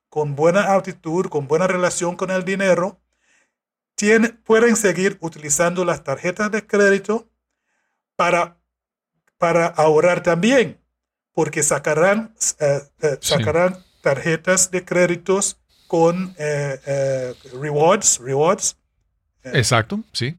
con 0.09 0.37
buena 0.37 0.75
actitud, 0.75 1.27
con 1.27 1.49
buena 1.49 1.67
relación 1.67 2.17
con 2.17 2.31
el 2.31 2.45
dinero. 2.45 3.01
pueden 4.45 4.77
seguir 4.77 5.19
utilizando 5.21 5.85
las 5.85 6.05
tarjetas 6.05 6.51
de 6.51 6.67
crédito 6.67 7.29
para, 8.17 8.61
para 9.39 9.67
ahorrar 9.67 10.23
también, 10.23 10.81
porque 11.39 11.63
sacarán, 11.63 12.35
eh, 12.59 12.81
eh, 13.01 13.17
sacarán 13.21 13.79
tarjetas 14.01 14.73
de 14.73 14.85
créditos 14.85 15.57
con 15.87 16.35
eh, 16.37 17.33
rewards, 17.63 18.19
rewards. 18.19 18.77
Exacto, 19.45 20.03
sí. 20.13 20.37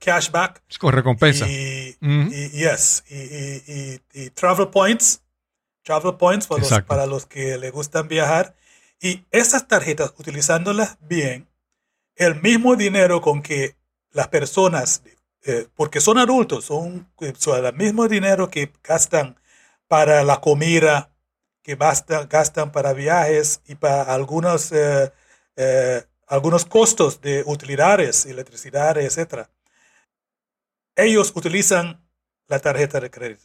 cashback. 0.00 0.62
Con 0.78 0.94
recompensa. 0.94 1.46
Y, 1.46 1.94
yes, 2.52 3.04
y, 3.10 4.30
travel 4.30 4.68
points. 4.68 5.20
Travel 5.82 6.16
points 6.16 6.46
para 6.46 6.62
los, 6.62 6.82
para 6.86 7.04
los 7.04 7.26
que 7.26 7.58
les 7.58 7.70
gustan 7.70 8.08
viajar. 8.08 8.54
Y 9.02 9.26
esas 9.30 9.68
tarjetas, 9.68 10.14
utilizándolas 10.16 10.96
bien, 11.02 11.46
el 12.16 12.40
mismo 12.40 12.76
dinero 12.76 13.20
con 13.20 13.42
que 13.42 13.76
las 14.12 14.28
personas 14.28 15.02
eh, 15.44 15.66
porque 15.76 16.00
son 16.00 16.16
adultos, 16.16 16.64
son, 16.64 17.10
son, 17.36 17.62
el 17.66 17.74
mismo 17.74 18.08
dinero 18.08 18.50
que 18.50 18.72
gastan 18.82 19.36
para 19.88 20.22
la 20.22 20.40
comida, 20.40 21.10
que 21.62 21.76
gastan 21.76 22.72
para 22.72 22.92
viajes 22.92 23.60
y 23.66 23.74
para 23.74 24.02
algunos, 24.02 24.72
eh, 24.72 25.12
eh, 25.56 26.04
algunos 26.26 26.64
costos 26.64 27.20
de 27.20 27.42
utilidades, 27.46 28.26
electricidad, 28.26 28.96
etc. 28.98 29.48
Ellos 30.94 31.32
utilizan 31.34 32.06
la 32.46 32.60
tarjeta 32.60 33.00
de 33.00 33.10
crédito 33.10 33.44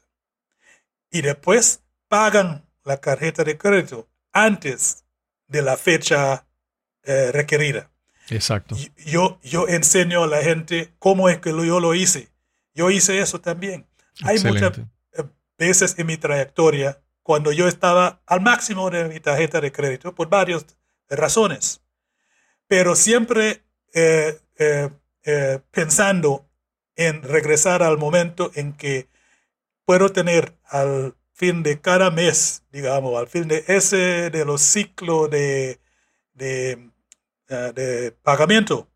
y 1.12 1.22
después 1.22 1.82
pagan 2.08 2.66
la 2.84 2.98
tarjeta 2.98 3.44
de 3.44 3.58
crédito 3.58 4.08
antes 4.32 5.06
de 5.48 5.62
la 5.62 5.78
fecha 5.78 6.46
requerida. 7.06 7.91
Exacto. 8.30 8.78
Yo, 9.06 9.39
yo 9.44 9.68
enseño 9.68 10.24
a 10.24 10.28
la 10.28 10.41
gente 10.41 10.94
cómo 11.00 11.30
es 11.30 11.39
que 11.39 11.50
yo 11.50 11.80
lo 11.80 11.94
hice. 11.94 12.30
Yo 12.74 12.89
hice 12.89 13.20
eso 13.20 13.39
también. 13.41 13.86
Hay 14.24 14.39
muchas 14.39 14.78
eh, 14.78 14.86
veces 15.68 15.95
en 15.97 16.07
mi 16.07 16.18
trayectoria 16.18 17.01
cuando 17.22 17.51
yo 17.51 17.68
estaba 17.68 18.22
al 18.26 18.41
máximo 18.41 18.89
de 18.89 19.07
mi 19.07 19.20
tarjeta 19.20 19.61
de 19.61 19.72
crédito 19.72 20.14
por 20.14 20.30
varias 20.30 20.66
razones, 21.09 21.82
pero 22.68 22.95
siempre 22.95 23.64
eh, 23.93 24.39
eh, 24.57 25.59
pensando 25.72 26.45
en 26.95 27.24
regresar 27.24 27.82
al 27.82 27.97
momento 27.97 28.51
en 28.55 28.74
que 28.74 29.07
puedo 29.86 30.09
tener 30.09 30.53
al 30.66 31.16
fin 31.34 31.64
de 31.64 31.80
cada 31.80 32.11
mes, 32.11 32.64
digamos, 32.72 33.18
al 33.18 33.28
fin 33.28 33.47
de 33.47 33.64
ese 33.68 34.30
de 34.30 34.45
los 34.45 34.61
ciclos 34.61 35.30
de, 35.30 35.80
de 36.34 36.93
eh, 37.49 37.72
de 37.76 38.11
pagamento 38.24 38.88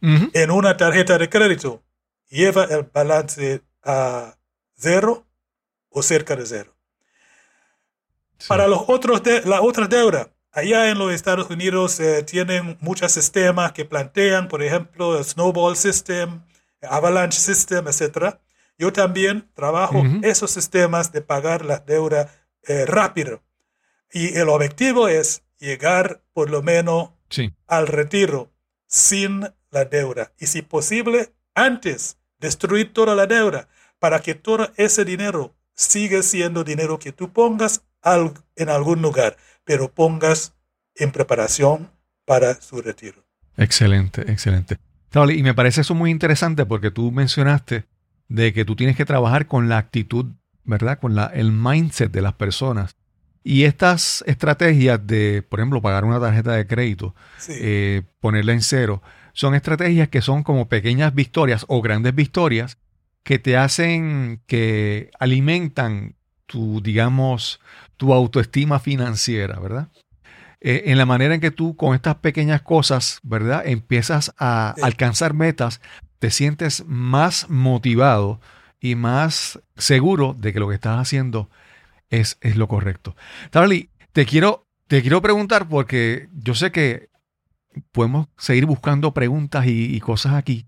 en 0.00 0.50
una 0.50 0.76
tarjeta 0.76 1.16
de 1.16 1.30
crédito 1.30 1.82
lleva 2.28 2.64
el 2.64 2.82
balance 2.82 3.62
a 3.82 4.36
cero 4.74 5.26
o 5.94 6.02
cerca 6.02 6.36
de 6.36 6.44
cero. 6.44 6.74
Para 8.48 8.66
los 8.68 8.82
otros 8.88 9.22
de, 9.22 9.42
la 9.42 9.62
otra 9.62 9.86
deuda, 9.86 10.28
allá 10.52 10.90
en 10.90 10.98
los 10.98 11.12
Estados 11.12 11.48
Unidos 11.48 11.98
eh, 12.00 12.22
tienen 12.24 12.76
muchos 12.80 13.12
sistemas 13.12 13.72
que 13.72 13.84
plantean, 13.84 14.48
por 14.48 14.62
ejemplo, 14.62 15.16
el 15.16 15.24
Snowball 15.24 15.76
System, 15.76 16.42
Avalanche 16.82 17.38
System, 17.38 17.86
etc. 17.86 18.36
Yo 18.76 18.92
también 18.92 19.48
trabajo 19.54 20.02
esos 20.22 20.50
sistemas 20.50 21.12
de 21.12 21.22
pagar 21.22 21.64
la 21.64 21.78
deuda 21.78 22.28
eh, 22.64 22.84
rápido. 22.86 23.42
Y 24.12 24.36
el 24.36 24.48
objetivo 24.48 25.08
es 25.08 25.44
llegar 25.58 26.22
por 26.32 26.50
lo 26.50 26.60
menos 26.60 27.10
al 27.66 27.86
retiro 27.86 28.52
sin 28.86 29.48
la 29.70 29.84
deuda. 29.84 30.32
Y 30.38 30.46
si 30.46 30.62
posible, 30.62 31.32
antes 31.54 32.18
destruir 32.38 32.92
toda 32.92 33.14
la 33.14 33.26
deuda 33.26 33.68
para 33.98 34.20
que 34.20 34.34
todo 34.34 34.70
ese 34.76 35.04
dinero 35.04 35.54
siga 35.74 36.22
siendo 36.22 36.64
dinero 36.64 36.98
que 36.98 37.12
tú 37.12 37.32
pongas 37.32 37.82
en 38.56 38.68
algún 38.68 39.02
lugar, 39.02 39.36
pero 39.64 39.90
pongas 39.90 40.54
en 40.94 41.10
preparación 41.10 41.90
para 42.24 42.60
su 42.60 42.80
retiro. 42.80 43.24
Excelente, 43.56 44.22
excelente. 44.30 44.78
Y 45.14 45.42
me 45.42 45.54
parece 45.54 45.82
eso 45.82 45.94
muy 45.94 46.10
interesante 46.10 46.66
porque 46.66 46.90
tú 46.90 47.12
mencionaste 47.12 47.84
de 48.28 48.52
que 48.52 48.64
tú 48.64 48.74
tienes 48.74 48.96
que 48.96 49.04
trabajar 49.04 49.46
con 49.46 49.68
la 49.68 49.78
actitud, 49.78 50.26
¿verdad? 50.64 50.98
Con 50.98 51.14
la, 51.14 51.26
el 51.26 51.52
mindset 51.52 52.10
de 52.10 52.22
las 52.22 52.32
personas. 52.32 52.96
Y 53.44 53.64
estas 53.64 54.24
estrategias 54.26 55.06
de, 55.06 55.42
por 55.48 55.60
ejemplo, 55.60 55.82
pagar 55.82 56.04
una 56.04 56.18
tarjeta 56.18 56.52
de 56.52 56.66
crédito, 56.66 57.14
eh, 57.48 58.02
ponerla 58.18 58.54
en 58.54 58.62
cero, 58.62 59.02
son 59.34 59.54
estrategias 59.54 60.08
que 60.08 60.22
son 60.22 60.42
como 60.42 60.68
pequeñas 60.68 61.14
victorias 61.14 61.64
o 61.68 61.82
grandes 61.82 62.14
victorias 62.14 62.78
que 63.24 63.38
te 63.38 63.56
hacen, 63.56 64.40
que 64.46 65.10
alimentan 65.18 66.14
tu, 66.46 66.80
digamos, 66.80 67.60
tu 67.96 68.12
autoestima 68.12 68.78
financiera, 68.78 69.58
¿verdad? 69.58 69.88
Eh, 70.60 70.84
en 70.86 70.98
la 70.98 71.04
manera 71.04 71.34
en 71.34 71.40
que 71.40 71.50
tú 71.50 71.76
con 71.76 71.94
estas 71.94 72.16
pequeñas 72.16 72.62
cosas, 72.62 73.18
¿verdad? 73.22 73.62
Empiezas 73.66 74.32
a 74.38 74.74
alcanzar 74.82 75.34
metas, 75.34 75.80
te 76.18 76.30
sientes 76.30 76.84
más 76.86 77.50
motivado 77.50 78.40
y 78.80 78.94
más 78.94 79.60
seguro 79.76 80.34
de 80.38 80.52
que 80.52 80.60
lo 80.60 80.68
que 80.68 80.74
estás 80.74 80.98
haciendo 80.98 81.50
es, 82.10 82.38
lo 82.42 82.68
correcto. 82.68 83.16
Tarly, 83.50 83.90
te 84.12 84.24
quiero, 84.24 84.66
te 84.86 85.02
quiero 85.02 85.20
preguntar 85.20 85.68
porque 85.68 86.28
yo 86.32 86.54
sé 86.54 86.72
que 86.72 87.10
podemos 87.92 88.28
seguir 88.38 88.66
buscando 88.66 89.12
preguntas 89.12 89.66
y, 89.66 89.98
cosas 90.00 90.34
aquí. 90.34 90.66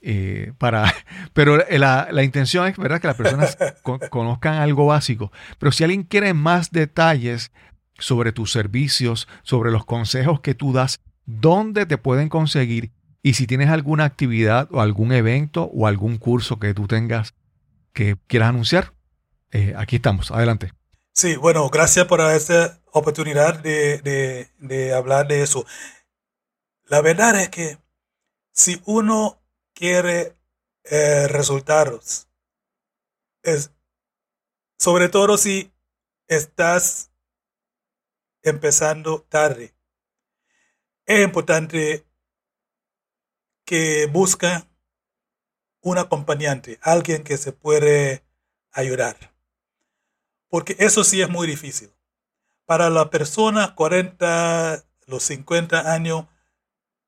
Eh, 0.00 0.52
para, 0.58 0.94
pero 1.32 1.58
la, 1.68 2.22
intención 2.22 2.66
es 2.68 2.76
verdad 2.76 3.00
que 3.00 3.08
las 3.08 3.16
personas 3.16 3.58
conozcan 4.10 4.54
algo 4.54 4.86
básico. 4.86 5.32
Pero 5.58 5.72
si 5.72 5.84
alguien 5.84 6.02
quiere 6.04 6.34
más 6.34 6.70
detalles 6.70 7.52
sobre 7.98 8.32
tus 8.32 8.52
servicios, 8.52 9.28
sobre 9.42 9.70
los 9.70 9.84
consejos 9.84 10.40
que 10.40 10.54
tú 10.54 10.72
das, 10.72 11.00
dónde 11.26 11.84
te 11.86 11.98
pueden 11.98 12.28
conseguir 12.28 12.92
y 13.22 13.34
si 13.34 13.46
tienes 13.46 13.68
alguna 13.68 14.04
actividad 14.04 14.68
o 14.70 14.80
algún 14.80 15.12
evento 15.12 15.64
o 15.64 15.86
algún 15.86 16.18
curso 16.18 16.58
que 16.58 16.74
tú 16.74 16.86
tengas 16.86 17.34
que 17.92 18.16
quieras 18.26 18.50
anunciar, 18.50 18.94
eh, 19.50 19.74
aquí 19.76 19.96
estamos. 19.96 20.30
Adelante. 20.30 20.72
Sí, 21.12 21.36
bueno, 21.36 21.68
gracias 21.68 22.06
por 22.06 22.20
esta 22.20 22.80
oportunidad 22.92 23.60
de, 23.60 24.92
hablar 24.96 25.26
de 25.26 25.42
eso. 25.42 25.66
La 26.86 27.00
verdad 27.00 27.40
es 27.40 27.48
que 27.48 27.78
si 28.52 28.80
uno 28.86 29.42
quiere 29.78 30.36
eh, 30.84 31.28
resultados, 31.28 32.28
es, 33.42 33.70
sobre 34.78 35.08
todo 35.08 35.38
si 35.38 35.72
estás 36.26 37.12
empezando 38.42 39.22
tarde, 39.28 39.74
es 41.06 41.24
importante 41.24 42.04
que 43.64 44.06
busque 44.06 44.48
un 45.80 45.98
acompañante, 45.98 46.78
alguien 46.82 47.22
que 47.22 47.36
se 47.36 47.52
puede 47.52 48.24
ayudar 48.72 49.38
porque 50.48 50.76
eso 50.78 51.04
sí 51.04 51.20
es 51.20 51.28
muy 51.28 51.46
difícil. 51.46 51.92
Para 52.64 52.90
la 52.90 53.10
persona 53.10 53.74
40, 53.74 54.84
los 55.06 55.22
50 55.22 55.92
años, 55.92 56.26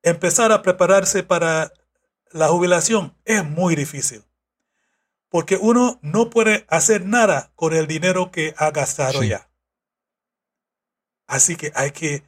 empezar 0.03 0.53
a 0.53 0.63
prepararse 0.63 1.23
para 1.23 1.73
la 2.31 2.49
jubilación 2.49 3.17
es 3.25 3.45
muy 3.45 3.75
difícil. 3.75 4.25
Porque 5.29 5.57
uno 5.57 5.99
no 6.03 6.31
puede 6.31 6.65
hacer 6.69 7.05
nada 7.05 7.53
con 7.55 7.73
el 7.73 7.87
dinero 7.87 8.31
que 8.31 8.55
ha 8.57 8.71
gastado 8.71 9.23
ya. 9.23 9.49
Así 11.27 11.55
que 11.55 11.71
hay 11.77 11.93
que, 11.93 12.25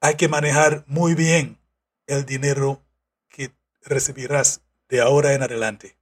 hay 0.00 0.16
que 0.16 0.28
manejar 0.28 0.84
muy 0.86 1.14
bien 1.14 1.58
el 2.06 2.26
dinero 2.26 2.82
que 3.28 3.54
recibirás 3.82 4.62
de 4.88 5.00
ahora 5.00 5.32
en 5.32 5.42
adelante. 5.42 5.96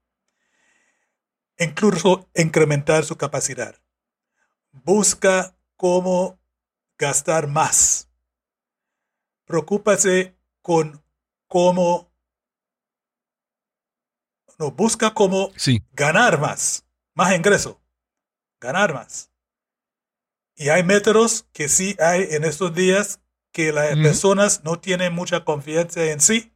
Incluso 1.59 2.29
incrementar 2.35 3.05
su 3.05 3.17
capacidad. 3.17 3.81
Busca 4.73 5.57
cómo 5.77 6.41
gastar 6.99 7.47
más. 7.47 8.09
Preocúpase 9.45 10.37
con 10.61 11.06
cómo 11.57 12.13
no, 14.59 14.73
busca 14.73 15.15
cómo 15.15 15.51
Sí, 15.57 15.83
ganar 15.93 16.39
más, 16.39 16.85
más 17.15 17.35
ingreso, 17.35 17.81
ganar 18.61 18.93
más. 18.93 19.31
Y 20.55 20.69
hay 20.69 20.83
métodos 20.83 21.47
que 21.55 21.71
sí 21.71 21.97
hay 21.99 22.27
en 22.33 22.45
estos 22.45 22.75
días 22.75 23.23
que 23.53 23.73
las 23.73 23.97
personas 23.97 24.65
no 24.65 24.79
tienen 24.81 25.15
mucha 25.15 25.47
confianza 25.47 26.05
en 26.05 26.21
sí 26.21 26.53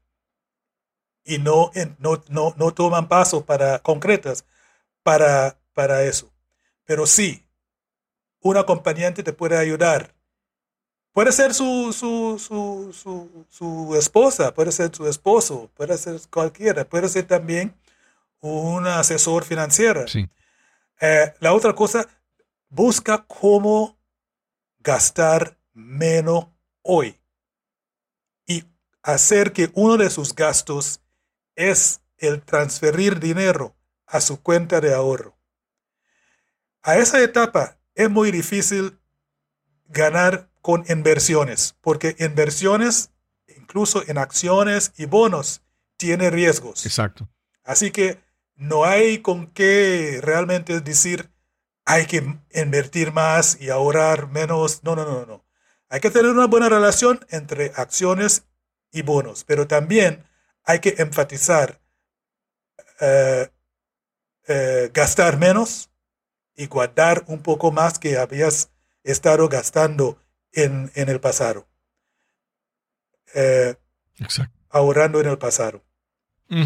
y 1.24 1.38
no, 1.38 1.70
no, 1.98 2.22
no, 2.28 2.54
no 2.58 2.74
toman 2.74 3.08
pasos 3.08 3.42
para, 3.44 3.78
concretas 3.78 4.44
para, 5.02 5.58
para 5.72 6.02
eso. 6.04 6.30
Pero 6.84 7.06
sí, 7.06 7.48
un 8.40 8.58
acompañante 8.58 9.22
te 9.22 9.32
puede 9.32 9.56
ayudar. 9.56 10.14
Puede 11.12 11.32
ser 11.32 11.54
su, 11.54 11.92
su, 11.92 12.38
su, 12.38 12.92
su, 12.92 13.46
su 13.48 13.96
esposa, 13.96 14.54
puede 14.54 14.70
ser 14.70 14.94
su 14.94 15.06
esposo, 15.08 15.70
puede 15.74 15.98
ser 15.98 16.20
cualquiera, 16.30 16.84
puede 16.84 17.08
ser 17.08 17.26
también 17.26 17.74
un 18.40 18.86
asesor 18.86 19.44
financiero. 19.44 20.06
sí. 20.06 20.28
Eh, 21.00 21.32
la 21.40 21.54
otra 21.54 21.74
cosa, 21.74 22.06
busca 22.68 23.24
cómo 23.26 23.98
gastar 24.80 25.58
menos 25.72 26.46
hoy 26.82 27.18
y 28.46 28.64
hacer 29.02 29.52
que 29.52 29.70
uno 29.74 29.96
de 29.96 30.10
sus 30.10 30.34
gastos 30.34 31.00
es 31.56 32.02
el 32.18 32.42
transferir 32.42 33.18
dinero 33.18 33.74
a 34.06 34.20
su 34.20 34.42
cuenta 34.42 34.80
de 34.80 34.92
ahorro. 34.92 35.38
A 36.82 36.98
esa 36.98 37.22
etapa 37.22 37.78
es 37.94 38.10
muy 38.10 38.30
difícil 38.30 38.98
ganar 39.86 40.49
con 40.60 40.84
inversiones, 40.88 41.76
porque 41.80 42.16
inversiones, 42.18 43.10
incluso 43.56 44.02
en 44.06 44.18
acciones 44.18 44.92
y 44.96 45.06
bonos, 45.06 45.62
tiene 45.96 46.30
riesgos. 46.30 46.84
Exacto. 46.86 47.28
Así 47.64 47.90
que 47.90 48.20
no 48.56 48.84
hay 48.84 49.18
con 49.18 49.48
qué 49.48 50.20
realmente 50.22 50.80
decir 50.80 51.30
hay 51.84 52.06
que 52.06 52.36
invertir 52.52 53.12
más 53.12 53.60
y 53.60 53.70
ahorrar 53.70 54.28
menos. 54.28 54.84
No, 54.84 54.94
no, 54.94 55.04
no, 55.04 55.26
no. 55.26 55.44
Hay 55.88 56.00
que 56.00 56.10
tener 56.10 56.30
una 56.30 56.46
buena 56.46 56.68
relación 56.68 57.24
entre 57.30 57.72
acciones 57.74 58.44
y 58.92 59.02
bonos, 59.02 59.44
pero 59.44 59.66
también 59.66 60.24
hay 60.64 60.78
que 60.78 60.94
enfatizar 60.98 61.80
eh, 63.00 63.50
eh, 64.46 64.90
gastar 64.92 65.38
menos 65.38 65.90
y 66.54 66.66
guardar 66.66 67.24
un 67.26 67.42
poco 67.42 67.72
más 67.72 67.98
que 67.98 68.18
habías 68.18 68.70
estado 69.02 69.48
gastando 69.48 70.18
en, 70.52 70.90
en 70.94 71.08
el 71.08 71.20
pasado. 71.20 71.66
Eh, 73.34 73.74
Exacto. 74.18 74.52
ahorrando 74.70 75.20
en 75.20 75.28
el 75.28 75.38
pasado. 75.38 75.82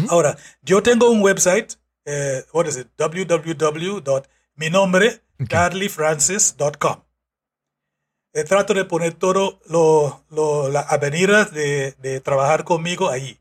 Ahora, 0.09 0.35
yo 0.63 0.81
tengo 0.81 1.11
un 1.11 1.21
website, 1.21 1.73
eh, 2.05 2.43
what 2.53 2.65
is 2.65 2.75
it? 2.77 2.87
www.mi 2.97 4.69
nombre, 4.71 5.21
Ok. 5.39 5.47
carlyfrancis.com. 5.49 7.03
Eh, 8.33 8.43
trato 8.45 8.73
de 8.73 8.85
poner 8.85 9.13
todo 9.13 9.59
lo, 9.67 10.25
lo- 10.31 10.69
las 10.69 10.91
avenidas 10.91 11.51
de, 11.53 11.91
de 11.99 12.19
trabajar 12.19 12.63
conmigo 12.63 13.09
ahí. 13.11 13.39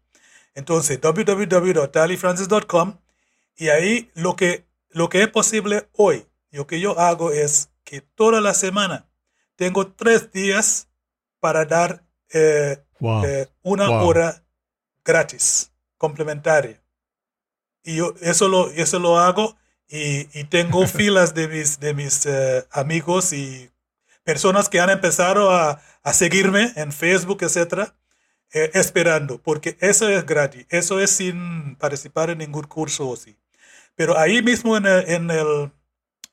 Entonces, 0.54 1.00
www.carlyfrancis.com 1.00 2.98
y 3.56 3.68
ahí 3.70 4.10
lo 4.14 4.36
que, 4.36 4.66
lo 4.90 5.08
que 5.08 5.22
es 5.22 5.28
posible 5.28 5.88
hoy, 5.92 6.26
lo 6.50 6.66
que 6.66 6.78
yo 6.78 6.98
hago 7.00 7.30
es 7.32 7.70
que 7.84 8.02
toda 8.02 8.40
la 8.42 8.52
semana 8.54 9.08
tengo 9.56 9.92
tres 9.92 10.32
días 10.32 10.88
para 11.40 11.64
dar 11.64 12.04
eh, 12.32 12.84
Wow. 13.00 13.22
eh, 13.22 13.48
una 13.62 13.90
Wow. 13.90 13.98
hora 13.98 14.44
gratis, 15.04 15.72
complementaria. 15.98 16.82
Y 17.82 17.96
yo 17.96 18.14
eso 18.20 18.48
lo, 18.48 18.70
eso 18.70 18.98
lo 18.98 19.18
hago 19.18 19.56
y, 19.88 20.28
y 20.38 20.44
tengo 20.44 20.86
filas 20.86 21.34
de 21.34 21.48
mis, 21.48 21.80
de 21.80 21.94
mis 21.94 22.24
eh, 22.26 22.66
amigos 22.70 23.32
y 23.32 23.70
personas 24.24 24.68
que 24.68 24.80
han 24.80 24.90
empezado 24.90 25.50
a, 25.50 25.82
a 26.02 26.12
seguirme 26.12 26.72
en 26.76 26.92
Facebook, 26.92 27.42
etcétera, 27.42 27.96
eh, 28.54 28.70
esperando, 28.74 29.42
porque 29.42 29.76
eso 29.80 30.08
es 30.08 30.26
gratis, 30.26 30.66
eso 30.70 31.00
es 31.00 31.10
sin 31.10 31.76
participar 31.76 32.30
en 32.30 32.38
ningún 32.38 32.64
curso 32.64 33.08
o 33.08 33.16
sí. 33.16 33.36
Pero 33.96 34.18
ahí 34.18 34.42
mismo 34.42 34.76
en, 34.76 34.86
el, 34.86 35.10
en, 35.10 35.30
el, 35.30 35.72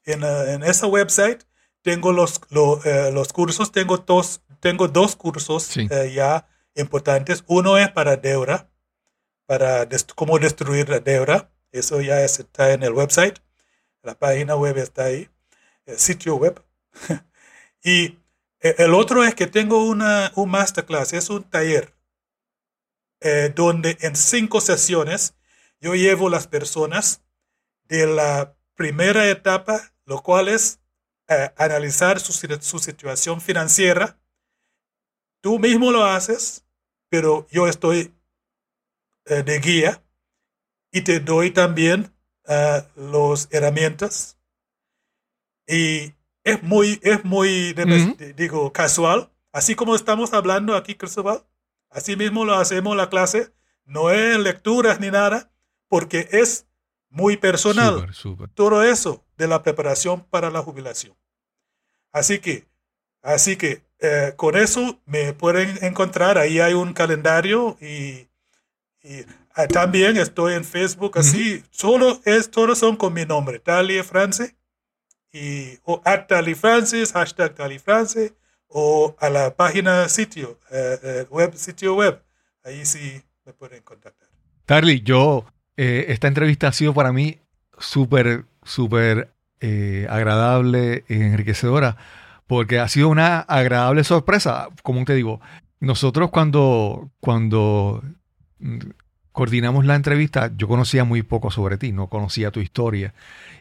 en, 0.06 0.24
en 0.24 0.64
esa 0.64 0.88
website 0.88 1.44
tengo 1.82 2.12
los, 2.12 2.42
lo- 2.50 2.84
eh, 2.86 3.12
los 3.12 3.34
cursos, 3.34 3.72
tengo 3.72 3.98
dos, 3.98 4.42
tengo 4.60 4.88
dos 4.88 5.16
cursos 5.16 5.64
Sí. 5.64 5.88
eh, 5.90 6.12
ya 6.14 6.48
importantes. 6.76 7.44
Uno 7.48 7.78
es 7.78 7.90
para 7.92 8.18
deuda, 8.18 8.70
para 9.46 9.88
dest- 9.88 10.14
cómo 10.16 10.40
destruir 10.40 10.90
la 10.90 11.00
deuda. 11.00 11.52
Eso 11.72 12.02
ya 12.02 12.22
es- 12.24 12.40
está 12.40 12.72
en 12.74 12.84
el 12.84 12.94
website. 12.94 13.40
La 14.04 14.18
página 14.18 14.56
web 14.56 14.78
está 14.78 15.06
ahí, 15.06 15.30
el 15.86 15.98
sitio 16.00 16.36
web. 16.36 16.64
y 17.84 18.18
eh, 18.62 18.76
el 18.80 18.94
otro 18.94 19.24
es 19.24 19.36
que 19.36 19.48
tengo 19.48 19.86
una, 19.86 20.32
un 20.36 20.50
masterclass, 20.52 21.14
es 21.14 21.30
un 21.30 21.44
taller, 21.44 21.96
eh, 23.22 23.52
donde 23.56 23.98
en 24.02 24.16
cinco 24.16 24.62
sesiones 24.62 25.36
yo 25.80 25.96
llevo 25.96 26.30
las 26.30 26.48
personas 26.48 27.22
de 27.86 28.08
la 28.08 28.56
primera 28.76 29.30
etapa, 29.30 29.94
lo 30.06 30.22
cual 30.24 30.48
es 30.48 30.80
eh, 31.34 31.54
analizar 31.56 32.20
su, 32.20 32.34
su 32.34 32.80
situación 32.80 33.40
financiera. 33.40 34.20
Tú 35.40 35.60
mismo 35.60 35.90
lo 35.90 36.04
haces, 36.04 36.66
pero 37.08 37.48
yo 37.50 37.70
estoy 37.70 38.14
eh, 39.24 39.42
de 39.42 39.60
guía 39.60 40.04
y 40.92 41.04
te 41.04 41.22
doy 41.22 41.52
también 41.52 42.14
eh, 42.50 42.84
las 42.98 43.48
herramientas. 43.50 44.38
Y 45.66 46.14
es 46.44 46.62
muy, 46.64 47.00
es 47.02 47.24
muy, 47.24 47.74
digo, 48.36 48.74
casual. 48.74 49.32
Así 49.54 49.74
como 49.74 49.96
estamos 49.96 50.34
hablando 50.34 50.76
aquí, 50.76 50.96
Cristóbal, 50.96 51.46
así 51.90 52.18
mismo 52.18 52.44
lo 52.44 52.56
hacemos 52.56 52.98
la 52.98 53.10
clase. 53.10 53.54
No 53.86 54.10
es 54.10 54.38
lecturas 54.38 55.00
ni 55.00 55.12
nada, 55.12 55.50
porque 55.88 56.28
es 56.34 56.68
muy 57.08 57.38
personal 57.38 58.14
todo 58.54 58.84
eso 58.84 59.26
de 59.38 59.48
la 59.48 59.64
preparación 59.64 60.26
para 60.30 60.52
la 60.52 60.62
jubilación. 60.62 61.16
Así 62.12 62.40
que, 62.40 62.66
así 63.22 63.56
que 63.56 63.84
eh, 64.00 64.34
con 64.36 64.58
eso 64.58 65.00
me 65.06 65.34
pueden 65.34 65.84
encontrar. 65.84 66.38
Ahí 66.38 66.60
hay 66.60 66.74
un 66.74 66.94
calendario 66.94 67.78
y, 67.80 68.28
y, 69.04 69.26
ah, 69.54 69.68
también 69.68 70.18
estoy 70.18 70.54
en 70.54 70.66
Facebook. 70.66 71.18
Así, 71.18 71.64
solo 71.72 72.20
es, 72.26 72.50
todos 72.50 72.80
son 72.80 72.98
con 72.98 73.14
mi 73.14 73.26
nombre, 73.26 73.60
Talie 73.60 74.04
France 74.04 74.56
y 75.32 75.78
o 75.84 76.02
at 76.04 76.28
Talie 76.28 76.56
Francis, 76.56 77.14
hashtag 77.14 77.56
Talie 77.56 77.80
France 77.80 78.34
o 78.68 79.16
a 79.20 79.30
la 79.30 79.56
página 79.56 80.08
sitio, 80.10 80.60
eh, 80.72 81.00
eh, 81.04 81.26
web, 81.30 81.54
sitio 81.56 81.96
web. 81.96 82.22
Ahí 82.64 82.86
sí 82.86 83.22
me 83.46 83.54
pueden 83.54 83.82
contactar. 83.84 84.30
Carly, 84.66 85.02
yo, 85.02 85.46
eh, 85.78 86.06
esta 86.10 86.28
entrevista 86.28 86.68
ha 86.68 86.74
sido 86.74 86.94
para 86.94 87.12
mí 87.12 87.40
súper, 87.78 88.46
súper 88.64 89.34
eh, 89.62 90.08
agradable 90.10 91.06
e 91.08 91.16
enriquecedora, 91.16 91.98
porque 92.48 92.80
ha 92.80 92.88
sido 92.88 93.10
una 93.10 93.40
agradable 93.40 94.04
sorpresa. 94.04 94.70
Como 94.84 95.06
te 95.06 95.16
digo, 95.16 95.40
nosotros 95.80 96.32
cuando, 96.32 97.12
cuando 97.20 98.04
mm, 98.60 98.80
coordinamos 99.32 99.86
la 99.86 99.96
entrevista, 99.96 100.52
yo 100.58 100.68
conocía 100.68 101.04
muy 101.04 101.24
poco 101.24 101.52
sobre 101.52 101.78
ti, 101.78 101.92
no 101.92 102.08
conocía 102.08 102.52
tu 102.52 102.60
historia. 102.60 103.14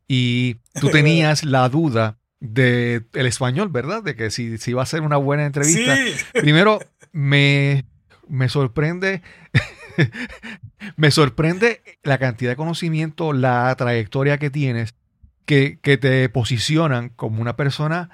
Y 0.08 0.54
tú 0.80 0.88
tenías 0.92 1.44
la 1.44 1.68
duda 1.68 2.18
del 2.40 3.06
el 3.12 3.26
español, 3.26 3.68
¿verdad? 3.68 4.02
De 4.02 4.16
que 4.16 4.30
si, 4.30 4.58
si 4.58 4.70
iba 4.70 4.82
a 4.82 4.86
ser 4.86 5.02
una 5.02 5.18
buena 5.18 5.44
entrevista. 5.44 5.94
Sí, 5.96 6.14
Primero, 6.40 6.80
me, 7.12 7.84
me 8.28 8.48
sorprende, 8.48 9.22
me 10.96 11.10
sorprende 11.10 11.82
la 12.02 12.18
cantidad 12.18 12.52
de 12.52 12.56
conocimiento, 12.56 13.32
la 13.32 13.74
trayectoria 13.76 14.38
que 14.38 14.50
tienes, 14.50 14.94
que, 15.50 15.98
te 15.98 16.28
posicionan 16.28 17.08
como 17.08 17.42
una 17.42 17.56
persona, 17.56 18.10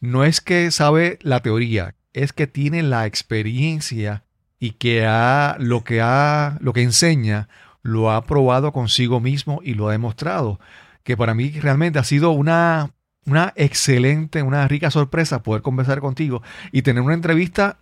no 0.00 0.24
es 0.24 0.40
que 0.40 0.70
sabe 0.72 1.18
la 1.22 1.40
teoría, 1.40 1.94
es 2.12 2.32
que 2.32 2.48
tiene 2.48 2.82
la 2.82 3.06
experiencia 3.06 4.24
y 4.58 4.72
que 4.72 5.06
ha, 5.06 5.56
lo 5.60 5.84
que 5.84 6.00
ha, 6.00 6.58
lo 6.60 6.72
que 6.72 6.82
enseña, 6.82 7.48
lo 7.82 8.10
ha 8.10 8.24
probado 8.26 8.72
consigo 8.72 9.20
mismo 9.20 9.60
y 9.62 9.74
lo 9.74 9.88
ha 9.88 9.92
demostrado. 9.92 10.58
Que 11.04 11.16
para 11.16 11.32
mí 11.32 11.50
realmente 11.50 12.00
ha 12.00 12.04
sido 12.04 12.32
una, 12.32 12.90
una 13.24 13.52
excelente, 13.54 14.42
una 14.42 14.66
rica 14.66 14.90
sorpresa 14.90 15.44
poder 15.44 15.62
conversar 15.62 16.00
contigo 16.00 16.42
y 16.72 16.82
tener 16.82 17.02
una 17.02 17.14
entrevista 17.14 17.78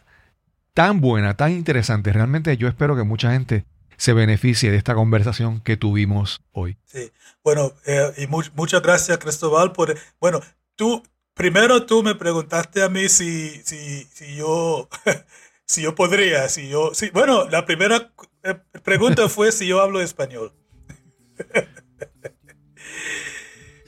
tan 0.75 1.01
buena, 1.01 1.35
tan 1.35 1.53
interesante. 1.53 2.13
Realmente 2.13 2.57
yo 2.59 2.69
espero 2.69 2.95
que 2.95 3.05
mucha 3.05 3.33
gente 3.33 3.65
se 3.99 4.15
beneficie 4.15 4.71
de 4.71 4.79
esta 4.79 4.95
conversación 4.95 5.61
que 5.61 5.77
tuvimos 5.77 6.41
hoy. 6.53 6.79
Sí, 6.87 7.13
bueno, 7.45 7.75
eh, 7.85 8.13
y 8.17 8.27
mu- 8.27 8.43
muchas 8.55 8.81
gracias 8.81 9.19
Cristóbal 9.19 9.73
por, 9.73 9.95
bueno, 10.21 10.41
tú, 10.77 11.03
primero 11.35 11.85
tú 11.85 12.03
me 12.03 12.15
preguntaste 12.15 12.83
a 12.83 12.89
mí 12.89 13.09
si, 13.11 13.51
si, 13.65 14.05
si 14.05 14.37
yo, 14.37 14.89
si 15.67 15.83
yo 15.83 15.95
podría, 15.95 16.49
si 16.49 16.69
yo, 16.69 16.95
sí, 16.95 17.11
bueno, 17.13 17.47
la 17.51 17.67
primera 17.67 18.13
eh, 18.45 18.55
pregunta 18.83 19.29
fue 19.29 19.53
si 19.53 19.67
yo 19.67 19.83
hablo 19.83 20.01
español. 20.01 20.53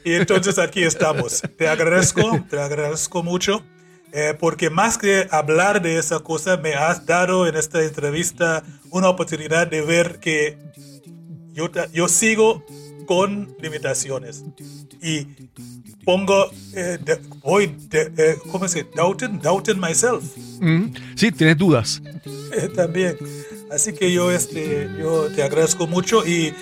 Y 0.04 0.14
entonces 0.14 0.58
aquí 0.58 0.82
estamos. 0.82 1.42
Te 1.58 1.68
agradezco, 1.68 2.44
te 2.48 2.58
agradezco 2.58 3.22
mucho, 3.22 3.62
eh, 4.12 4.34
porque 4.38 4.70
más 4.70 4.98
que 4.98 5.26
hablar 5.30 5.82
de 5.82 5.98
esa 5.98 6.20
cosa, 6.20 6.56
me 6.56 6.74
has 6.74 7.06
dado 7.06 7.46
en 7.46 7.56
esta 7.56 7.82
entrevista 7.82 8.62
una 8.90 9.08
oportunidad 9.08 9.68
de 9.68 9.82
ver 9.82 10.18
que 10.20 10.58
yo, 11.52 11.68
yo 11.92 12.08
sigo 12.08 12.64
con 13.06 13.54
limitaciones 13.60 14.44
y 15.02 15.26
pongo, 16.04 16.50
eh, 16.74 16.98
de- 17.04 17.20
voy, 17.42 17.74
de- 17.88 18.12
eh, 18.16 18.36
¿cómo 18.50 18.66
se 18.68 18.80
dice? 18.84 18.90
Doubting, 18.96 19.40
doubting 19.40 19.78
myself 19.80 20.22
Mm, 20.60 20.92
sí, 21.16 21.32
tienes 21.32 21.56
dudas. 21.56 22.02
eh, 22.52 22.68
también. 22.74 23.16
Así 23.70 23.92
que 23.92 24.12
yo, 24.12 24.30
este, 24.32 24.88
yo 24.98 25.28
te 25.34 25.42
agradezco 25.42 25.86
mucho 25.86 26.26
y 26.26 26.46
eh, 26.48 26.54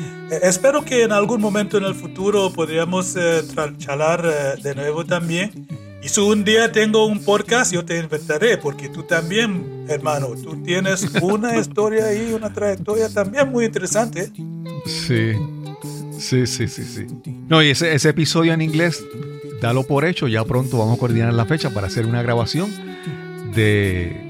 espero 0.43 0.85
que 0.85 1.03
en 1.03 1.13
algún 1.13 1.41
momento 1.41 1.79
en 1.79 1.85
el 1.85 1.95
futuro 1.95 2.53
podríamos 2.53 3.17
eh, 3.17 3.43
charlar 3.79 4.61
de 4.63 4.75
nuevo 4.75 5.05
también. 5.05 5.67
Y 6.03 6.09
si 6.09 6.21
un 6.21 6.45
día 6.45 6.71
tengo 6.71 7.07
un 7.07 7.25
podcast, 7.25 7.73
yo 7.73 7.85
te 7.85 7.99
invitaré, 7.99 8.57
porque 8.57 8.89
tú 8.89 9.03
también, 9.03 9.85
hermano, 9.89 10.29
tú 10.43 10.63
tienes 10.63 11.07
una 11.21 11.57
historia 11.57 12.15
y 12.15 12.33
una 12.33 12.53
trayectoria 12.53 13.09
también 13.09 13.51
muy 13.51 13.65
interesante. 13.65 14.31
Sí. 14.87 15.33
Sí, 16.19 16.47
sí, 16.47 16.69
sí, 16.69 16.83
sí. 16.85 17.07
No, 17.49 17.63
y 17.63 17.71
ese, 17.71 17.95
ese 17.95 18.09
episodio 18.11 18.53
en 18.53 18.61
inglés, 18.61 19.05
dalo 19.61 19.85
por 19.85 20.05
hecho. 20.05 20.29
Ya 20.29 20.45
pronto 20.45 20.79
vamos 20.79 20.97
a 20.97 21.01
coordinar 21.01 21.33
la 21.33 21.47
fecha 21.47 21.71
para 21.71 21.87
hacer 21.87 22.07
una 22.07 22.23
grabación 22.23 22.71
de, 23.55 24.29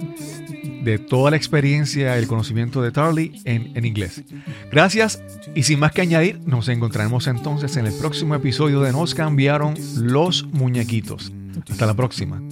de 0.84 0.98
toda 0.98 1.30
la 1.30 1.36
experiencia, 1.36 2.16
el 2.18 2.26
conocimiento 2.26 2.82
de 2.82 2.92
Tarly 2.92 3.40
en, 3.44 3.76
en 3.76 3.84
inglés. 3.84 4.22
Gracias. 4.70 5.22
Y 5.54 5.62
sin 5.62 5.78
más 5.78 5.92
que 5.92 6.02
añadir, 6.02 6.40
nos 6.46 6.68
encontraremos 6.68 7.26
entonces 7.26 7.76
en 7.76 7.86
el 7.86 7.94
próximo 7.94 8.34
episodio 8.34 8.80
de 8.80 8.92
Nos 8.92 9.14
cambiaron 9.14 9.74
los 9.96 10.46
muñequitos. 10.46 11.32
Hasta 11.70 11.86
la 11.86 11.94
próxima. 11.94 12.42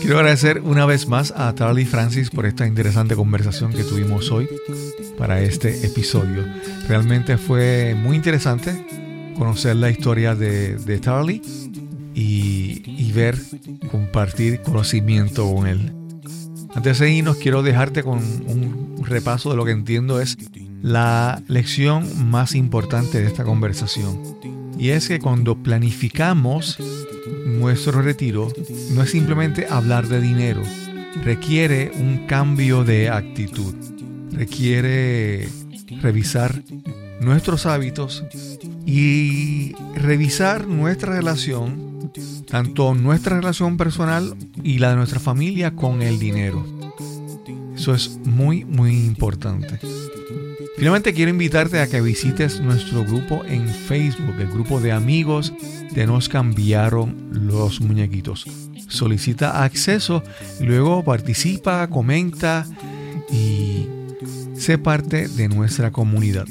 Quiero 0.00 0.18
agradecer 0.18 0.60
una 0.60 0.86
vez 0.86 1.08
más 1.08 1.32
a 1.36 1.54
Tarly 1.54 1.84
Francis 1.84 2.30
por 2.30 2.46
esta 2.46 2.66
interesante 2.66 3.16
conversación 3.16 3.72
que 3.72 3.84
tuvimos 3.84 4.30
hoy 4.30 4.48
para 5.16 5.40
este 5.40 5.86
episodio. 5.86 6.44
Realmente 6.88 7.36
fue 7.36 7.94
muy 7.96 8.16
interesante 8.16 8.86
conocer 9.36 9.76
la 9.76 9.90
historia 9.90 10.34
de, 10.34 10.76
de 10.76 11.40
y, 12.14 12.82
y 12.84 13.12
ver, 13.12 13.38
compartir 13.90 14.62
conocimiento 14.62 15.52
con 15.52 15.66
él. 15.66 15.92
Antes 16.74 16.98
de 16.98 17.10
irnos, 17.10 17.36
quiero 17.36 17.62
dejarte 17.62 18.02
con 18.02 18.18
un 18.18 19.02
repaso 19.04 19.50
de 19.50 19.56
lo 19.56 19.64
que 19.64 19.72
entiendo 19.72 20.20
es 20.20 20.36
la 20.82 21.42
lección 21.48 22.30
más 22.30 22.54
importante 22.54 23.20
de 23.20 23.26
esta 23.26 23.44
conversación. 23.44 24.20
Y 24.78 24.90
es 24.90 25.08
que 25.08 25.18
cuando 25.18 25.60
planificamos 25.60 26.78
nuestro 27.44 28.00
retiro, 28.00 28.52
no 28.92 29.02
es 29.02 29.10
simplemente 29.10 29.66
hablar 29.68 30.06
de 30.06 30.20
dinero, 30.20 30.62
requiere 31.24 31.90
un 31.96 32.26
cambio 32.26 32.84
de 32.84 33.10
actitud, 33.10 33.74
requiere 34.30 35.48
revisar 36.00 36.62
nuestros 37.20 37.66
hábitos 37.66 38.24
y 38.86 39.72
revisar 39.94 40.68
nuestra 40.68 41.14
relación, 41.14 42.12
tanto 42.48 42.94
nuestra 42.94 43.36
relación 43.40 43.76
personal 43.76 44.36
y 44.62 44.78
la 44.78 44.90
de 44.90 44.96
nuestra 44.96 45.18
familia 45.18 45.74
con 45.74 46.02
el 46.02 46.18
dinero. 46.18 46.64
Eso 47.74 47.94
es 47.94 48.18
muy, 48.24 48.64
muy 48.64 48.92
importante. 48.92 49.78
Finalmente 50.78 51.12
quiero 51.12 51.32
invitarte 51.32 51.80
a 51.80 51.88
que 51.88 52.00
visites 52.00 52.60
nuestro 52.60 53.04
grupo 53.04 53.44
en 53.44 53.68
Facebook, 53.68 54.36
el 54.38 54.46
grupo 54.46 54.80
de 54.80 54.92
amigos 54.92 55.52
de 55.92 56.06
Nos 56.06 56.28
cambiaron 56.28 57.30
los 57.32 57.80
muñequitos. 57.80 58.46
Solicita 58.86 59.64
acceso, 59.64 60.22
luego 60.60 61.02
participa, 61.02 61.88
comenta 61.88 62.64
y 63.28 63.88
sé 64.54 64.78
parte 64.78 65.26
de 65.26 65.48
nuestra 65.48 65.90
comunidad. 65.90 66.46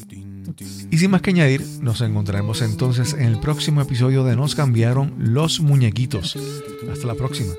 Y 0.92 0.98
sin 0.98 1.12
más 1.12 1.22
que 1.22 1.30
añadir, 1.30 1.64
nos 1.82 2.02
encontraremos 2.02 2.62
entonces 2.62 3.14
en 3.14 3.28
el 3.28 3.40
próximo 3.40 3.82
episodio 3.82 4.26
de 4.26 4.36
Nos 4.36 4.56
cambiaron 4.56 5.14
los 5.18 5.62
muñequitos. 5.62 6.38
Hasta 6.92 7.08
la 7.08 7.16
próxima. 7.16 7.54